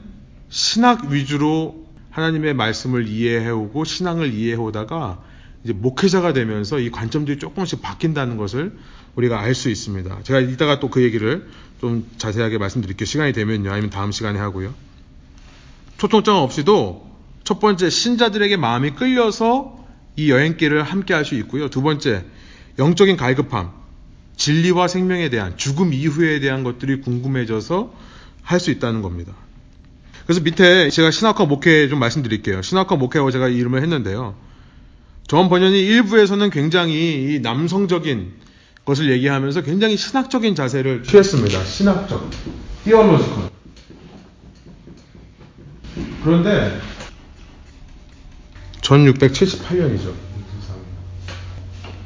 신학 0.49 1.11
위주로 1.11 1.87
하나님의 2.11 2.55
말씀을 2.55 3.07
이해해오고 3.09 3.85
신앙을 3.85 4.33
이해해오다가 4.35 5.23
이제 5.65 5.73
목회자가 5.73 6.33
되면서 6.33 6.79
이 6.79 6.91
관점들이 6.91 7.39
조금씩 7.39 7.83
바뀐다는 7.83 8.37
것을 8.37 8.77
우리가 9.17 9.41
알 9.41 9.55
수 9.55 9.69
있습니다. 9.71 10.23
제가 10.23 10.41
이따가 10.41 10.81
또 10.81 10.89
그 10.91 11.03
얘기를 11.03 11.49
좀 11.81 12.09
자세하게 12.19 12.59
말씀드릴게요. 12.59 13.07
시간이 13.07 13.33
되면요. 13.33 13.71
아니면 13.71 13.91
다음 13.91 14.13
시간에 14.13 14.39
하고요. 14.39 14.75
초청장 15.99 16.37
없이도 16.37 17.11
첫 17.45 17.61
번째 17.61 17.91
신자들에게 17.91 18.57
마음이 18.57 18.91
끌려서 18.93 19.79
이 20.17 20.31
여행길을 20.31 20.83
함께 20.83 21.15
할 21.15 21.25
수 21.25 21.35
있고요. 21.37 21.69
두 21.69 21.83
번째 21.83 22.25
영적인 22.79 23.17
갈급함, 23.17 23.71
진리와 24.37 24.89
생명에 24.89 25.29
대한 25.29 25.57
죽음 25.57 25.93
이후에 25.93 26.41
대한 26.41 26.65
것들이 26.65 27.01
궁금해져서 27.03 27.93
할 28.43 28.61
수 28.61 28.71
있다는 28.71 29.03
겁니다. 29.03 29.35
그래서 30.31 30.43
밑에 30.45 30.91
제가 30.91 31.11
신학과 31.11 31.45
목회 31.45 31.89
좀 31.89 31.99
말씀드릴게요. 31.99 32.63
신학과 32.63 32.95
목회라고 32.95 33.33
제가 33.33 33.49
이름을 33.49 33.83
했는데요. 33.83 34.37
존 35.27 35.49
번연이 35.49 35.81
1부에서는 35.81 36.51
굉장히 36.51 37.35
이 37.35 37.41
남성적인 37.41 38.35
것을 38.85 39.11
얘기하면서 39.11 39.63
굉장히 39.63 39.97
신학적인 39.97 40.55
자세를 40.55 41.03
취했습니다. 41.03 41.65
신학적. 41.65 42.31
theological. 42.85 43.51
그런데 46.23 46.79
1678년이죠. 48.83 50.13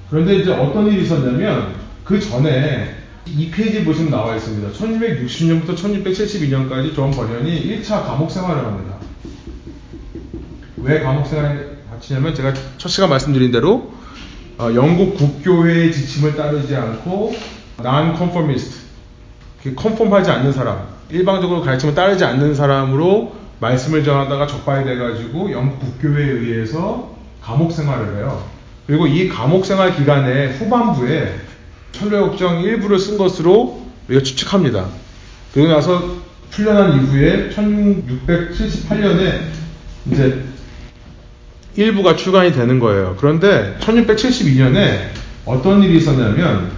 그런데 0.08 0.36
이제 0.36 0.50
어떤 0.50 0.86
일이 0.86 1.02
있었냐면 1.02 1.74
그 2.04 2.18
전에 2.18 3.03
이 3.26 3.50
페이지 3.50 3.84
보시면 3.84 4.10
나와 4.10 4.36
있습니다. 4.36 4.72
1660년부터 4.72 5.74
1672년까지 5.74 6.94
존 6.94 7.10
번연이 7.10 7.80
1차 7.82 8.04
감옥 8.04 8.30
생활을 8.30 8.64
합니다. 8.64 8.96
왜 10.76 11.00
감옥 11.00 11.26
생활을 11.26 11.78
하시냐면 11.90 12.34
제가 12.34 12.52
첫 12.76 12.88
시간 12.88 13.08
말씀드린 13.08 13.50
대로 13.50 13.92
어, 14.58 14.70
영국 14.74 15.16
국교회의 15.16 15.92
지침을 15.92 16.36
따르지 16.36 16.76
않고 16.76 17.34
non-conformist, 17.78 18.84
컨폼하지 19.74 20.30
않는 20.30 20.52
사람, 20.52 20.86
일방적으로 21.10 21.62
가르침을 21.62 21.94
따르지 21.94 22.24
않는 22.24 22.54
사람으로 22.54 23.34
말씀을 23.58 24.04
전하다가 24.04 24.46
적발이 24.46 24.84
돼가지고 24.84 25.50
영국 25.50 25.80
국교회에 25.80 26.30
의해서 26.30 27.14
감옥 27.40 27.72
생활을 27.72 28.18
해요. 28.18 28.44
그리고 28.86 29.06
이 29.06 29.28
감옥 29.28 29.64
생활 29.64 29.96
기간에 29.96 30.48
후반부에 30.48 31.34
천로역정 31.98 32.62
일부를 32.62 32.98
쓴 32.98 33.16
것으로 33.16 33.82
우리가 34.08 34.22
추측합니다. 34.22 34.88
그리고 35.52 35.68
나서 35.68 36.16
풀려난 36.50 37.02
이후에 37.02 37.50
1678년에 37.50 39.40
이제 40.10 40.44
일부가 41.76 42.16
출간이 42.16 42.52
되는 42.52 42.78
거예요. 42.78 43.16
그런데 43.18 43.76
1672년에 43.80 45.08
어떤 45.44 45.82
일이 45.82 45.96
있었냐면 45.98 46.70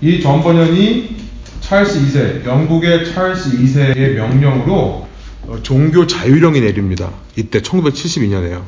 이 0.00 0.20
전번연이 0.20 1.16
찰스 1.60 2.00
2세, 2.00 2.44
영국의 2.44 3.12
찰스 3.12 3.56
2세의 3.58 4.14
명령으로 4.14 5.08
어, 5.48 5.58
종교 5.62 6.06
자유령이 6.06 6.60
내립니다. 6.60 7.10
이때 7.36 7.60
1972년에요. 7.60 8.62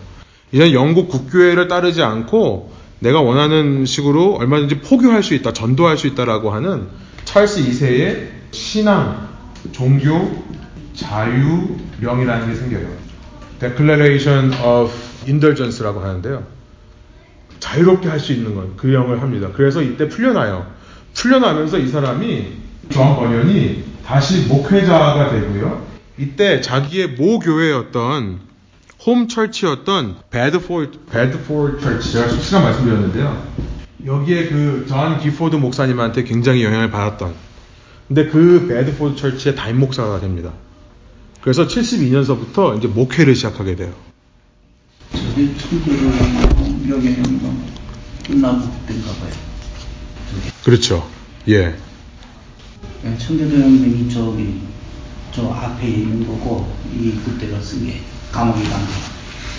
이제 0.53 0.73
영국 0.73 1.09
국교회를 1.09 1.69
따르지 1.69 2.03
않고 2.03 2.73
내가 3.01 3.21
원하는 3.21 3.85
식으로 3.85 4.35
얼마든지 4.37 4.81
포교할 4.81 5.23
수 5.23 5.35
있다, 5.35 5.53
전도할 5.53 5.99
수 5.99 6.07
있다라고 6.07 6.51
하는 6.51 6.87
찰스 7.25 7.63
2세의 7.65 8.29
신앙, 8.53 9.29
종교, 9.73 10.43
자유령이라는 10.95 12.49
게 12.49 12.55
생겨요. 12.55 12.89
Declaration 13.61 14.53
of 14.63 14.93
Indulgence라고 15.27 16.01
하는데요. 16.01 16.45
자유롭게 17.61 18.09
할 18.09 18.21
수 18.21 18.33
있는 18.33 18.55
건 18.55 18.75
그 18.77 18.93
영을 18.93 19.23
합니다. 19.23 19.49
그래서 19.55 19.81
이때 19.83 20.09
풀려나요. 20.09 20.67
풀려나면서 21.15 21.79
이 21.79 21.89
사람이 21.89 22.47
존 22.91 23.17
번연이 23.17 23.85
다시 24.05 24.47
목회자가 24.47 25.31
되고요. 25.31 25.85
이때 26.19 26.61
자기의 26.61 27.09
모 27.13 27.39
교회였던 27.39 28.41
home 29.07 29.29
church였던 29.29 30.17
베드포드 30.31 30.99
베드포드 31.11 31.79
church 31.81 32.13
제가 32.13 32.29
시간 32.41 32.63
말씀드렸는데요. 32.63 33.47
여기에 34.07 34.49
그존 34.49 35.19
기포드 35.19 35.57
목사님한테 35.57 36.25
굉장히 36.25 36.65
영향을 36.65 36.91
받았던 36.91 37.35
근데 38.09 38.27
그 38.29 38.67
배드포드 38.67 39.17
철치의 39.17 39.57
담임 39.57 39.81
목사가 39.81 40.21
됩니다. 40.21 40.53
그래서 41.43 41.67
72년서부터 41.67 42.79
이제 42.79 42.89
목회를 42.89 43.35
시작하게 43.35 43.77
돼요. 43.77 43.93
저게 45.13 45.55
청교도 45.55 46.87
명예훼손 46.87 47.41
끝나고 48.27 48.71
그때인가 48.71 49.13
봐요. 49.13 49.33
저게. 50.31 50.51
그렇죠. 50.65 51.07
예. 51.49 51.77
네, 53.03 53.19
청교도혁명이 53.19 54.09
저기 54.09 54.61
저 55.31 55.51
앞에 55.51 55.87
있는 55.87 56.27
거고 56.27 56.73
이 56.95 57.13
그때가 57.23 57.61
쓴 57.61 57.85
게 57.85 58.01
게. 58.35 59.15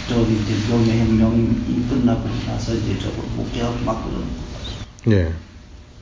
저기 0.10 0.36
이제 0.36 0.54
명예혁명이 0.70 1.88
끝나고 1.90 2.30
나서 2.46 2.74
이제 2.74 3.00
저거 3.00 3.24
목회하고 3.36 3.78
막 3.86 4.04
거. 4.04 5.12
예. 5.12 5.34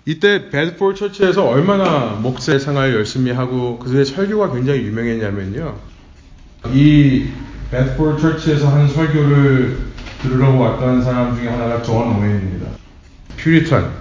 이때 0.05 0.49
베드포드 0.49 0.97
church에서 0.97 1.45
얼마나 1.45 2.17
목회 2.21 2.59
생활 2.59 2.93
열심히 2.93 3.31
하고 3.31 3.79
그들의 3.79 4.05
설교가 4.05 4.51
굉장히 4.53 4.81
유명했냐면요. 4.81 5.77
이 6.73 7.27
베드포드 7.71 8.21
church에서 8.21 8.67
한 8.67 8.87
설교를 8.89 9.77
들으러 10.21 10.49
왔던 10.55 11.03
사람 11.03 11.35
중에 11.35 11.47
하나가 11.47 11.81
존 11.81 12.17
오웬입니다. 12.17 12.67
퓨리턴 13.37 13.91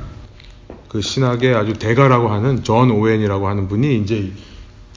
그 0.89 1.01
신학의 1.01 1.55
아주 1.55 1.75
대가라고 1.75 2.29
하는 2.29 2.65
존 2.65 2.91
오웬이라고 2.91 3.49
하는 3.49 3.69
분이 3.69 3.99
이제 3.99 4.33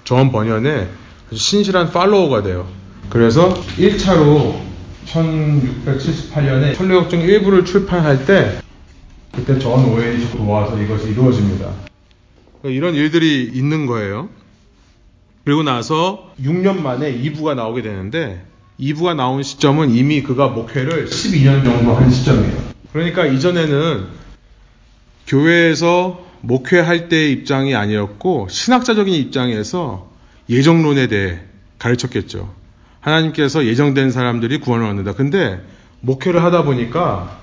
존 0.04 0.32
번연의 0.32 0.90
신실한 1.32 1.92
follower가 1.92 2.42
돼요. 2.42 2.68
그래서 3.10 3.54
1차로 3.78 4.60
1678년에 5.06 6.76
천로역정 6.76 7.22
1부를 7.22 7.66
출판할 7.66 8.26
때 8.26 8.60
그때 9.32 9.60
존 9.60 9.86
오웬이 9.86 10.32
도와서 10.32 10.82
이것이 10.82 11.10
이루어집니다. 11.10 11.72
그러니까 12.62 12.78
이런 12.78 12.96
일들이 12.96 13.52
있는 13.54 13.86
거예요. 13.86 14.30
그리고 15.44 15.62
나서 15.64 16.34
6년 16.42 16.82
만에 16.82 17.14
2부가 17.22 17.56
나오게 17.56 17.82
되는데 17.82 18.44
2부가 18.80 19.16
나온 19.16 19.44
시점은 19.44 19.92
이미 19.92 20.24
그가 20.24 20.48
목회를 20.48 21.06
12년 21.06 21.64
정도 21.64 21.96
한 21.96 22.10
시점이에요. 22.10 22.58
그러니까 22.92 23.26
이전에는 23.26 24.06
교회에서 25.28 26.26
목회할 26.42 27.10
때의 27.10 27.32
입장이 27.32 27.76
아니었고 27.76 28.48
신학자적인 28.50 29.14
입장에서 29.14 30.10
예정론에 30.50 31.08
대해 31.08 31.40
가르쳤겠죠. 31.80 32.54
하나님께서 33.06 33.66
예정된 33.66 34.10
사람들이 34.10 34.60
구원을 34.60 34.88
얻는다. 34.88 35.14
근데 35.14 35.64
목회를 36.02 36.44
하다 36.44 36.64
보니까 36.64 37.38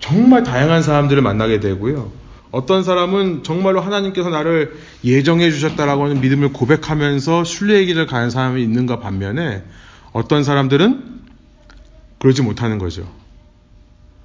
정말 0.00 0.42
다양한 0.42 0.82
사람들을 0.82 1.22
만나게 1.22 1.60
되고요. 1.60 2.10
어떤 2.50 2.82
사람은 2.82 3.44
정말로 3.44 3.80
하나님께서 3.80 4.28
나를 4.28 4.76
예정해 5.04 5.50
주셨다라고 5.50 6.04
하는 6.04 6.20
믿음을 6.20 6.52
고백하면서 6.52 7.44
순례의 7.44 7.86
길을 7.86 8.06
가는 8.06 8.28
사람이 8.28 8.62
있는가 8.62 8.98
반면에 8.98 9.62
어떤 10.12 10.42
사람들은 10.42 11.20
그러지 12.18 12.42
못하는 12.42 12.78
거죠. 12.78 13.08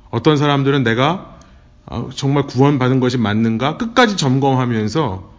어떤 0.09 0.37
사람들은 0.37 0.83
내가 0.83 1.37
어, 1.85 2.09
정말 2.15 2.45
구원받은 2.47 2.99
것이 2.99 3.17
맞는가 3.17 3.77
끝까지 3.77 4.17
점검하면서 4.17 5.31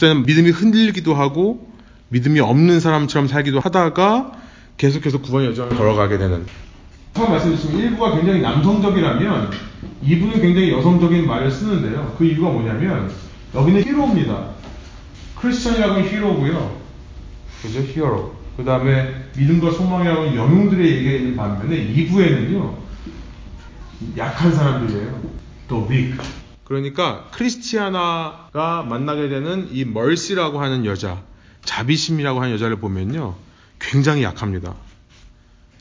때는 0.00 0.24
믿음이 0.24 0.50
흔들리기도 0.50 1.14
하고 1.14 1.70
믿음이 2.08 2.40
없는 2.40 2.80
사람처럼 2.80 3.26
살기도 3.26 3.60
하다가 3.60 4.41
계속해서 4.76 5.20
구원 5.20 5.44
여정을 5.46 5.76
걸어가게 5.76 6.18
되는 6.18 6.46
처음 7.14 7.30
말씀드렸지만 7.30 7.78
일부가 7.78 8.16
굉장히 8.16 8.40
남성적이라면 8.40 9.50
이부는 10.02 10.40
굉장히 10.40 10.72
여성적인 10.72 11.26
말을 11.26 11.50
쓰는데요. 11.50 12.14
그 12.18 12.24
이유가 12.24 12.50
뭐냐면 12.50 13.12
여기는 13.54 13.84
히로입니다. 13.84 14.50
크리스천이라고 15.36 15.94
하면 15.94 16.08
히로고요. 16.08 16.80
그죠? 17.62 17.80
히어로. 17.80 18.34
그 18.56 18.64
다음에 18.64 19.14
믿음과 19.36 19.70
소망이라고 19.72 20.20
하는 20.22 20.36
영웅들의 20.36 20.90
얘기가 20.90 21.10
있는 21.12 21.36
반면에 21.36 21.76
이부에는요 21.76 22.76
약한 24.16 24.52
사람들이에요. 24.52 25.20
또 25.68 25.86
weak. 25.88 26.18
그러니까 26.64 27.28
크리스티아나가 27.32 28.84
만나게 28.88 29.28
되는 29.28 29.68
이 29.70 29.84
멀시라고 29.84 30.60
하는 30.60 30.84
여자, 30.86 31.22
자비심이라고 31.64 32.40
하는 32.40 32.54
여자를 32.54 32.76
보면요 32.76 33.34
굉장히 33.82 34.22
약합니다. 34.22 34.74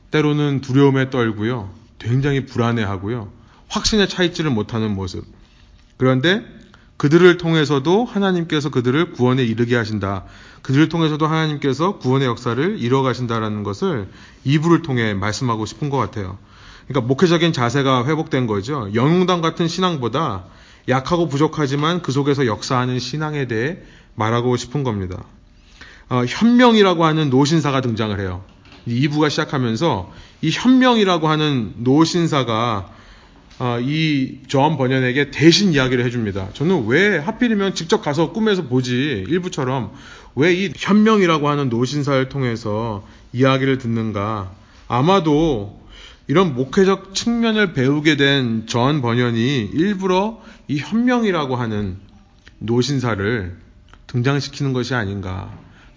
때로는 0.09 0.61
두려움에 0.61 1.09
떨고요. 1.09 1.69
굉장히 1.99 2.45
불안해하고요. 2.45 3.31
확신에 3.69 4.07
차 4.07 4.23
있지를 4.23 4.51
못하는 4.51 4.93
모습. 4.93 5.23
그런데 5.97 6.43
그들을 6.97 7.37
통해서도 7.37 8.05
하나님께서 8.05 8.69
그들을 8.69 9.13
구원에 9.13 9.43
이르게 9.43 9.75
하신다. 9.75 10.25
그들을 10.61 10.89
통해서도 10.89 11.25
하나님께서 11.25 11.97
구원의 11.99 12.27
역사를 12.27 12.77
이뤄 12.79 13.01
가신다라는 13.01 13.63
것을 13.63 14.09
이부를 14.43 14.81
통해 14.81 15.13
말씀하고 15.13 15.65
싶은 15.65 15.89
것 15.89 15.97
같아요. 15.97 16.37
그러니까 16.87 17.07
목회적인 17.07 17.53
자세가 17.53 18.05
회복된 18.05 18.47
거죠. 18.47 18.89
영웅당 18.93 19.41
같은 19.41 19.67
신앙보다 19.67 20.45
약하고 20.89 21.27
부족하지만 21.27 22.01
그 22.01 22.11
속에서 22.11 22.45
역사하는 22.45 22.99
신앙에 22.99 23.47
대해 23.47 23.77
말하고 24.15 24.57
싶은 24.57 24.83
겁니다. 24.83 25.23
어, 26.11 26.25
현명이라고 26.27 27.05
하는 27.05 27.29
노신사가 27.29 27.79
등장을 27.79 28.19
해요. 28.19 28.43
2부가 28.85 29.29
시작하면서 29.29 30.11
이 30.41 30.49
현명이라고 30.51 31.29
하는 31.29 31.73
노신사가 31.77 32.89
어, 33.59 33.79
이조한 33.79 34.75
번연에게 34.77 35.31
대신 35.31 35.71
이야기를 35.71 36.03
해줍니다. 36.03 36.49
저는 36.53 36.87
왜 36.87 37.17
하필이면 37.17 37.75
직접 37.75 38.01
가서 38.01 38.33
꿈에서 38.33 38.63
보지 38.63 39.23
일부처럼 39.29 39.93
왜 40.35 40.53
이 40.53 40.73
현명이라고 40.75 41.47
하는 41.47 41.69
노신사를 41.69 42.27
통해서 42.27 43.07
이야기를 43.31 43.77
듣는가? 43.77 44.51
아마도 44.89 45.79
이런 46.27 46.53
목회적 46.55 47.15
측면을 47.15 47.71
배우게 47.71 48.17
된 48.17 48.65
전 48.67 49.01
번연이 49.01 49.69
일부러 49.73 50.41
이 50.67 50.77
현명이라고 50.77 51.55
하는 51.55 51.97
노신사를 52.59 53.55
등장시키는 54.07 54.73
것이 54.73 54.93
아닌가. 54.93 55.51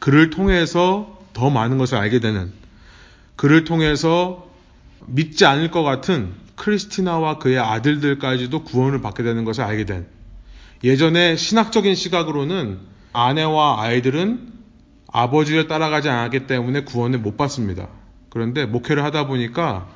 그를 0.04 0.28
통해서 0.28 1.18
더 1.32 1.48
많은 1.48 1.78
것을 1.78 1.96
알게 1.96 2.20
되는 2.20 2.52
그를 3.36 3.64
통해서 3.64 4.50
믿지 5.06 5.46
않을 5.46 5.70
것 5.70 5.82
같은 5.82 6.34
크리스티나와 6.56 7.38
그의 7.38 7.58
아들들까지도 7.58 8.64
구원을 8.64 9.00
받게 9.00 9.22
되는 9.22 9.46
것을 9.46 9.64
알게 9.64 9.86
된 9.86 10.06
예전에 10.84 11.36
신학적인 11.36 11.94
시각으로는 11.94 12.80
아내와 13.14 13.80
아이들은 13.80 14.52
아버지를 15.10 15.68
따라가지 15.68 16.10
않았기 16.10 16.48
때문에 16.48 16.84
구원을 16.84 17.20
못 17.20 17.38
받습니다. 17.38 17.88
그런데 18.28 18.66
목회를 18.66 19.02
하다 19.04 19.26
보니까 19.26 19.88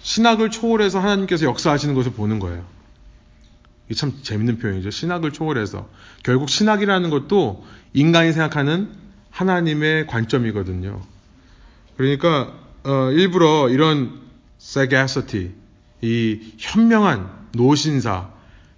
신학을 0.00 0.50
초월해서 0.50 1.00
하나님께서 1.00 1.46
역사하시는 1.46 1.94
것을 1.94 2.12
보는 2.12 2.40
거예요. 2.40 2.62
이참 3.90 4.18
재밌는 4.20 4.58
표현이죠. 4.58 4.90
신학을 4.90 5.32
초월해서. 5.32 5.88
결국 6.24 6.50
신학이라는 6.50 7.08
것도 7.08 7.64
인간이 7.94 8.34
생각하는 8.34 9.00
하나님의 9.30 10.06
관점이거든요. 10.06 11.00
그러니까 11.96 12.52
어, 12.84 13.10
일부러 13.12 13.68
이런 13.68 14.20
sagacity, 14.60 15.50
이 16.02 16.38
현명한 16.58 17.48
노신사, 17.52 18.30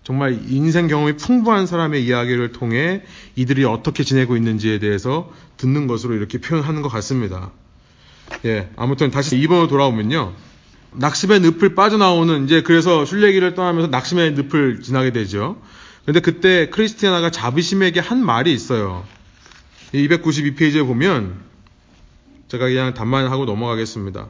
정말 0.04 0.38
인생 0.48 0.88
경험이 0.88 1.16
풍부한 1.16 1.66
사람의 1.66 2.04
이야기를 2.04 2.52
통해 2.52 3.02
이들이 3.36 3.64
어떻게 3.64 4.02
지내고 4.02 4.36
있는지에 4.36 4.78
대해서 4.80 5.32
듣는 5.56 5.86
것으로 5.86 6.14
이렇게 6.14 6.38
표현하는 6.38 6.82
것 6.82 6.88
같습니다. 6.88 7.52
예, 8.44 8.70
아무튼 8.76 9.10
다시 9.10 9.36
2번으로 9.36 9.68
돌아오면요. 9.68 10.32
낙심의 10.94 11.40
늪을 11.40 11.74
빠져나오는 11.74 12.44
이제 12.44 12.62
그래서 12.62 13.04
순례기를 13.04 13.54
떠나면서 13.54 13.88
낙심의 13.88 14.32
늪을 14.32 14.82
지나게 14.82 15.12
되죠. 15.12 15.56
그런데 16.02 16.20
그때 16.20 16.68
크리스티아나가 16.68 17.30
자비심에게 17.30 18.00
한 18.00 18.24
말이 18.24 18.52
있어요. 18.52 19.04
292페이지에 19.92 20.86
보면 20.86 21.40
제가 22.48 22.66
그냥 22.66 22.94
단만 22.94 23.26
하고 23.28 23.44
넘어가겠습니다. 23.44 24.26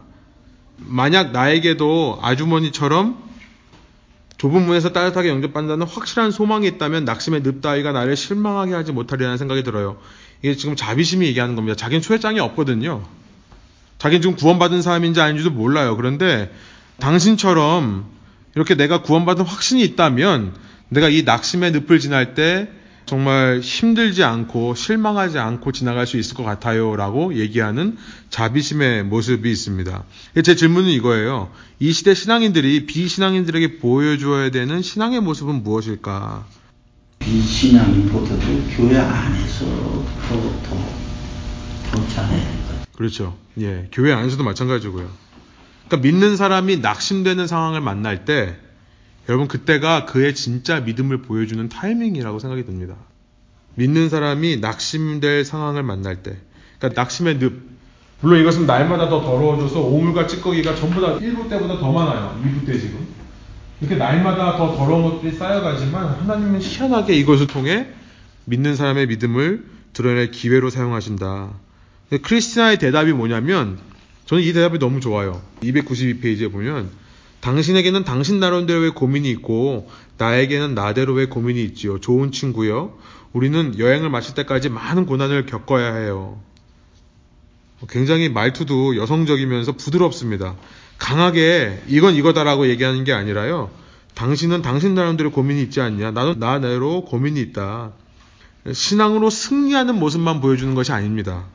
만약 0.78 1.32
나에게도 1.32 2.18
아주머니처럼 2.22 3.22
좁은 4.38 4.66
문에서 4.66 4.92
따뜻하게 4.92 5.28
영접받는다는 5.28 5.86
확실한 5.86 6.32
소망이 6.32 6.66
있다면 6.66 7.04
낙심의 7.04 7.42
늪다위가 7.42 7.92
나를 7.92 8.16
실망하게 8.16 8.74
하지 8.74 8.90
못하리라는 8.90 9.38
생각이 9.38 9.62
들어요. 9.62 9.98
이게 10.42 10.56
지금 10.56 10.74
자비심이 10.74 11.26
얘기하는 11.26 11.54
겁니다. 11.54 11.76
자기는 11.76 12.02
초회장이 12.02 12.40
없거든요. 12.40 13.04
자기는 13.98 14.20
지금 14.20 14.36
구원받은 14.36 14.82
사람인지 14.82 15.20
아닌지도 15.20 15.50
몰라요. 15.50 15.96
그런데 15.96 16.52
당신처럼 16.98 18.04
이렇게 18.56 18.74
내가 18.74 19.02
구원받은 19.02 19.44
확신이 19.44 19.84
있다면 19.84 20.54
내가 20.88 21.08
이 21.08 21.22
낙심의 21.22 21.70
늪을 21.72 22.00
지날 22.00 22.34
때 22.34 22.68
정말 23.12 23.60
힘들지 23.60 24.24
않고 24.24 24.74
실망하지 24.74 25.38
않고 25.38 25.72
지나갈 25.72 26.06
수 26.06 26.16
있을 26.16 26.34
것 26.34 26.44
같아요. 26.44 26.96
라고 26.96 27.34
얘기하는 27.34 27.98
자비심의 28.30 29.04
모습이 29.04 29.52
있습니다. 29.52 30.04
제 30.42 30.56
질문은 30.56 30.88
이거예요. 30.88 31.50
이 31.78 31.92
시대 31.92 32.14
신앙인들이 32.14 32.86
비신앙인들에게 32.86 33.80
보여줘야 33.80 34.50
되는 34.50 34.80
신앙의 34.80 35.20
모습은 35.20 35.62
무엇일까? 35.62 36.46
비신앙인보다도 37.18 38.46
교회 38.76 38.96
안에서 38.96 39.66
더, 39.66 40.62
더, 40.62 40.76
더 41.90 42.08
잘해야 42.08 42.40
될것 42.40 42.92
그렇죠. 42.96 43.36
예. 43.60 43.90
교회 43.92 44.14
안에서도 44.14 44.42
마찬가지고요. 44.42 45.10
그러니까 45.86 46.08
믿는 46.08 46.38
사람이 46.38 46.78
낙심되는 46.78 47.46
상황을 47.46 47.82
만날 47.82 48.24
때 48.24 48.56
여러분 49.28 49.48
그때가 49.48 50.06
그의 50.06 50.34
진짜 50.34 50.80
믿음을 50.80 51.22
보여주는 51.22 51.68
타이밍이라고 51.68 52.38
생각이 52.38 52.64
듭니다. 52.64 52.96
믿는 53.74 54.08
사람이 54.08 54.58
낙심될 54.58 55.44
상황을 55.44 55.82
만날 55.82 56.22
때, 56.22 56.36
그러니까 56.78 57.00
낙심의 57.00 57.38
늪. 57.38 57.52
물론 58.20 58.40
이것은 58.40 58.66
날마다 58.66 59.08
더 59.08 59.20
더러워져서 59.22 59.80
오물과 59.80 60.26
찌꺼기가 60.26 60.74
전부 60.76 61.00
다 61.00 61.18
1부 61.18 61.48
때보다 61.48 61.78
더 61.78 61.92
많아요. 61.92 62.40
2부 62.44 62.66
때 62.66 62.78
지금. 62.78 63.06
이렇게 63.80 63.96
날마다 63.96 64.56
더 64.56 64.76
더러운 64.76 65.02
것들이 65.02 65.32
쌓여가지만 65.32 66.20
하나님은 66.20 66.60
희한하게 66.60 67.14
이것을 67.16 67.48
통해 67.48 67.88
믿는 68.44 68.76
사람의 68.76 69.08
믿음을 69.08 69.64
드러낼 69.92 70.30
기회로 70.30 70.70
사용하신다. 70.70 71.50
크리스티나의 72.22 72.78
대답이 72.78 73.12
뭐냐면 73.12 73.78
저는 74.26 74.44
이 74.44 74.52
대답이 74.52 74.78
너무 74.78 75.00
좋아요. 75.00 75.42
292페이지에 75.62 76.52
보면 76.52 76.90
당신에게는 77.42 78.04
당신 78.04 78.38
나름대로의 78.38 78.92
고민이 78.92 79.28
있고 79.30 79.90
나에게는 80.16 80.74
나대로의 80.74 81.28
고민이 81.28 81.62
있지요. 81.64 81.98
좋은 81.98 82.30
친구요. 82.30 82.96
우리는 83.32 83.78
여행을 83.78 84.10
마칠 84.10 84.34
때까지 84.34 84.68
많은 84.68 85.06
고난을 85.06 85.46
겪어야 85.46 85.94
해요. 85.96 86.40
굉장히 87.88 88.28
말투도 88.28 88.96
여성적이면서 88.96 89.72
부드럽습니다. 89.72 90.54
강하게 90.98 91.82
이건 91.88 92.14
이거다라고 92.14 92.68
얘기하는 92.68 93.02
게 93.02 93.12
아니라요. 93.12 93.70
당신은 94.14 94.62
당신 94.62 94.94
나름대로 94.94 95.32
고민이 95.32 95.62
있지 95.62 95.80
않냐? 95.80 96.12
나는 96.12 96.38
나대로 96.38 97.04
고민이 97.04 97.40
있다. 97.40 97.90
신앙으로 98.72 99.30
승리하는 99.30 99.98
모습만 99.98 100.40
보여주는 100.40 100.72
것이 100.76 100.92
아닙니다. 100.92 101.46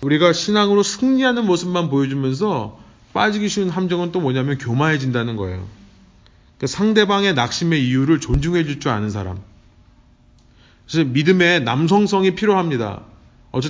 우리가 0.00 0.32
신앙으로 0.32 0.82
승리하는 0.82 1.44
모습만 1.44 1.90
보여주면서 1.90 2.87
빠지기 3.12 3.48
쉬운 3.48 3.68
함정은 3.70 4.12
또 4.12 4.20
뭐냐면 4.20 4.58
교만해진다는 4.58 5.36
거예요. 5.36 5.66
그러니까 6.56 6.66
상대방의 6.66 7.34
낙심의 7.34 7.86
이유를 7.88 8.20
존중해 8.20 8.64
줄 8.64 8.80
줄 8.80 8.90
아는 8.90 9.10
사람. 9.10 9.38
그래서 10.86 11.08
믿음에 11.08 11.60
남성성이 11.60 12.34
필요합니다. 12.34 13.02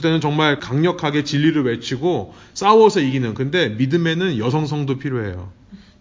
때는 0.03 0.21
정말 0.21 0.61
강력하게 0.61 1.25
진리를 1.25 1.65
외치고 1.65 2.35
싸워서 2.53 3.01
이기는. 3.01 3.33
근데 3.35 3.71
믿음에는 3.71 4.39
여성성도 4.39 4.99
필요해요. 4.99 5.51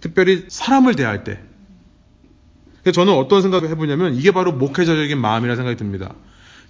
특별히 0.02 0.46
사람을 0.50 0.96
대할 0.96 1.24
때. 1.24 1.40
저는 2.92 3.14
어떤 3.14 3.42
생각을 3.42 3.70
해보냐면 3.70 4.16
이게 4.16 4.32
바로 4.32 4.52
목회자적인 4.52 5.20
마음이라 5.20 5.56
생각이 5.56 5.78
듭니다. 5.78 6.14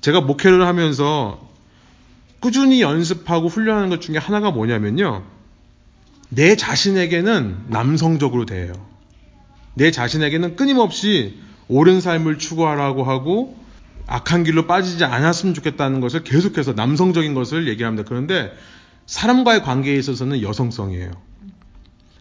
제가 0.01 0.21
목회를 0.21 0.65
하면서 0.65 1.49
꾸준히 2.39 2.81
연습하고 2.81 3.47
훈련하는 3.47 3.89
것 3.89 4.01
중에 4.01 4.17
하나가 4.17 4.51
뭐냐면요. 4.51 5.23
내 6.29 6.55
자신에게는 6.55 7.65
남성적으로 7.67 8.45
대해요. 8.45 8.73
내 9.73 9.91
자신에게는 9.91 10.55
끊임없이 10.55 11.39
옳은 11.67 12.01
삶을 12.01 12.39
추구하라고 12.39 13.03
하고 13.03 13.57
악한 14.07 14.43
길로 14.43 14.67
빠지지 14.67 15.03
않았으면 15.03 15.53
좋겠다는 15.53 15.99
것을 15.99 16.23
계속해서 16.23 16.73
남성적인 16.73 17.33
것을 17.33 17.67
얘기합니다. 17.67 18.07
그런데 18.07 18.51
사람과의 19.05 19.63
관계에 19.63 19.95
있어서는 19.95 20.41
여성성이에요. 20.41 21.11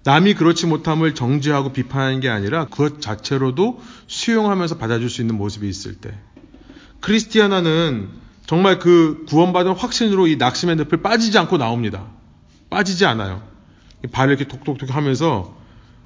남이 0.04 0.34
그렇지 0.34 0.66
못함을 0.66 1.14
정지하고 1.14 1.72
비판하는 1.72 2.20
게 2.20 2.28
아니라 2.28 2.66
그것 2.66 3.00
자체로도 3.00 3.80
수용하면서 4.06 4.78
받아줄 4.78 5.10
수 5.10 5.20
있는 5.20 5.36
모습이 5.36 5.68
있을 5.68 5.96
때. 5.96 6.16
크리스티아나는 7.00 8.08
정말 8.46 8.78
그 8.78 9.24
구원받은 9.28 9.72
확신으로 9.72 10.28
이 10.28 10.36
낙심의 10.36 10.76
늪을 10.76 11.02
빠지지 11.02 11.36
않고 11.38 11.58
나옵니다. 11.58 12.06
빠지지 12.70 13.04
않아요. 13.04 13.42
발을 14.10 14.36
이렇게 14.36 14.48
톡톡톡 14.48 14.94
하면서 14.94 15.54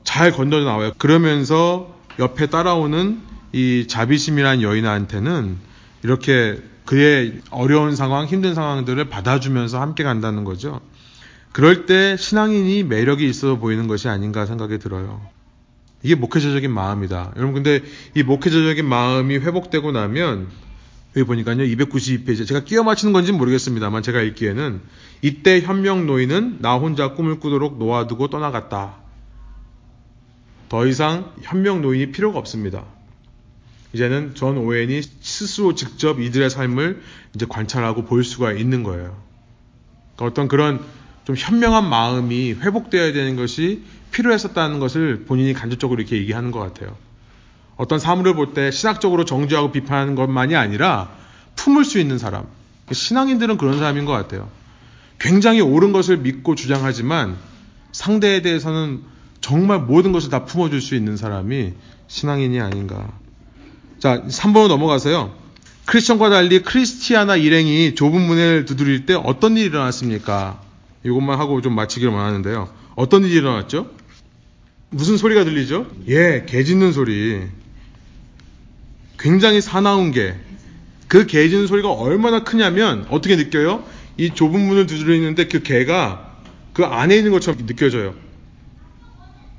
잘 0.05 0.33
건져 0.33 0.61
나와요. 0.61 0.93
그러면서 0.99 1.95
옆에 2.19 2.47
따라오는 2.47 3.21
이 3.53 3.87
자비심이란 3.89 4.63
여인한테는 4.63 5.57
이렇게 6.03 6.61
그의 6.85 7.41
어려운 7.51 7.95
상황, 7.95 8.27
힘든 8.27 8.55
상황들을 8.55 9.09
받아주면서 9.09 9.81
함께 9.81 10.03
간다는 10.03 10.45
거죠. 10.45 10.81
그럴 11.53 11.87
때 11.87 12.17
신앙인이 12.17 12.85
매력이 12.85 13.29
있어 13.29 13.59
보이는 13.59 13.87
것이 13.87 14.09
아닌가 14.09 14.47
생각이 14.47 14.79
들어요. 14.79 15.21
이게 16.03 16.15
목회자적인 16.15 16.73
마음이다. 16.73 17.33
여러분, 17.37 17.55
근데 17.55 17.83
이 18.15 18.23
목회자적인 18.23 18.87
마음이 18.87 19.37
회복되고 19.37 19.93
나면 19.93 20.49
여기 21.17 21.27
보니까요, 21.27 21.57
292페이지. 21.57 22.47
제가 22.47 22.65
끼워 22.65 22.85
맞히는 22.85 23.13
건지는 23.13 23.39
모르겠습니다만, 23.39 24.03
제가 24.03 24.21
읽기에는 24.23 24.81
이때 25.23 25.61
현명 25.61 26.07
노인은 26.07 26.59
나 26.61 26.77
혼자 26.77 27.13
꿈을 27.15 27.41
꾸도록 27.41 27.79
놓아두고 27.79 28.29
떠나갔다. 28.29 28.97
더 30.69 30.87
이상 30.87 31.33
현명 31.43 31.83
노인이 31.83 32.13
필요가 32.13 32.39
없습니다. 32.39 32.85
이제는 33.93 34.37
전 34.37 34.57
오웬이 34.57 35.03
스스로 35.21 35.75
직접 35.75 36.21
이들의 36.21 36.49
삶을 36.49 37.03
이제 37.35 37.45
관찰하고 37.49 38.05
볼 38.05 38.23
수가 38.23 38.53
있는 38.53 38.85
거예요. 38.85 39.21
그러니까 40.15 40.27
어떤 40.27 40.47
그런 40.47 40.81
좀 41.25 41.35
현명한 41.37 41.89
마음이 41.89 42.53
회복되어야 42.53 43.13
되는 43.13 43.35
것이 43.35 43.83
필요했었다는 44.13 44.79
것을 44.79 45.25
본인이 45.25 45.53
간접적으로 45.53 46.01
이렇게 46.01 46.17
얘기하는 46.17 46.53
것 46.53 46.61
같아요. 46.61 46.97
어떤 47.81 47.99
사물을 47.99 48.35
볼 48.35 48.53
때 48.53 48.71
신학적으로 48.71 49.25
정죄하고 49.25 49.73
비판하는 49.73 50.15
것만이 50.15 50.55
아니라 50.55 51.09
품을 51.57 51.87
수 51.87 51.99
있는 51.99 52.19
사람. 52.19 52.45
신앙인들은 52.93 53.57
그런 53.57 53.79
사람인 53.79 54.05
것 54.05 54.13
같아요. 54.13 54.51
굉장히 55.19 55.63
옳은 55.63 55.93
것을 55.93 56.19
믿고 56.19 56.55
주장하지만 56.57 57.37
상대에 57.93 58.43
대해서는 58.43 59.01
정말 59.41 59.79
모든 59.81 60.13
것을 60.13 60.29
다 60.29 60.45
품어줄 60.45 60.83
수 60.83 60.95
있는 60.95 61.17
사람이 61.17 61.73
신앙인이 62.07 62.61
아닌가. 62.61 63.09
자, 63.99 64.25
3번으로 64.25 64.69
넘어가서요. 64.69 65.33
크리스천과 65.87 66.29
달리 66.29 66.61
크리스티아나 66.63 67.37
일행이 67.37 67.95
좁은 67.95 68.21
문을 68.21 68.67
두드릴 68.67 69.07
때 69.07 69.15
어떤 69.15 69.57
일이 69.57 69.67
일어났습니까? 69.67 70.61
이것만 71.03 71.39
하고 71.41 71.63
좀 71.63 71.75
마치기를 71.75 72.13
원하는데요. 72.13 72.69
어떤 72.97 73.25
일이 73.25 73.37
일어났죠? 73.37 73.91
무슨 74.91 75.17
소리가 75.17 75.45
들리죠? 75.45 75.87
예, 76.09 76.45
개 76.47 76.63
짖는 76.63 76.93
소리. 76.93 77.49
굉장히 79.21 79.61
사나운 79.61 80.11
개. 80.13 80.35
그개 81.07 81.49
짖는 81.49 81.67
소리가 81.67 81.93
얼마나 81.93 82.43
크냐면 82.43 83.07
어떻게 83.11 83.37
느껴요? 83.37 83.85
이 84.17 84.31
좁은 84.31 84.61
문을 84.61 84.87
두드리는데 84.87 85.49
그 85.49 85.63
개가 85.63 86.37
그 86.73 86.85
안에 86.85 87.17
있는 87.17 87.31
것처럼 87.31 87.67
느껴져요. 87.67 88.15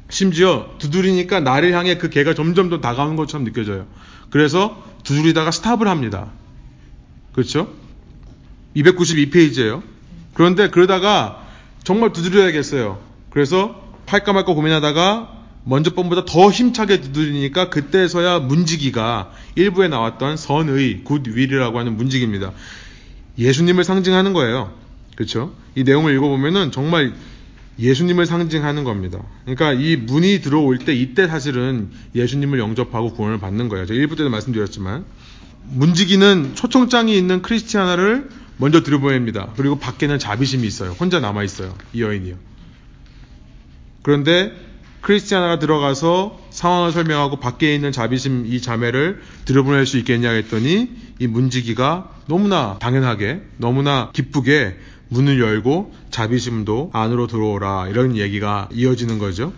심지어 0.09 0.75
두드리니까 0.79 1.39
나를 1.39 1.73
향해 1.73 1.97
그 1.97 2.09
개가 2.09 2.33
점점 2.33 2.69
더 2.69 2.81
다가오는 2.81 3.15
것처럼 3.15 3.45
느껴져요. 3.45 3.85
그래서 4.29 4.83
두드리다가 5.03 5.51
스탑을 5.51 5.87
합니다. 5.87 6.31
그렇죠? 7.33 7.71
292페이지예요. 8.75 9.83
그런데 10.33 10.69
그러다가 10.69 11.45
정말 11.83 12.13
두드려야겠어요. 12.13 12.99
그래서 13.29 13.89
할까 14.05 14.33
말까 14.33 14.53
고민하다가 14.53 15.40
먼저 15.63 15.93
번보다 15.93 16.25
더 16.25 16.49
힘차게 16.49 17.01
두드리니까 17.01 17.69
그때서야 17.69 18.39
문지기가 18.39 19.31
일부에 19.55 19.87
나왔던 19.87 20.37
선의 20.37 21.03
굿윌이라고 21.03 21.77
하는 21.77 21.97
문지기입니다. 21.97 22.51
예수님을 23.37 23.83
상징하는 23.83 24.33
거예요. 24.33 24.73
그렇죠? 25.15 25.53
이 25.75 25.83
내용을 25.83 26.13
읽어보면은 26.15 26.71
정말 26.71 27.13
예수님을 27.79 28.25
상징하는 28.25 28.83
겁니다. 28.83 29.19
그러니까 29.45 29.73
이 29.73 29.95
문이 29.95 30.41
들어올 30.41 30.79
때 30.79 30.93
이때 30.93 31.27
사실은 31.27 31.89
예수님을 32.15 32.59
영접하고 32.59 33.13
구원을 33.13 33.39
받는 33.39 33.69
거예요. 33.69 33.85
제가 33.85 33.99
1부 33.99 34.17
때도 34.17 34.29
말씀드렸지만 34.29 35.05
문지기는 35.69 36.55
초청장이 36.55 37.17
있는 37.17 37.41
크리스티아나를 37.41 38.29
먼저 38.57 38.83
들여보냅니다. 38.83 39.53
그리고 39.55 39.79
밖에는 39.79 40.19
자비심이 40.19 40.67
있어요. 40.67 40.91
혼자 40.91 41.19
남아 41.19 41.43
있어요. 41.43 41.75
이 41.93 42.01
여인이요. 42.01 42.35
그런데 44.03 44.53
크리스티아나가 45.01 45.59
들어가서 45.59 46.39
상황을 46.51 46.91
설명하고 46.91 47.37
밖에 47.37 47.73
있는 47.73 47.91
자비심 47.91 48.45
이 48.47 48.61
자매를 48.61 49.21
들여보낼 49.45 49.85
수 49.85 49.97
있겠냐 49.97 50.29
했더니 50.31 50.89
이 51.19 51.27
문지기가 51.27 52.09
너무나 52.27 52.77
당연하게 52.79 53.41
너무나 53.57 54.11
기쁘게 54.13 54.77
문을 55.09 55.39
열고 55.39 55.93
자비심도 56.11 56.91
안으로 56.93 57.27
들어오라 57.27 57.87
이런 57.89 58.15
얘기가 58.15 58.69
이어지는 58.71 59.17
거죠. 59.19 59.53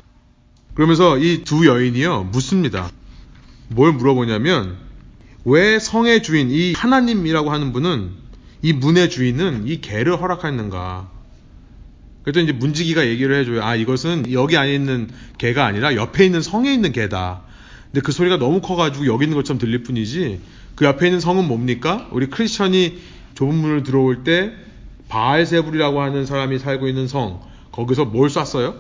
그러면서 0.74 1.18
이 1.18 1.44
두 1.44 1.68
여인이요 1.68 2.30
묻습니다. 2.32 2.90
뭘 3.68 3.92
물어보냐면 3.92 4.78
왜 5.46 5.78
성의 5.78 6.24
주인 6.24 6.50
이 6.52 6.74
하나님이라고 6.74 7.52
하는 7.52 7.74
분은 7.74 8.12
이 8.62 8.72
문의 8.74 9.10
주인은 9.10 9.68
이 9.68 9.82
개를 9.82 10.20
허락했는가? 10.22 11.12
그랬더니 12.24 12.46
이제 12.46 12.54
문지기가 12.54 13.06
얘기를 13.08 13.36
해줘요. 13.36 13.64
아 13.64 13.76
이것은 13.76 14.32
여기 14.32 14.58
안에 14.58 14.74
있는 14.74 15.10
개가 15.38 15.66
아니라 15.66 15.96
옆에 15.96 16.26
있는 16.26 16.42
성에 16.42 16.74
있는 16.74 16.92
개다. 16.92 17.42
근데 17.92 18.02
그 18.02 18.12
소리가 18.12 18.38
너무 18.38 18.62
커가지고 18.62 19.06
여기 19.08 19.26
있는 19.26 19.36
것처럼 19.36 19.60
들릴 19.60 19.84
뿐이지 19.84 20.40
그 20.76 20.86
옆에 20.86 21.08
있는 21.08 21.20
성은 21.20 21.48
뭡니까? 21.48 22.08
우리 22.12 22.28
크리스천이 22.28 23.00
좁은 23.36 23.54
문을 23.54 23.84
들어올 23.84 24.24
때 24.24 24.54
바알세불이라고 25.10 26.02
하는 26.02 26.26
사람이 26.26 26.60
살고 26.60 26.88
있는 26.88 27.08
성 27.08 27.42
거기서 27.72 28.06
뭘 28.06 28.30
쐈어요? 28.30 28.76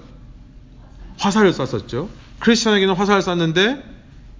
화살을 1.17 1.53
쐈었죠. 1.53 2.09
크리스천에게는 2.39 2.95
화살을 2.95 3.21
쐈는데 3.21 3.83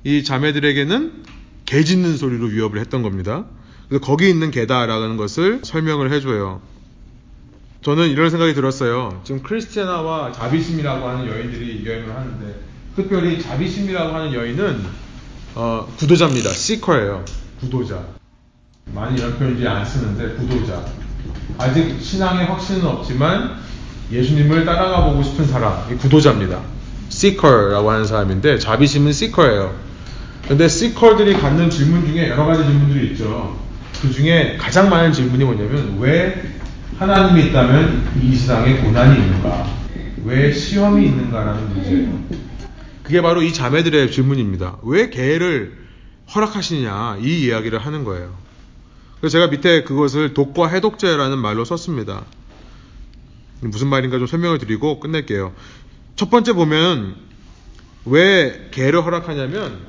이 0.03 0.23
자매들에게는 0.23 1.23
개 1.65 1.83
짖는 1.83 2.17
소리로 2.17 2.47
위협을 2.47 2.79
했던 2.79 3.01
겁니다. 3.03 3.45
그래서 3.87 4.03
거기 4.03 4.29
있는 4.29 4.51
개다라는 4.51 5.17
것을 5.17 5.61
설명을 5.63 6.11
해줘요. 6.11 6.61
저는 7.83 8.09
이런 8.09 8.29
생각이 8.29 8.53
들었어요. 8.53 9.21
지금 9.25 9.43
크리스티아나와 9.43 10.31
자비심이라고 10.31 11.05
하는 11.05 11.27
여인들이 11.27 11.85
여행을 11.85 12.15
하는데 12.15 12.55
특별히 12.95 13.41
자비심이라고 13.41 14.15
하는 14.15 14.33
여인은 14.33 14.85
어, 15.55 15.87
구도자입니다. 15.97 16.49
시커예요. 16.49 17.25
구도자. 17.59 18.01
많이 18.93 19.19
이런 19.19 19.37
표현 19.37 19.57
이제 19.57 19.67
안 19.67 19.85
쓰는데 19.85 20.35
구도자. 20.35 20.85
아직 21.57 21.97
신앙의 22.01 22.45
확신은 22.45 22.85
없지만 22.85 23.57
예수님을 24.11 24.65
따라가 24.65 25.05
보고 25.05 25.21
싶은 25.21 25.45
사람, 25.45 25.91
이 25.91 25.97
구도자입니다. 25.97 26.61
시커라고 27.09 27.91
하는 27.91 28.05
사람인데 28.05 28.59
자비심은 28.59 29.11
시커예요. 29.11 29.75
근데 30.47 30.69
시커들이 30.69 31.33
갖는 31.33 31.69
질문 31.69 32.05
중에 32.05 32.29
여러 32.29 32.45
가지 32.45 32.63
질문들이 32.63 33.11
있죠. 33.11 33.59
그 34.01 34.09
중에 34.11 34.57
가장 34.57 34.89
많은 34.89 35.11
질문이 35.11 35.43
뭐냐면 35.43 35.97
왜 35.99 36.62
하나님이 36.97 37.49
있다면 37.49 38.21
이 38.21 38.35
세상에 38.35 38.77
고난이 38.77 39.19
있는가? 39.19 39.67
왜 40.25 40.53
시험이 40.53 41.07
있는가라는 41.07 41.69
문제예요. 41.69 42.23
그게 43.03 43.21
바로 43.21 43.41
이 43.41 43.53
자매들의 43.53 44.11
질문입니다. 44.11 44.77
왜 44.83 45.09
개를 45.09 45.77
허락하시냐? 46.33 47.17
이 47.21 47.45
이야기를 47.45 47.79
하는 47.79 48.03
거예요. 48.03 48.33
그래서 49.19 49.33
제가 49.33 49.47
밑에 49.47 49.83
그것을 49.83 50.33
독과 50.33 50.67
해독제라는 50.67 51.37
말로 51.37 51.65
썼습니다. 51.65 52.25
무슨 53.61 53.87
말인가 53.87 54.17
좀 54.17 54.27
설명을 54.27 54.57
드리고 54.59 54.99
끝낼게요. 54.99 55.53
첫 56.15 56.29
번째 56.29 56.53
보면 56.53 57.15
왜 58.05 58.69
개를 58.71 59.03
허락하냐면 59.03 59.79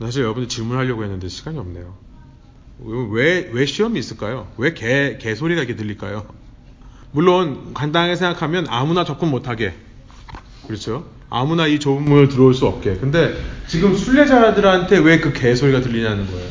사실 0.00 0.22
여러분들 0.22 0.48
질문하려고 0.48 1.04
했는데 1.04 1.28
시간이 1.28 1.58
없네요. 1.58 2.09
왜, 2.84 3.48
왜 3.52 3.66
시험이 3.66 3.98
있을까요? 3.98 4.48
왜 4.56 4.72
개, 4.74 5.18
개 5.20 5.34
소리가 5.34 5.62
이렇게 5.62 5.76
들릴까요? 5.76 6.26
물론, 7.12 7.74
간단하게 7.74 8.16
생각하면 8.16 8.66
아무나 8.68 9.04
접근 9.04 9.28
못하게. 9.28 9.74
그렇죠? 10.66 11.04
아무나 11.28 11.66
이 11.66 11.78
좁은 11.78 12.02
문을 12.04 12.28
들어올 12.28 12.54
수 12.54 12.66
없게. 12.66 12.96
근데 12.96 13.34
지금 13.66 13.96
순례자들한테 13.96 14.98
왜 14.98 15.20
그 15.20 15.32
개 15.32 15.54
소리가 15.54 15.80
들리냐는 15.80 16.26
거예요. 16.26 16.48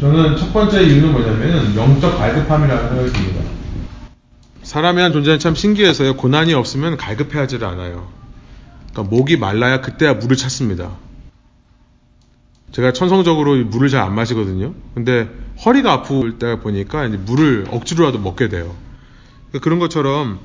저는 0.00 0.36
첫 0.36 0.52
번째 0.52 0.82
이유는 0.82 1.12
뭐냐면 1.12 1.74
영적 1.76 2.16
갈급함이라는 2.18 2.88
생각이 2.88 3.12
듭니다. 3.12 3.40
사람이란 4.62 5.12
존재는 5.12 5.38
참 5.38 5.54
신기해서요. 5.54 6.16
고난이 6.16 6.54
없으면 6.54 6.96
갈급해하지를 6.96 7.66
않아요. 7.66 8.08
그러니까 8.92 9.14
목이 9.14 9.36
말라야 9.36 9.80
그때야 9.80 10.14
물을 10.14 10.36
찾습니다. 10.36 10.92
제가 12.72 12.92
천성적으로 12.92 13.64
물을 13.64 13.88
잘 13.88 14.02
안 14.02 14.14
마시거든요. 14.14 14.74
근데 14.94 15.28
허리가 15.64 15.92
아플 15.92 16.38
때 16.38 16.60
보니까 16.60 17.08
물을 17.08 17.66
억지로라도 17.70 18.18
먹게 18.18 18.48
돼요. 18.48 18.74
그러니까 19.48 19.64
그런 19.64 19.78
것처럼 19.78 20.40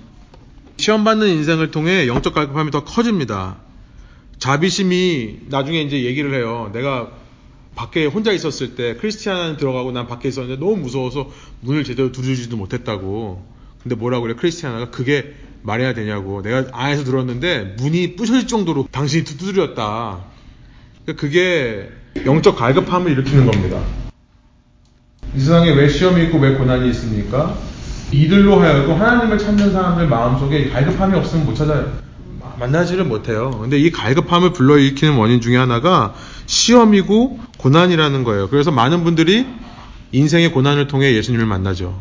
시험 0.78 1.04
받는 1.04 1.28
인생을 1.28 1.72
통해 1.72 2.08
영적 2.08 2.34
갈급함이 2.34 2.72
더 2.72 2.84
커집니다. 2.84 3.58
자비심이 4.40 5.42
나중에 5.48 5.82
이제 5.82 6.04
얘기를 6.04 6.34
해요. 6.34 6.70
내가 6.74 7.12
밖에 7.76 8.06
혼자 8.06 8.32
있었을 8.32 8.76
때 8.76 8.96
크리스티아나는 8.96 9.58
들어가고 9.58 9.92
난 9.92 10.08
밖에 10.08 10.28
있었는데 10.28 10.60
너무 10.60 10.78
무서워서 10.78 11.30
문을 11.62 11.84
제대로 11.84 12.12
두드리지도 12.12 12.58
못했다고. 12.58 13.46
근데 13.84 13.96
뭐라고 13.96 14.24
그래 14.24 14.36
크리스티아나가 14.38 14.90
그게 14.90 15.34
말해야 15.62 15.94
되냐고. 15.94 16.42
내가 16.42 16.66
안에서 16.72 17.04
들었는데 17.04 17.76
문이 17.78 18.16
부셔질 18.16 18.48
정도로 18.48 18.88
당신이 18.92 19.24
두드렸다. 19.24 20.26
그러니까 21.04 21.22
그게 21.22 21.90
영적 22.24 22.56
갈급함을 22.56 23.12
일으키는 23.12 23.46
겁니다. 23.46 23.80
이 25.36 25.40
세상에 25.40 25.72
왜 25.72 25.90
시험이 25.90 26.24
있고 26.26 26.38
왜 26.38 26.56
고난이 26.56 26.90
있습니까? 26.92 27.58
이들로 28.12 28.62
하여금 28.62 29.00
하나님을 29.00 29.38
찾는 29.38 29.74
사람들 29.74 30.08
마음속에 30.08 30.70
갈급함이 30.70 31.18
없으면 31.18 31.46
못 31.46 31.56
찾아요. 31.56 31.92
만나지를 32.58 33.04
못해요. 33.04 33.52
근데 33.60 33.78
이 33.78 33.92
갈급함을 33.92 34.54
불러일으키는 34.54 35.16
원인 35.18 35.42
중에 35.42 35.58
하나가 35.58 36.14
시험이고 36.46 37.40
고난이라는 37.58 38.24
거예요. 38.24 38.48
그래서 38.48 38.72
많은 38.72 39.04
분들이 39.04 39.46
인생의 40.14 40.54
고난을 40.54 40.88
통해 40.88 41.14
예수님을 41.16 41.46
만나죠. 41.46 42.00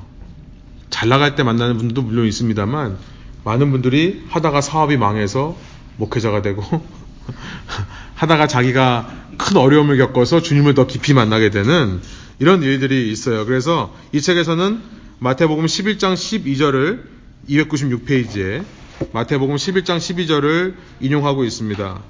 잘 0.91 1.09
나갈 1.09 1.35
때 1.35 1.43
만나는 1.43 1.77
분들도 1.77 2.03
물론 2.03 2.27
있습니다만 2.27 2.97
많은 3.43 3.73
분들이 3.73 4.23
하다가 4.29 4.61
사업이 4.61 4.97
망해서 4.97 5.57
목회자가 5.97 6.41
되고 6.43 6.63
하다가 8.15 8.47
자기가 8.47 9.25
큰 9.37 9.57
어려움을 9.57 9.99
겪어서 9.99 10.41
주님을 10.41 10.75
더 10.75 10.87
깊이 10.87 11.15
만나게 11.15 11.51
되는 11.51 12.01
이런 12.39 12.63
일들이 12.63 13.11
있어요. 13.11 13.47
그래서 13.47 13.95
이 14.13 14.21
책에서는 14.21 14.81
마태복음 15.19 15.67
11장 15.67 16.15
12절을 16.15 17.01
296페이지에 17.49 18.65
마태복음 19.13 19.57
11장 19.57 19.99
12절을 19.99 20.75
인용하고 21.01 21.45
있습니다. 21.45 22.03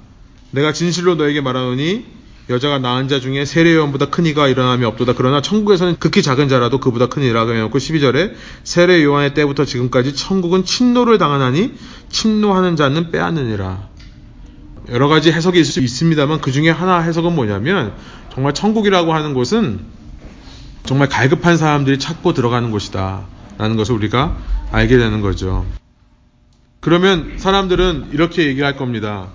내가 0.51 0.73
진실로 0.73 1.15
너에게 1.15 1.41
말하노니 1.41 2.05
여자가 2.49 2.77
낳은 2.77 3.07
자 3.07 3.19
중에 3.19 3.43
세례요한보다 3.43 4.11
큰 4.11 4.25
이가 4.27 4.47
일어남이 4.47 4.85
없도다. 4.85 5.13
그러나 5.17 5.41
천국에서는 5.41 5.95
극히 5.97 6.21
작은 6.21 6.47
자라도 6.47 6.79
그보다 6.79 7.07
큰 7.07 7.23
이라 7.23 7.45
그래놓고 7.45 7.77
12절에 7.77 8.33
세례요한의 8.63 9.33
때부터 9.33 9.65
지금까지 9.65 10.13
천국은 10.13 10.63
침노를 10.63 11.17
당하나니 11.17 11.73
침노하는 12.09 12.75
자는 12.75 13.09
빼앗느니라. 13.09 13.94
여러 14.89 15.07
가지 15.07 15.31
해석이 15.31 15.59
있을 15.59 15.71
수 15.73 15.79
있습니다만 15.79 16.41
그 16.41 16.51
중에 16.51 16.69
하나 16.69 16.99
해석은 16.99 17.33
뭐냐면 17.33 17.93
정말 18.33 18.53
천국이라고 18.53 19.13
하는 19.13 19.33
곳은 19.33 19.79
정말 20.83 21.09
갈급한 21.09 21.57
사람들이 21.57 21.97
찾고 21.97 22.33
들어가는 22.33 22.69
곳이다. 22.71 23.21
라는 23.57 23.77
것을 23.77 23.95
우리가 23.95 24.35
알게 24.71 24.97
되는 24.97 25.21
거죠. 25.21 25.65
그러면 26.81 27.33
사람들은 27.37 28.09
이렇게 28.11 28.45
얘기할 28.47 28.75
겁니다. 28.75 29.29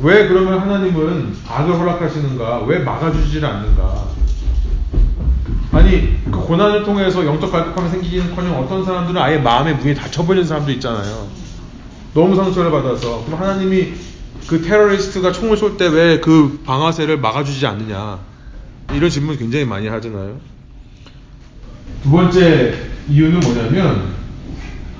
왜 0.00 0.28
그러면 0.28 0.58
하나님은 0.58 1.36
악을 1.48 1.78
허락하시는가? 1.78 2.64
왜 2.64 2.80
막아주질 2.80 3.44
않는가? 3.44 4.08
아니 5.72 6.18
그 6.24 6.30
고난을 6.30 6.84
통해서 6.84 7.24
영적 7.24 7.50
갈급함이 7.50 7.90
생기기는커녕 7.90 8.58
어떤 8.58 8.84
사람들은 8.84 9.20
아예 9.20 9.38
마음의 9.38 9.76
문이 9.76 9.94
닫혀버린 9.94 10.44
사람도 10.44 10.70
있잖아요. 10.72 11.26
너무 12.12 12.36
상처를 12.36 12.70
받아서 12.70 13.24
그럼 13.24 13.40
하나님이 13.40 13.94
그 14.46 14.60
테러리스트가 14.62 15.32
총을 15.32 15.56
쏠 15.56 15.76
때 15.76 15.88
왜 15.88 16.20
그 16.20 16.60
방아쇠를 16.64 17.18
막아주지 17.18 17.66
않느냐 17.66 18.18
이런 18.92 19.08
질문 19.10 19.36
굉장히 19.38 19.64
많이 19.64 19.88
하잖아요. 19.88 20.38
두 22.02 22.10
번째 22.10 22.74
이유는 23.08 23.40
뭐냐면 23.40 24.14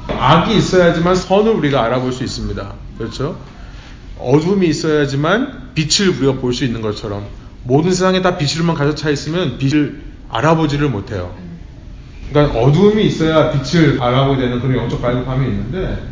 악이 0.09 0.57
있어야지만 0.57 1.15
선을 1.15 1.53
우리가 1.53 1.83
알아볼 1.85 2.13
수 2.13 2.25
있습니다. 2.25 2.73
그렇죠? 2.99 3.39
어둠이 4.19 4.69
있어야지만 4.69 5.73
빛을 5.75 6.11
우리가 6.17 6.35
볼 6.41 6.53
수 6.55 6.65
있는 6.65 6.81
것처럼 6.81 7.25
모든 7.65 7.91
세상에 7.91 8.23
다 8.23 8.37
빛으로만 8.37 8.77
가득 8.77 8.97
차 8.97 9.11
있으면 9.11 9.59
빛을 9.59 10.01
알아보지를 10.31 10.89
못해요. 10.89 11.35
그러니까 12.31 12.59
어둠이 12.59 13.05
있어야 13.07 13.51
빛을 13.53 14.01
알아보게 14.03 14.41
되는 14.41 14.61
그런 14.61 14.77
영적 14.77 15.03
갈급함이 15.03 15.47
있는데 15.49 16.03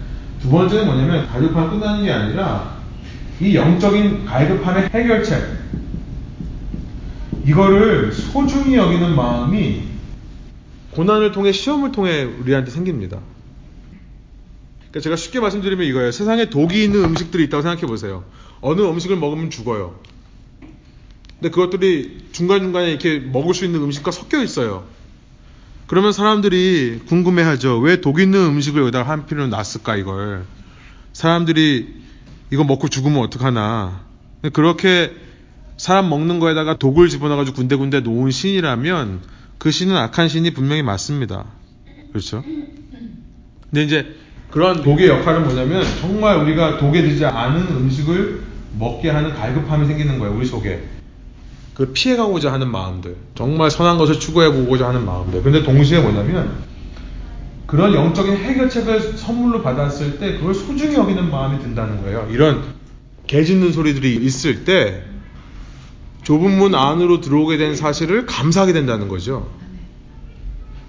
두 0.41 0.51
번째는 0.51 0.87
뭐냐면 0.87 1.29
갈급함 1.29 1.71
끝나는 1.71 2.05
게 2.05 2.11
아니라 2.13 2.82
이 3.41 3.55
영적인 3.55 4.25
갈급함의 4.25 4.91
해결책 4.91 5.63
이거를 7.45 8.13
소중히 8.13 8.77
여기는 8.77 9.17
마음이 9.17 9.83
고난을 10.93 11.33
통해 11.33 11.51
시험을 11.53 11.91
통해 11.93 12.23
우리한테 12.23 12.71
생깁니다. 12.71 13.19
그러니까 14.91 15.01
제가 15.01 15.17
쉽게 15.17 15.41
말씀드리면 15.41 15.87
이거예요. 15.87 16.13
세상에 16.13 16.51
독이 16.51 16.85
있는 16.85 17.03
음식들이 17.03 17.45
있다고 17.45 17.63
생각해 17.63 17.87
보세요. 17.87 18.25
어느 18.61 18.83
음식을 18.83 19.17
먹으면 19.17 19.51
죽어요. 19.51 19.99
근데 21.41 21.51
그것들이 21.51 22.27
중간중간에 22.33 22.91
이렇게 22.91 23.19
먹을 23.19 23.55
수 23.55 23.65
있는 23.65 23.83
음식과 23.83 24.11
섞여 24.13 24.41
있어요. 24.43 24.85
그러면 25.89 26.13
사람들이 26.13 27.01
궁금해 27.07 27.43
하죠. 27.43 27.79
왜 27.79 28.01
독 28.01 28.21
있는 28.21 28.39
음식을 28.47 28.83
여기다가 28.83 29.11
한 29.11 29.27
필요는 29.27 29.51
놨을까, 29.51 29.97
이걸. 29.97 30.45
사람들이 31.13 32.02
이거 32.53 32.65
먹고 32.65 32.89
죽으면 32.89 33.23
어떡하나. 33.23 34.03
그렇게 34.53 35.11
사람 35.79 36.11
먹는 36.11 36.39
거에다가 36.39 36.77
독을 36.77 37.09
집어넣어가지고 37.09 37.57
군데군데 37.57 38.01
놓은 38.01 38.31
신이라면 38.31 39.21
그 39.57 39.71
신은 39.71 39.97
악한 39.97 40.29
신이 40.29 40.53
분명히 40.53 40.83
맞습니다. 40.83 41.47
그렇죠? 42.11 42.45
근데 43.71 43.85
이제 43.85 44.15
그런 44.51 44.83
독의 44.83 45.09
역할은 45.09 45.45
뭐냐면 45.45 45.83
정말 46.01 46.37
우리가 46.37 46.77
독에 46.77 47.01
들지 47.01 47.25
않은 47.25 47.69
음식을 47.69 48.43
먹게 48.79 49.09
하는 49.09 49.33
갈급함이 49.33 49.87
생기는 49.87 50.19
거예요. 50.19 50.37
우리 50.37 50.45
속에. 50.45 50.85
그 51.73 51.93
피해가고자 51.95 52.53
하는 52.53 52.71
마음들, 52.71 53.17
정말 53.35 53.71
선한 53.71 53.97
것을 53.97 54.21
추구해 54.21 54.53
보고자 54.53 54.89
하는 54.89 55.07
마음들. 55.07 55.43
근데 55.43 55.63
동시에 55.63 56.01
뭐냐면 56.01 56.53
그런 57.73 57.95
영적인 57.95 58.37
해결책을 58.37 59.17
선물로 59.17 59.63
받았을 59.63 60.19
때 60.19 60.37
그걸 60.37 60.55
소중히 60.55 60.95
여기는 60.95 61.31
마음이 61.31 61.59
든다는 61.63 62.03
거예요. 62.03 62.29
이런 62.31 62.63
개 63.27 63.43
짖는 63.43 63.73
소리들이 63.73 64.15
있을 64.15 64.67
때 64.67 65.03
좁은 66.23 66.59
문 66.59 66.75
안으로 66.75 67.23
들어오게 67.23 67.57
된 67.57 67.75
사실을 67.75 68.27
감사하게 68.27 68.75
된다는 68.75 69.09
거죠. 69.09 69.51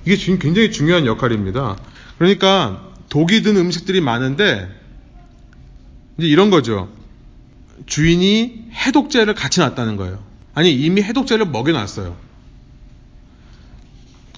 이게 0.03 0.17
굉장히 0.35 0.71
중요한 0.71 1.05
역할입니다. 1.05 1.77
그러니까 2.17 2.91
독이 3.07 3.43
든 3.43 3.55
음식들이 3.55 4.01
많은데 4.01 4.67
이제 6.17 6.27
이런 6.27 6.49
거죠. 6.49 6.89
주인이 7.85 8.71
해독제를 8.73 9.35
같이 9.35 9.61
놨다는 9.61 9.95
거예요. 9.95 10.19
아니 10.53 10.73
이미 10.73 11.01
해독제를 11.01 11.45
먹여놨어요. 11.45 12.13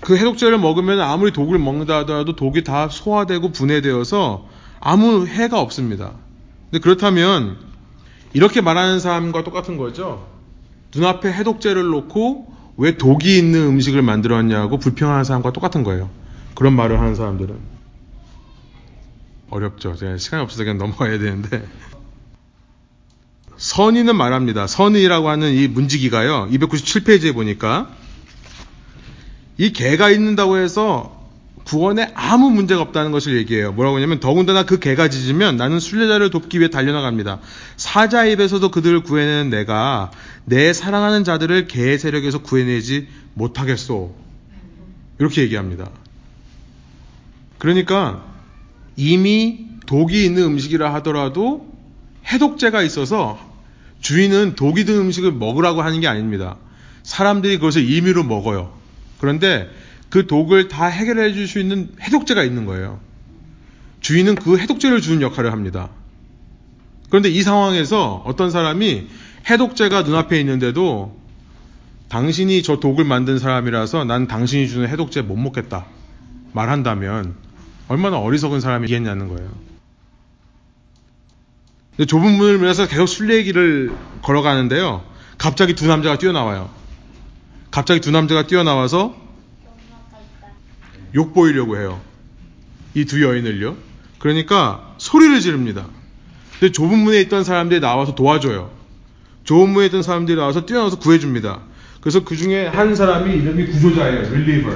그 0.05 0.15
해독제를 0.15 0.59
먹으면 0.59 1.01
아무리 1.01 1.31
독을 1.31 1.57
먹는다 1.57 1.97
하더라도 1.99 2.35
독이 2.35 2.63
다 2.63 2.89
소화되고 2.89 3.51
분해되어서 3.51 4.47
아무 4.79 5.25
해가 5.25 5.59
없습니다. 5.59 6.11
근데 6.69 6.79
그렇다면 6.79 7.57
이렇게 8.33 8.61
말하는 8.61 8.99
사람과 8.99 9.43
똑같은 9.43 9.77
거죠. 9.77 10.27
눈앞에 10.93 11.33
해독제를 11.33 11.83
놓고 11.87 12.53
왜 12.77 12.97
독이 12.97 13.35
있는 13.35 13.61
음식을 13.65 14.03
만들었냐고 14.03 14.77
불평하는 14.77 15.23
사람과 15.23 15.51
똑같은 15.53 15.83
거예요. 15.83 16.11
그런 16.53 16.73
말을 16.75 16.99
하는 16.99 17.15
사람들은. 17.15 17.57
어렵죠. 19.49 19.95
제가 19.95 20.17
시간이 20.17 20.43
없어서 20.43 20.65
그냥 20.65 20.77
넘어가야 20.77 21.17
되는데. 21.17 21.67
선의는 23.57 24.15
말합니다. 24.15 24.67
선의라고 24.67 25.29
하는 25.29 25.51
이 25.51 25.67
문지기가요. 25.67 26.49
297페이지에 26.51 27.33
보니까 27.33 27.89
이 29.57 29.71
개가 29.71 30.09
있는다고 30.09 30.57
해서 30.57 31.15
구원에 31.65 32.11
아무 32.13 32.51
문제가 32.51 32.81
없다는 32.81 33.11
것을 33.11 33.37
얘기해요. 33.37 33.71
뭐라고 33.71 33.97
하냐면 33.97 34.19
더군다나 34.19 34.65
그 34.65 34.77
개가 34.77 35.09
짖으면 35.09 35.57
나는 35.57 35.79
순례자를 35.79 36.29
돕기 36.29 36.59
위해 36.59 36.69
달려나갑니다. 36.69 37.39
사자 37.75 38.25
입에서도 38.25 38.69
그들을 38.69 39.01
구해내는 39.01 39.49
내가 39.49 40.11
내 40.45 40.73
사랑하는 40.73 41.23
자들을 41.23 41.67
개의 41.67 41.97
세력에서 41.97 42.43
구해내지 42.43 43.07
못하겠소. 43.33 44.15
이렇게 45.17 45.41
얘기합니다. 45.41 45.89
그러니까 47.57 48.23
이미 48.95 49.65
독이 49.87 50.23
있는 50.23 50.43
음식이라 50.43 50.93
하더라도 50.95 51.73
해독제가 52.27 52.83
있어서 52.83 53.39
주인은 54.01 54.53
독이 54.55 54.85
든 54.85 54.99
음식을 54.99 55.31
먹으라고 55.31 55.81
하는 55.81 55.99
게 55.99 56.07
아닙니다. 56.07 56.57
사람들이 57.01 57.57
그것을 57.57 57.89
임의로 57.89 58.23
먹어요. 58.23 58.74
그런데 59.19 59.69
그 60.09 60.27
독을 60.27 60.67
다 60.67 60.85
해결해 60.85 61.33
줄 61.33 61.47
수 61.47 61.59
있는 61.59 61.89
해독제가 62.01 62.43
있는 62.43 62.65
거예요. 62.65 62.99
주인은 64.01 64.35
그 64.35 64.57
해독제를 64.57 65.01
주는 65.01 65.21
역할을 65.21 65.51
합니다. 65.51 65.89
그런데 67.09 67.29
이 67.29 67.41
상황에서 67.41 68.23
어떤 68.25 68.51
사람이 68.51 69.07
해독제가 69.49 70.03
눈앞에 70.03 70.39
있는데도 70.39 71.19
당신이 72.09 72.63
저 72.63 72.79
독을 72.79 73.03
만든 73.03 73.39
사람이라서 73.39 74.05
난 74.05 74.27
당신이 74.27 74.67
주는 74.67 74.87
해독제 74.87 75.21
못 75.21 75.37
먹겠다 75.37 75.85
말한다면 76.53 77.35
얼마나 77.87 78.17
어리석은 78.17 78.61
사람이겠냐는 78.61 79.27
거예요. 79.27 79.49
좁은 82.07 82.37
문을 82.37 82.59
밀어서 82.59 82.87
계속 82.87 83.07
순례길을 83.07 83.95
걸어가는데요. 84.21 85.03
갑자기 85.37 85.75
두 85.75 85.87
남자가 85.87 86.17
뛰어나와요. 86.17 86.69
갑자기 87.71 87.99
두 88.01 88.11
남자가 88.11 88.47
뛰어나와서 88.47 89.15
욕 91.15 91.33
보이려고 91.33 91.77
해요. 91.77 92.01
이 92.93 93.05
두 93.05 93.21
여인을요. 93.23 93.75
그러니까 94.19 94.95
소리를 94.97 95.39
지릅니다. 95.41 95.85
근데 96.59 96.71
좁은 96.71 96.97
문에 96.99 97.19
있던 97.21 97.43
사람들이 97.43 97.79
나와서 97.81 98.15
도와줘요. 98.15 98.71
좁은 99.43 99.69
문에 99.69 99.87
있던 99.87 100.01
사람들이 100.01 100.37
나와서 100.37 100.65
뛰어나와서 100.65 100.97
구해줍니다. 100.99 101.59
그래서 101.99 102.23
그 102.23 102.35
중에 102.37 102.67
한 102.67 102.95
사람이 102.95 103.33
이름이 103.35 103.67
구조자예요. 103.67 104.29
릴리버. 104.33 104.71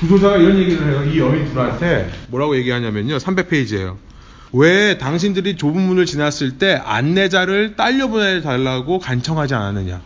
구조자가 0.00 0.36
이런 0.38 0.58
얘기를 0.58 0.84
해요. 0.86 1.04
이 1.10 1.18
여인 1.20 1.44
둘한테 1.46 2.10
뭐라고 2.28 2.56
얘기하냐면요. 2.56 3.18
300페이지예요. 3.18 3.96
왜 4.52 4.98
당신들이 4.98 5.56
좁은 5.56 5.80
문을 5.80 6.04
지났을 6.06 6.58
때 6.58 6.74
안내자를 6.84 7.76
딸려 7.76 8.08
보내달라고 8.08 8.98
간청하지 8.98 9.54
않았느냐? 9.54 10.00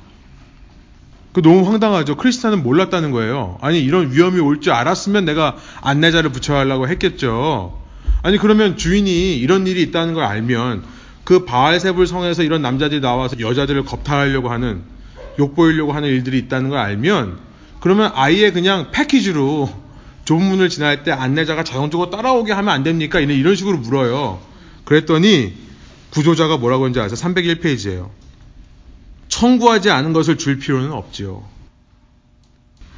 그 1.36 1.42
너무 1.42 1.68
황당하죠. 1.70 2.16
크리스타는 2.16 2.62
몰랐다는 2.62 3.10
거예요. 3.10 3.58
아니 3.60 3.80
이런 3.80 4.10
위험이 4.10 4.40
올 4.40 4.58
줄 4.58 4.72
알았으면 4.72 5.26
내가 5.26 5.54
안내자를 5.82 6.30
붙여하려고 6.32 6.88
했겠죠. 6.88 7.78
아니 8.22 8.38
그러면 8.38 8.78
주인이 8.78 9.36
이런 9.36 9.66
일이 9.66 9.82
있다는 9.82 10.14
걸 10.14 10.24
알면 10.24 10.82
그 11.24 11.44
바알세불 11.44 12.06
성에서 12.06 12.42
이런 12.42 12.62
남자들이 12.62 13.02
나와서 13.02 13.38
여자들을 13.38 13.84
겁탈하려고 13.84 14.48
하는 14.48 14.80
욕보이려고 15.38 15.92
하는 15.92 16.08
일들이 16.08 16.38
있다는 16.38 16.70
걸 16.70 16.78
알면 16.78 17.36
그러면 17.80 18.12
아예 18.14 18.50
그냥 18.50 18.90
패키지로 18.90 19.68
좁은 20.24 20.42
문을 20.42 20.70
지날 20.70 21.02
때 21.02 21.12
안내자가 21.12 21.64
자동적으로 21.64 22.08
따라오게 22.08 22.54
하면 22.54 22.72
안 22.72 22.82
됩니까? 22.82 23.20
이런 23.20 23.54
식으로 23.56 23.76
물어요. 23.76 24.40
그랬더니 24.86 25.52
구조자가 26.08 26.56
뭐라고 26.56 26.86
했는지 26.86 27.00
아세요? 27.00 27.16
301페이지예요. 27.30 28.25
청구하지 29.36 29.90
않은 29.90 30.14
것을 30.14 30.38
줄 30.38 30.58
필요는 30.58 30.92
없지요. 30.92 31.44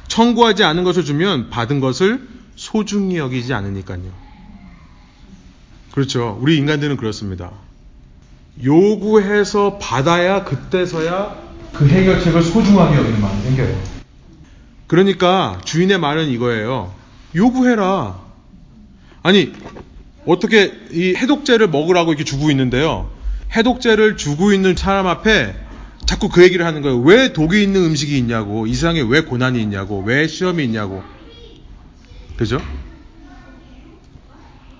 청구하지 0.07 0.63
않은 0.63 0.85
것을 0.85 1.03
주면 1.03 1.49
받은 1.49 1.81
것을 1.81 2.25
소중히 2.55 3.17
여기지 3.17 3.53
않으니까요. 3.53 4.03
그렇죠. 5.91 6.37
우리 6.39 6.55
인간들은 6.55 6.95
그렇습니다. 6.95 7.51
요구해서 8.63 9.79
받아야 9.79 10.45
그때서야 10.45 11.35
그 11.73 11.85
해결책을 11.85 12.41
소중하게 12.41 12.95
여기는 12.95 13.19
마음이 13.19 13.41
생겨요. 13.43 13.83
그러니까 14.87 15.59
주인의 15.65 15.99
말은 15.99 16.29
이거예요. 16.29 16.93
요구해라. 17.35 18.17
아니, 19.23 19.51
어떻게 20.25 20.73
이 20.91 21.15
해독제를 21.15 21.67
먹으라고 21.67 22.13
이렇게 22.13 22.23
주고 22.23 22.49
있는데요. 22.49 23.11
해독제를 23.51 24.15
주고 24.15 24.53
있는 24.53 24.77
사람 24.77 25.05
앞에 25.05 25.68
자꾸 26.05 26.29
그 26.29 26.43
얘기를 26.43 26.65
하는 26.65 26.81
거예요. 26.81 26.99
왜 26.99 27.33
독이 27.33 27.61
있는 27.61 27.85
음식이 27.85 28.17
있냐고. 28.17 28.67
이 28.67 28.73
세상에 28.73 29.01
왜 29.01 29.21
고난이 29.21 29.61
있냐고. 29.61 30.01
왜 30.05 30.27
시험이 30.27 30.65
있냐고. 30.65 31.03
그죠? 32.37 32.61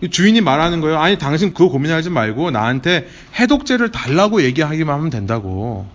주인이 0.10 0.40
말하는 0.42 0.80
거예요. 0.82 0.98
아니, 0.98 1.18
당신 1.18 1.54
그거 1.54 1.70
고민하지 1.70 2.10
말고 2.10 2.52
나한테 2.52 3.08
해독제를 3.36 3.92
달라고 3.92 4.44
얘기하기만 4.44 4.96
하면 4.96 5.10
된다고. 5.10 5.88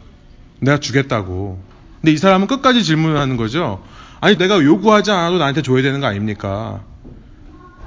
내가 0.61 0.79
주겠다고. 0.79 1.63
근데 2.01 2.13
이 2.13 2.17
사람은 2.19 2.47
끝까지 2.47 2.85
질문을 2.85 3.19
하는 3.19 3.37
거죠. 3.37 3.83
아니, 4.21 4.37
내가 4.37 4.63
요구하지 4.63 5.11
않아도 5.11 5.39
나한테 5.39 5.63
줘야 5.63 5.83
되는 5.83 6.01
거 6.01 6.07
아닙니까? 6.07 6.83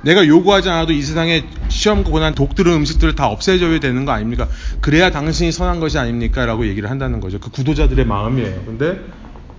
내가 0.07 0.25
요구하지 0.25 0.69
않아도 0.69 0.93
이 0.93 1.01
세상에 1.01 1.43
시험과 1.67 2.09
고난 2.11 2.33
독들은 2.33 2.71
음식들을 2.71 3.15
다 3.15 3.27
없애줘야 3.27 3.81
되는 3.81 4.05
거 4.05 4.13
아닙니까? 4.13 4.47
그래야 4.79 5.11
당신이 5.11 5.51
선한 5.51 5.81
것이 5.81 5.99
아닙니까? 5.99 6.45
라고 6.45 6.65
얘기를 6.65 6.89
한다는 6.89 7.19
거죠. 7.19 7.39
그 7.39 7.51
구도자들의 7.51 8.05
마음이에요. 8.05 8.63
근데 8.65 9.01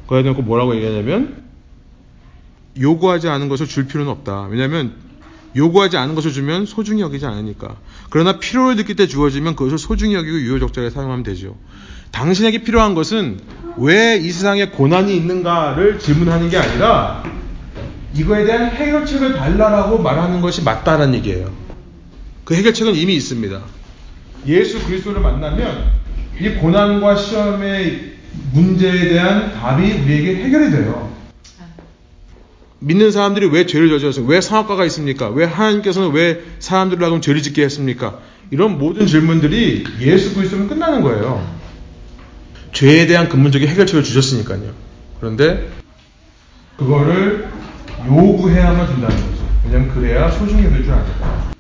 거기에 0.07 0.23
대놓고 0.23 0.41
뭐라고 0.41 0.75
얘기하냐면 0.75 1.43
요구하지 2.81 3.29
않은 3.29 3.51
것을 3.51 3.67
줄 3.67 3.87
필요는 3.89 4.11
없다. 4.11 4.47
왜냐하면 4.51 4.95
요구하지 5.55 5.99
않은 5.99 6.15
것을 6.15 6.33
주면 6.33 6.65
소중히 6.65 7.03
여기지 7.03 7.27
않으니까. 7.27 7.77
그러나 8.09 8.39
필요를 8.39 8.77
느낄 8.77 8.97
때 8.97 9.07
주어지면 9.07 9.55
그것을 9.55 9.77
소중히 9.77 10.15
여기고 10.15 10.35
유효적절하게 10.35 10.95
사용하면 10.95 11.25
되죠. 11.25 11.57
당신에게 12.11 12.63
필요한 12.63 12.95
것은 12.95 13.41
왜 13.77 14.19
이 14.19 14.31
세상에 14.31 14.71
고난이 14.71 15.15
있는가를 15.15 15.99
질문하는 15.99 16.49
게 16.49 16.57
아니라 16.57 17.23
이거에 18.15 18.45
대한 18.45 18.71
해결책을 18.71 19.35
달라라고 19.35 19.99
말하는 19.99 20.41
것이 20.41 20.63
맞다라는 20.63 21.15
얘기예요. 21.17 21.53
그 22.45 22.55
해결책은 22.55 22.95
이미 22.95 23.15
있습니다. 23.17 23.61
예수 24.47 24.85
그리스도를 24.87 25.21
만나면 25.21 25.91
이 26.41 26.49
고난과 26.51 27.17
시험의 27.17 28.13
문제에 28.53 29.09
대한 29.09 29.53
답이 29.53 29.93
우리에게 29.93 30.45
해결이 30.45 30.71
돼요. 30.71 31.13
믿는 32.81 33.11
사람들이 33.11 33.47
왜 33.47 33.67
죄를 33.67 33.89
저질렀어요? 33.91 34.25
왜 34.27 34.41
상업가가 34.41 34.85
있습니까? 34.87 35.29
왜 35.29 35.45
하나님께서는 35.45 36.13
왜 36.13 36.45
사람들을 36.61 37.05
하고 37.05 37.21
죄를 37.21 37.43
짓게 37.43 37.63
했습니까? 37.65 38.21
이런 38.51 38.79
모든 38.79 39.07
질문들이 39.07 39.85
예수 40.01 40.35
그리스도면 40.35 40.69
끝나는 40.69 41.03
거예요. 41.03 41.45
죄에 42.73 43.07
대한 43.07 43.29
근본적인 43.29 43.69
해결책을 43.69 44.05
주셨으니까요. 44.05 44.73
그런데 45.21 45.69
그거를 46.77 47.49
요구해야만 48.07 48.87
된다는 48.87 49.17
거죠. 49.17 49.49
왜냐하면 49.65 49.95
그래야 49.95 50.31
소중히 50.31 50.65
여길 50.65 50.85
줄 50.85 50.93
아니까. 50.93 51.51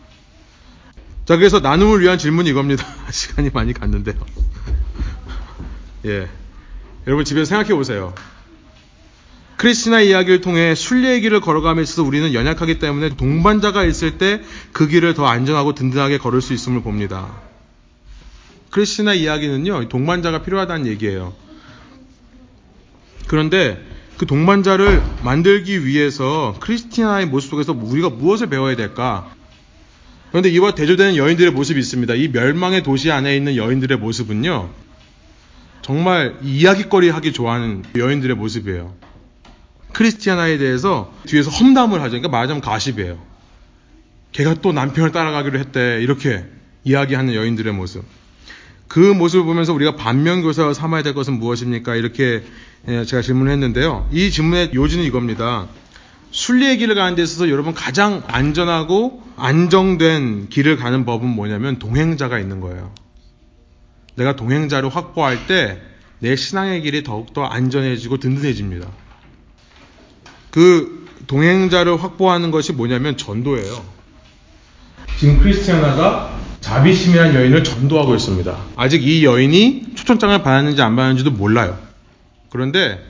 자, 1.24 1.36
그래서 1.36 1.60
나눔을 1.60 2.00
위한 2.00 2.16
질문이 2.18 2.50
이겁니다. 2.50 2.86
시간이 3.10 3.50
많이 3.52 3.72
갔는데요. 3.72 4.16
예. 6.06 6.28
여러분 7.06 7.24
집에서 7.24 7.44
생각해 7.48 7.74
보세요. 7.74 8.14
크리스티나 9.56 10.00
이야기를 10.00 10.40
통해 10.40 10.76
순례의 10.76 11.20
길을 11.20 11.40
있어서 11.82 12.04
우리는 12.04 12.32
연약하기 12.32 12.78
때문에 12.78 13.16
동반자가 13.16 13.84
있을 13.84 14.16
때 14.16 14.40
그 14.72 14.86
길을 14.86 15.14
더 15.14 15.26
안전하고 15.26 15.74
든든하게 15.74 16.18
걸을 16.18 16.40
수 16.40 16.52
있음을 16.52 16.82
봅니다. 16.82 17.32
크리스티나 18.70 19.14
이야기는요, 19.14 19.88
동반자가 19.88 20.42
필요하다는 20.42 20.86
얘기예요. 20.86 21.34
그런데 23.26 23.84
그 24.18 24.26
동반자를 24.26 25.00
만들기 25.22 25.86
위해서 25.86 26.56
크리스티나의 26.58 27.26
모습 27.26 27.50
속에서 27.50 27.72
우리가 27.72 28.10
무엇을 28.10 28.48
배워야 28.48 28.74
될까? 28.74 29.32
그런데 30.30 30.50
이와 30.50 30.74
대조되는 30.74 31.16
여인들의 31.16 31.52
모습이 31.52 31.78
있습니다. 31.78 32.14
이 32.14 32.28
멸망의 32.28 32.82
도시 32.82 33.12
안에 33.12 33.36
있는 33.36 33.56
여인들의 33.56 33.96
모습은요, 33.98 34.70
정말 35.82 36.36
이야기거리 36.42 37.08
하기 37.10 37.32
좋아하는 37.32 37.84
여인들의 37.96 38.36
모습이에요. 38.36 38.92
크리스티아나에 39.92 40.58
대해서 40.58 41.14
뒤에서 41.26 41.50
험담을 41.50 42.00
하죠. 42.00 42.10
그러니까 42.10 42.28
말하자면 42.28 42.60
가십이에요. 42.60 43.18
걔가 44.32 44.54
또 44.54 44.72
남편을 44.72 45.12
따라가기로 45.12 45.58
했대. 45.60 46.00
이렇게 46.02 46.44
이야기하는 46.84 47.34
여인들의 47.34 47.72
모습. 47.72 48.04
그 48.88 48.98
모습을 48.98 49.44
보면서 49.44 49.72
우리가 49.72 49.96
반면교사로 49.96 50.74
삼아야 50.74 51.02
될 51.02 51.14
것은 51.14 51.38
무엇입니까? 51.38 51.94
이렇게 51.94 52.24
예, 52.24 52.42
제가 52.86 53.22
질문을 53.22 53.52
했는데요. 53.52 54.08
이 54.12 54.30
질문의 54.30 54.70
요지는 54.74 55.04
이겁니다. 55.04 55.66
순리의 56.30 56.78
길을 56.78 56.94
가는 56.94 57.14
데 57.14 57.22
있어서 57.22 57.48
여러분 57.50 57.74
가장 57.74 58.22
안전하고 58.26 59.22
안정된 59.36 60.48
길을 60.48 60.76
가는 60.76 61.04
법은 61.04 61.28
뭐냐면 61.28 61.78
동행자가 61.78 62.38
있는 62.38 62.60
거예요. 62.60 62.92
내가 64.14 64.36
동행자를 64.36 64.88
확보할 64.88 65.46
때 65.46 65.88
내 66.20 66.34
신앙의 66.34 66.82
길이 66.82 67.02
더욱더 67.02 67.44
안전해지고 67.44 68.18
든든해집니다. 68.18 68.88
그 70.50 71.06
동행자를 71.26 72.02
확보하는 72.02 72.50
것이 72.50 72.72
뭐냐면 72.72 73.16
전도예요. 73.16 73.84
지금 75.18 75.38
크리스티아나가 75.40 76.38
자비심이라는 76.60 77.34
여인을 77.34 77.64
전도하고 77.64 78.14
있습니다. 78.16 78.56
아직 78.76 79.06
이 79.06 79.24
여인이 79.24 79.94
초청장을 79.94 80.42
받았는지 80.42 80.82
안 80.82 80.96
받았는지도 80.96 81.30
몰라요. 81.32 81.78
그런데 82.50 83.04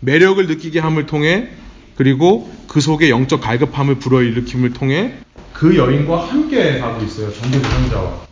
매력을 0.00 0.46
느끼게 0.46 0.80
함을 0.80 1.06
통해 1.06 1.48
그리고 1.96 2.52
그 2.68 2.80
속에 2.80 3.10
영적 3.10 3.40
갈급함을 3.40 3.96
불어일으킴을 3.96 4.72
통해 4.72 5.14
그 5.52 5.76
여인과 5.76 6.28
함께 6.28 6.78
가고 6.78 7.04
있어요. 7.04 7.32
전도 7.32 7.60
대상자와. 7.60 8.26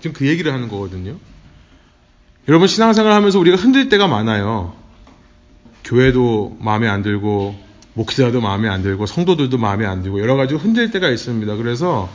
지금 0.00 0.12
그 0.12 0.26
얘기를 0.26 0.52
하는 0.52 0.68
거거든요. 0.68 1.16
여러분 2.48 2.68
신앙생활 2.68 3.12
하면서 3.12 3.40
우리가 3.40 3.56
흔들 3.56 3.88
때가 3.88 4.06
많아요. 4.06 4.74
교회도 5.84 6.58
마음에 6.60 6.86
안 6.86 7.02
들고 7.02 7.56
목사도 7.94 8.40
마음에 8.40 8.68
안 8.68 8.82
들고 8.82 9.06
성도들도 9.06 9.58
마음에 9.58 9.86
안 9.86 10.02
들고 10.02 10.20
여러 10.20 10.36
가지 10.36 10.54
흔들 10.54 10.90
때가 10.90 11.08
있습니다. 11.08 11.56
그래서 11.56 12.08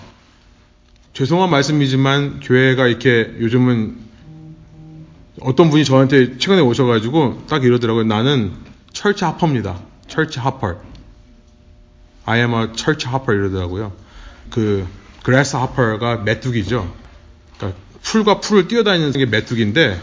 죄송한 1.14 1.50
말씀이지만 1.50 2.40
교회가 2.40 2.88
이렇게 2.88 3.34
요즘은 3.42 4.11
어떤 5.40 5.70
분이 5.70 5.86
저한테 5.86 6.38
최근에 6.38 6.62
오셔가지고 6.62 7.44
딱 7.50 7.64
이러더라고요. 7.64 8.04
나는 8.04 8.52
철치 8.94 9.24
하퍼입니다. 9.24 9.80
철치 10.08 10.40
하퍼. 10.40 10.76
I 12.26 12.40
am 12.40 12.54
a 12.54 12.68
church 12.76 13.08
hopper 13.08 13.40
이러더라고요. 13.40 13.94
그 14.50 14.86
grass 15.24 15.56
hopper가 15.56 16.18
메뚜기죠. 16.18 16.94
그러니까 17.58 17.80
풀과 18.02 18.40
풀을 18.42 18.68
뛰어다니는 18.68 19.12
게 19.14 19.26
메뚜기인데 19.26 20.00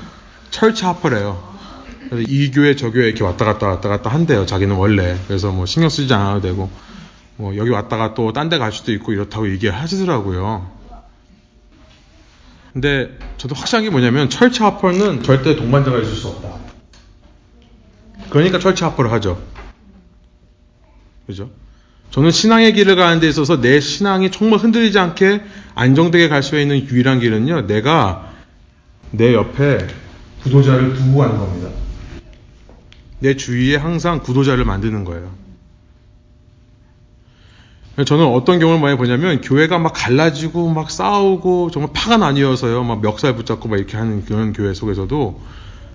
철치 0.51 0.85
하퍼래요. 0.85 1.47
이 2.26 2.51
교회 2.51 2.74
저 2.74 2.91
교회 2.91 3.07
이렇게 3.09 3.22
왔다 3.22 3.45
갔다 3.45 3.66
왔다 3.68 3.89
갔다 3.89 4.11
한대요. 4.11 4.47
자기는 4.47 4.74
원래. 4.76 5.18
그래서 5.26 5.53
뭐 5.53 5.66
신경 5.66 5.91
쓰지 5.91 6.12
않아도 6.14 6.41
되고 6.41 6.71
뭐 7.37 7.55
여기 7.57 7.71
왔다가 7.71 8.14
또 8.14 8.33
딴 8.33 8.49
데 8.49 8.59
갈 8.59 8.72
수도 8.72 8.92
있고 8.92 9.13
이렇다고 9.13 9.49
얘기를 9.50 9.75
하시더라고요. 9.75 10.78
근데 12.72 13.16
저도 13.38 13.54
확실한 13.54 13.84
게 13.84 13.90
뭐냐면 13.90 14.28
철치 14.30 14.62
하퍼는 14.62 15.22
절대 15.22 15.57
동반자가 15.57 15.99
있을 16.00 16.14
수 16.14 16.28
없다. 16.28 16.57
그러니까 18.30 18.58
철치 18.58 18.84
하퍼를 18.84 19.11
하죠. 19.12 19.40
그죠? 21.26 21.50
저는 22.11 22.30
신앙의 22.30 22.72
길을 22.72 22.96
가는 22.96 23.20
데 23.20 23.28
있어서 23.28 23.61
내 23.61 23.80
신앙이 23.80 24.30
정말 24.30 24.58
흔들리지 24.61 24.99
않게 24.99 25.42
안정되게 25.74 26.28
갈 26.28 26.42
수 26.42 26.58
있는 26.58 26.88
유일한 26.88 27.20
길은요, 27.20 27.66
내가 27.66 28.32
내 29.11 29.34
옆에 29.34 29.86
구도자를 30.42 30.95
두고 30.95 31.18
가는 31.18 31.38
겁니다. 31.38 31.70
내 33.20 33.36
주위에 33.36 33.76
항상 33.76 34.20
구도자를 34.20 34.64
만드는 34.64 35.04
거예요. 35.04 35.30
저는 38.04 38.26
어떤 38.26 38.61
경우를 38.61 38.80
많이 38.80 38.96
보냐면 38.96 39.41
교회가 39.41 39.79
막 39.79 39.92
갈라지고 39.92 40.68
막 40.68 40.91
싸우고 40.91 41.70
정말 41.72 41.91
파가 41.92 42.16
나뉘어서요. 42.16 42.84
막 42.84 43.00
멱살 43.00 43.34
붙잡고 43.34 43.68
막 43.68 43.76
이렇게 43.76 43.96
하는 43.96 44.25
그런 44.25 44.53
교회 44.53 44.72
속에서도 44.72 45.41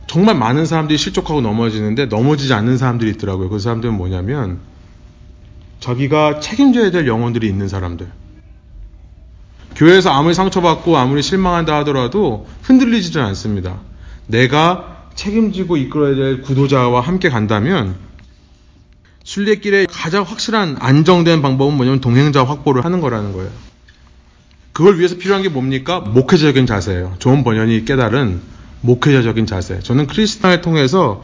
정말 0.07 0.35
많은 0.35 0.65
사람들이 0.65 0.97
실족하고 0.97 1.39
넘어지는데 1.39 2.07
넘어지지 2.07 2.53
않는 2.53 2.77
사람들이 2.77 3.11
있더라고요. 3.11 3.49
그 3.49 3.59
사람들은 3.59 3.93
뭐냐면 3.93 4.59
자기가 5.80 6.39
책임져야 6.41 6.91
될 6.91 7.07
영혼들이 7.07 7.47
있는 7.47 7.67
사람들. 7.67 8.07
교회에서 9.75 10.11
아무리 10.11 10.34
상처받고 10.34 10.97
아무리 10.97 11.21
실망한다 11.21 11.77
하더라도 11.80 12.47
흔들리지는 12.63 13.25
않습니다. 13.27 13.80
내가 14.27 15.07
책임지고 15.15 15.77
이끌어야 15.77 16.15
될 16.15 16.41
구도자와 16.41 17.01
함께 17.01 17.30
간다면 17.30 17.95
순례길의 19.23 19.87
가장 19.89 20.23
확실한 20.23 20.77
안정된 20.79 21.41
방법은 21.41 21.75
뭐냐면 21.75 22.01
동행자 22.01 22.43
확보를 22.43 22.85
하는 22.85 23.01
거라는 23.01 23.33
거예요. 23.33 23.49
그걸 24.73 24.97
위해서 24.97 25.17
필요한 25.17 25.43
게 25.43 25.49
뭡니까? 25.49 25.99
목회자적인 25.99 26.65
자세예요. 26.65 27.15
좋은 27.19 27.43
번연이 27.43 27.85
깨달은 27.85 28.41
목회자적인 28.81 29.45
자세. 29.45 29.79
저는 29.79 30.07
크리스탄을 30.07 30.61
통해서 30.61 31.23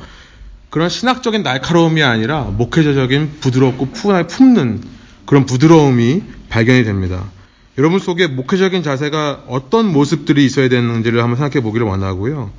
그런 0.69 0.88
신학적인 0.88 1.43
날카로움이 1.43 2.03
아니라 2.03 2.43
목회자적인 2.43 3.38
부드럽고 3.41 3.88
푸근하게 3.88 4.27
품는 4.27 4.81
그런 5.26 5.45
부드러움이 5.45 6.23
발견이 6.49 6.84
됩니다. 6.84 7.26
여러분 7.77 7.99
속에 7.99 8.27
목회적인 8.27 8.84
자세가 8.84 9.45
어떤 9.47 9.91
모습들이 9.91 10.45
있어야 10.45 10.69
되는지를 10.69 11.21
한번 11.23 11.38
생각해 11.38 11.63
보기를 11.63 11.88
원하고요. 11.88 12.51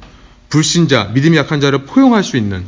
불신자, 0.49 1.13
믿음이 1.15 1.37
약한 1.37 1.61
자를 1.61 1.85
포용할 1.85 2.25
수 2.25 2.37
있는 2.37 2.65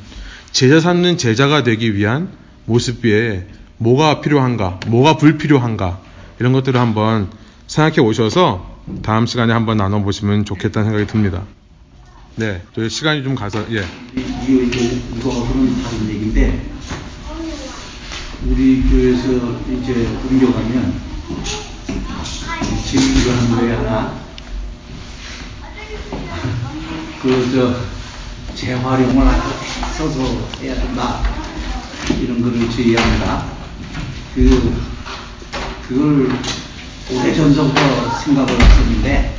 제자 0.53 0.79
삼는 0.79 1.19
제자가 1.19 1.65
되기 1.65 1.97
위한 1.97 2.29
모습 2.67 3.05
위에 3.05 3.47
뭐가 3.79 4.21
필요한가, 4.21 4.79
뭐가 4.87 5.17
불필요한가 5.17 6.01
이런 6.39 6.53
것들을 6.53 6.79
한번 6.79 7.31
생각해 7.67 8.01
오셔서 8.01 8.71
다음 9.03 9.27
시간에 9.27 9.53
한번 9.53 9.77
나눠 9.79 10.03
보시면 10.03 10.45
좋겠다는 10.45 10.91
생각이 10.91 11.07
듭니다. 11.11 11.43
네, 12.37 12.63
저희 12.75 12.89
시간이 12.89 13.23
좀 13.23 13.35
가서 13.35 13.65
예. 13.73 13.85
이거 14.17 14.63
이거 14.63 14.79
이거하고는 15.19 15.83
다른 15.83 16.09
얘기인데 16.09 16.71
우리 18.47 18.83
교회에서 18.83 19.61
이제 19.71 20.09
옮겨가면 20.31 21.01
지휘를 22.87 23.37
한 23.39 23.57
거에 23.57 23.73
하나 23.75 24.23
그 27.23 27.51
저 27.53 27.75
재활용을 28.57 29.27
써서 29.97 30.49
해야 30.61 30.75
된다 30.75 31.42
이런 32.21 32.43
거를 32.43 32.71
제의합니다. 32.71 33.47
그 34.35 34.73
그걸 35.89 36.31
오래 37.13 37.35
전서부터 37.35 38.19
생각을 38.25 38.61
했었는데 38.61 39.37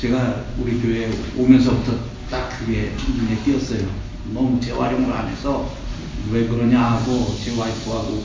제가 0.00 0.44
우리 0.58 0.80
교회 0.80 1.10
오면서부터 1.36 1.92
딱 2.30 2.48
그게 2.58 2.92
눈에 3.16 3.36
띄었어요. 3.44 3.86
너무 4.32 4.60
재활용을 4.60 5.12
안 5.12 5.28
해서 5.28 5.70
왜 6.30 6.46
그러냐 6.46 6.80
하고 6.80 7.36
제 7.44 7.56
와이프하고 7.56 8.24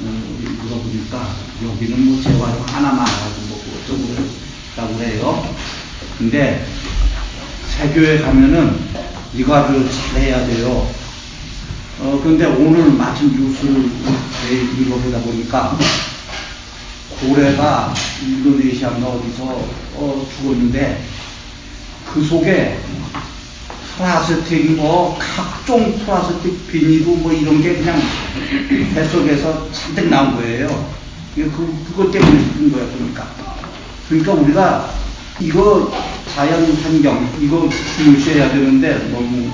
어, 0.00 0.36
물어보니까 0.62 1.34
여기는 1.64 2.04
뭐 2.06 2.22
재활용 2.22 2.64
하나만 2.66 3.00
하고 3.00 3.40
뭐 3.48 3.62
어쩌고 3.82 4.08
그랬다고 4.08 4.96
그래요. 4.98 5.54
근데 6.18 6.66
새 7.68 7.92
교회 7.92 8.18
가면은 8.18 8.78
이거 9.34 9.54
아주 9.54 9.86
잘해야 9.90 10.46
돼요. 10.46 11.03
어, 12.00 12.20
근데 12.22 12.44
오늘 12.46 12.90
마침 12.92 13.30
뉴스를 13.30 13.90
읽어보다 14.80 15.18
보니까 15.20 15.78
고래가 17.20 17.94
인도네시아인가 18.22 19.06
어디서 19.06 19.44
어, 19.94 20.26
죽었는데 20.36 21.04
그 22.12 22.22
속에 22.22 22.78
플라스틱이 23.96 24.74
뭐 24.74 25.16
각종 25.18 25.96
플라스틱 25.98 26.66
비닐고 26.66 27.16
뭐 27.16 27.32
이런 27.32 27.62
게 27.62 27.74
그냥 27.74 28.00
뱃속에서 28.94 29.70
잔뜩 29.70 30.08
나온 30.08 30.34
거예요. 30.34 30.92
그, 31.36 31.84
그것 31.88 32.10
때문에 32.10 32.44
죽은 32.44 32.72
거야, 32.72 32.86
그러니까. 32.92 33.26
그러니까 34.08 34.32
우리가 34.32 34.94
이거 35.40 35.92
자연 36.34 36.72
환경, 36.76 37.28
이거 37.40 37.68
중요시해야 37.96 38.50
되는데 38.52 39.10
너무 39.12 39.50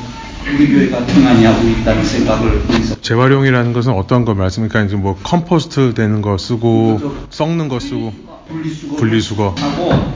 우리 0.47 0.69
교회가 0.69 1.07
등한히 1.07 1.45
하고 1.45 1.67
있다는 1.69 2.05
생각을 2.05 2.62
해서. 2.71 3.01
재활용이라는 3.01 3.73
것은 3.73 3.93
어떤 3.93 4.25
걸 4.25 4.35
말씀입니까? 4.37 4.83
이제 4.83 4.97
뭐 4.97 5.17
compost 5.23 5.95
되는 5.95 6.23
거 6.23 6.39
쓰고. 6.39 7.01
썩는 7.31 7.69
거 7.69 7.79
쓰고 7.81 8.12
분리수거 8.49 8.97
분리수거. 8.97 9.55
하고 9.59 10.15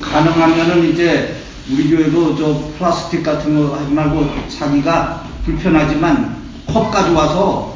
가능하면은 0.00 0.92
이제 0.92 1.36
우리 1.70 1.88
교회도 1.90 2.36
저 2.36 2.72
플라스틱 2.78 3.22
같은 3.22 3.56
거 3.56 3.74
하지 3.74 3.90
말고 3.92 4.28
자기가 4.48 5.24
불편하지만 5.44 6.36
컵 6.66 6.90
가져와서 6.90 7.74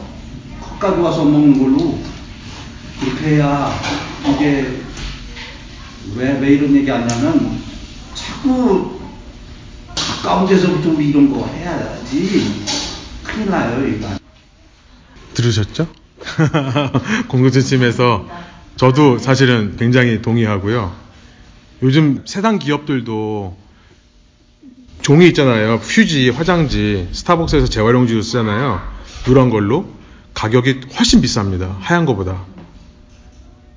컵 0.60 0.78
가져와서 0.78 1.24
먹는 1.24 1.58
걸로 1.58 1.98
그렇게 3.00 3.36
해야 3.36 3.72
이게 4.28 4.82
왜, 6.16 6.38
왜 6.38 6.48
이런 6.50 6.74
얘기 6.76 6.90
하냐면 6.90 7.58
자꾸 8.14 8.97
가까운 10.22 10.48
데서부터 10.48 10.90
우리 10.90 11.10
이런 11.10 11.30
거 11.32 11.46
해야지 11.46 12.64
큰일 13.24 13.50
나요 13.50 13.86
이거 13.86 14.08
들으셨죠? 15.34 15.86
공동체팀에서 17.28 18.26
저도 18.76 19.18
사실은 19.18 19.76
굉장히 19.76 20.20
동의하고요. 20.20 20.92
요즘 21.82 22.22
세상 22.26 22.58
기업들도 22.58 23.56
종이 25.02 25.28
있잖아요. 25.28 25.76
휴지, 25.76 26.30
화장지, 26.30 27.08
스타벅스에서 27.12 27.68
재활용지도 27.68 28.22
쓰잖아요. 28.22 28.80
이런 29.28 29.50
걸로 29.50 29.88
가격이 30.34 30.80
훨씬 30.98 31.20
비쌉니다. 31.20 31.76
하얀 31.78 32.04
거보다. 32.04 32.44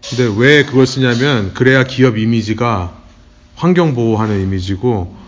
근데 0.08 0.34
왜 0.36 0.66
그걸 0.66 0.88
쓰냐면 0.88 1.54
그래야 1.54 1.84
기업 1.84 2.18
이미지가 2.18 2.96
환경 3.56 3.94
보호하는 3.94 4.42
이미지고 4.42 5.21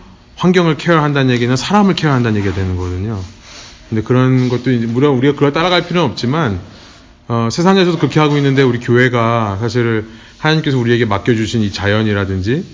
환경을 0.43 0.75
케어한다는 0.75 1.33
얘기는 1.33 1.55
사람을 1.55 1.95
케어한다는 1.95 2.37
얘기가 2.39 2.53
되는 2.53 2.75
거거든요. 2.75 3.17
근데 3.87 4.03
그런 4.03 4.49
것도 4.49 4.71
물론 4.89 5.15
우리가 5.15 5.35
그걸 5.35 5.53
따라갈 5.53 5.87
필요는 5.87 6.09
없지만 6.09 6.59
어, 7.29 7.47
세상에서도 7.49 7.97
그렇게 7.97 8.19
하고 8.19 8.35
있는데 8.35 8.61
우리 8.61 8.79
교회가 8.79 9.59
사실 9.61 10.05
하나님께서 10.39 10.77
우리에게 10.77 11.05
맡겨주신 11.05 11.61
이 11.61 11.71
자연이라든지 11.71 12.65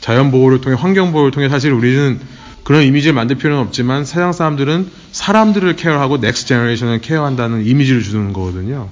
자연 0.00 0.30
보호를 0.30 0.60
통해 0.60 0.76
환경 0.78 1.10
보호를 1.10 1.32
통해 1.32 1.48
사실 1.48 1.72
우리는 1.72 2.20
그런 2.62 2.84
이미지를 2.84 3.12
만들 3.12 3.34
필요는 3.34 3.60
없지만 3.60 4.04
세상 4.04 4.32
사람들은 4.32 4.88
사람들을 5.10 5.74
care하고 5.74 6.18
next 6.18 6.46
generation을 6.46 7.00
care한다는 7.00 7.66
이미지를 7.66 8.02
주는 8.02 8.32
거거든요. 8.32 8.88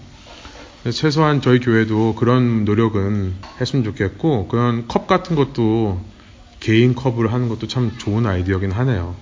최소한 0.91 1.41
저희 1.41 1.61
교회도 1.61 2.17
그런 2.17 2.65
노력은 2.65 3.35
했으면 3.61 3.85
좋겠고 3.85 4.49
그런 4.49 4.89
컵 4.89 5.07
같은 5.07 5.37
것도 5.37 6.01
개인 6.65 6.95
컵을 6.95 7.31
하는 7.31 7.51
것도 7.51 7.69
참 7.69 7.93
좋은 7.99 8.25
아이디어긴 8.25 8.73
하네요. 8.73 9.15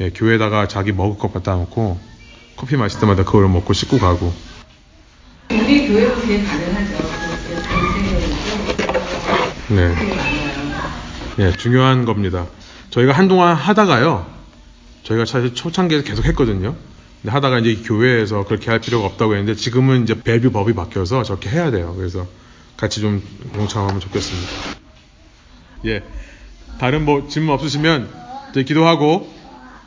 예, 0.00 0.08
교회에다가 0.08 0.68
자기 0.68 0.90
먹을 0.90 1.18
것 1.18 1.30
갖다 1.30 1.54
놓고 1.54 2.00
커피 2.56 2.78
마실 2.78 2.98
때마다 2.98 3.24
그걸 3.24 3.46
먹고 3.50 3.74
씻고 3.74 3.98
가고. 3.98 4.32
우리 5.50 5.86
교회도 5.86 6.14
그게 6.14 6.42
가능하죠. 6.42 6.96
그 9.68 9.74
네. 9.74 9.94
예, 11.40 11.52
중요한 11.52 12.06
겁니다. 12.06 12.46
저희가 12.88 13.12
한동안 13.12 13.54
하다가요. 13.54 14.24
저희가 15.02 15.26
사실 15.26 15.54
초창기에 15.54 16.04
계속 16.04 16.24
했거든요. 16.24 16.74
근데 17.20 17.32
하다가 17.32 17.58
이제 17.58 17.82
교회에서 17.84 18.46
그렇게 18.46 18.70
할 18.70 18.80
필요가 18.80 19.06
없다고 19.06 19.34
했는데 19.34 19.60
지금은 19.60 20.04
이제 20.04 20.14
벨뷰 20.14 20.52
법이 20.52 20.72
바뀌어서 20.72 21.22
저렇게 21.22 21.50
해야 21.50 21.70
돼요. 21.70 21.94
그래서 21.98 22.26
같이 22.78 23.02
좀 23.02 23.22
동참하면 23.52 24.00
좋겠습니다. 24.00 24.78
예. 25.84 26.02
다른 26.78 27.04
뭐 27.04 27.26
질문 27.28 27.54
없으시면 27.54 28.08
저희 28.54 28.64
기도하고 28.64 29.28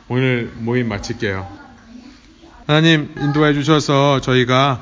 오늘 0.08 0.52
모임 0.58 0.88
마칠게요. 0.88 1.46
하나님 2.66 3.12
인도해 3.18 3.54
주셔서 3.54 4.20
저희가 4.20 4.80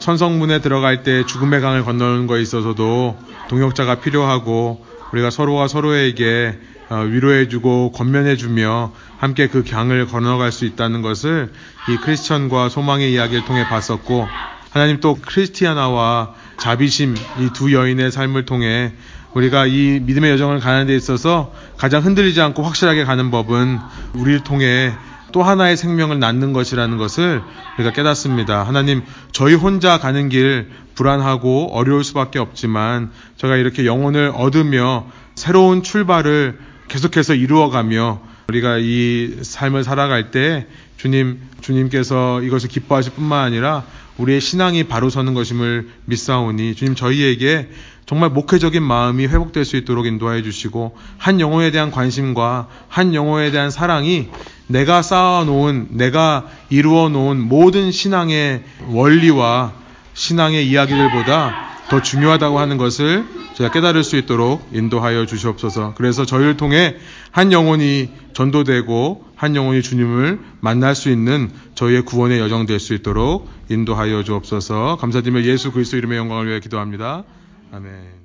천성문에 0.00 0.60
들어갈 0.60 1.02
때 1.02 1.24
죽음의 1.26 1.60
강을 1.60 1.84
건너는 1.84 2.26
거에 2.26 2.40
있어서도 2.42 3.18
동역자가 3.48 4.00
필요하고 4.00 4.84
우리가 5.12 5.30
서로가 5.30 5.68
서로에게 5.68 6.58
어, 6.88 6.96
위로해주고 6.96 7.92
권면해주며 7.92 8.92
함께 9.18 9.46
그 9.48 9.62
강을 9.62 10.06
건너갈 10.06 10.52
수 10.52 10.64
있다는 10.64 11.00
것을 11.00 11.52
이 11.88 11.96
크리스천과 11.98 12.68
소망의 12.68 13.12
이야기를 13.12 13.44
통해 13.44 13.66
봤었고 13.68 14.26
하나님 14.70 15.00
또 15.00 15.16
크리스티아나와 15.20 16.34
자비심 16.58 17.14
이 17.14 17.48
두 17.54 17.72
여인의 17.72 18.10
삶을 18.10 18.44
통해 18.46 18.92
우리가 19.34 19.66
이 19.66 20.00
믿음의 20.02 20.30
여정을 20.32 20.60
가는 20.60 20.86
데 20.86 20.94
있어서 20.94 21.52
가장 21.76 22.04
흔들리지 22.04 22.40
않고 22.40 22.62
확실하게 22.62 23.04
가는 23.04 23.30
법은 23.30 23.78
우리를 24.14 24.40
통해 24.44 24.92
또 25.32 25.42
하나의 25.42 25.76
생명을 25.76 26.18
낳는 26.18 26.52
것이라는 26.52 26.98
것을 26.98 27.42
우리가 27.78 27.92
깨닫습니다. 27.92 28.62
하나님, 28.64 29.02
저희 29.32 29.54
혼자 29.54 29.98
가는 29.98 30.28
길 30.28 30.68
불안하고 30.94 31.70
어려울 31.72 32.04
수밖에 32.04 32.38
없지만 32.38 33.10
저가 33.38 33.56
이렇게 33.56 33.86
영혼을 33.86 34.30
얻으며 34.34 35.06
새로운 35.34 35.82
출발을 35.82 36.58
계속해서 36.88 37.34
이루어가며 37.34 38.20
우리가 38.48 38.76
이 38.78 39.38
삶을 39.40 39.84
살아갈 39.84 40.30
때 40.30 40.66
주님, 40.98 41.40
주님께서 41.62 42.42
이것을 42.42 42.68
기뻐하실 42.68 43.14
뿐만 43.14 43.44
아니라 43.44 43.84
우리의 44.18 44.42
신앙이 44.42 44.84
바로 44.84 45.08
서는 45.08 45.32
것임을 45.32 45.88
믿사오니 46.04 46.74
주님 46.74 46.94
저희에게 46.94 47.70
정말 48.12 48.28
목회적인 48.28 48.82
마음이 48.82 49.26
회복될 49.26 49.64
수 49.64 49.78
있도록 49.78 50.04
인도하여 50.04 50.42
주시고 50.42 50.94
한 51.16 51.40
영혼에 51.40 51.70
대한 51.70 51.90
관심과 51.90 52.68
한 52.86 53.14
영혼에 53.14 53.50
대한 53.52 53.70
사랑이 53.70 54.28
내가 54.66 55.00
쌓아놓은 55.00 55.86
내가 55.92 56.44
이루어 56.68 57.08
놓은 57.08 57.40
모든 57.40 57.90
신앙의 57.90 58.64
원리와 58.88 59.72
신앙의 60.12 60.68
이야기들보다 60.68 61.54
더 61.88 62.02
중요하다고 62.02 62.58
하는 62.58 62.76
것을 62.76 63.24
제가 63.54 63.70
깨달을 63.70 64.04
수 64.04 64.18
있도록 64.18 64.68
인도하여 64.74 65.24
주시옵소서. 65.24 65.94
그래서 65.96 66.26
저희를 66.26 66.58
통해 66.58 66.96
한 67.30 67.50
영혼이 67.50 68.10
전도되고 68.34 69.24
한 69.36 69.56
영혼이 69.56 69.80
주님을 69.80 70.38
만날 70.60 70.94
수 70.94 71.08
있는 71.08 71.50
저희의 71.74 72.02
구원의 72.02 72.40
여정 72.40 72.66
될 72.66 72.78
수 72.78 72.92
있도록 72.92 73.48
인도하여 73.70 74.22
주옵소서. 74.22 74.98
감사드리며 75.00 75.44
예수 75.44 75.72
그리스도 75.72 75.96
이름의 75.96 76.18
영광을 76.18 76.48
위해 76.48 76.60
기도합니다. 76.60 77.24
아멘. 77.72 78.21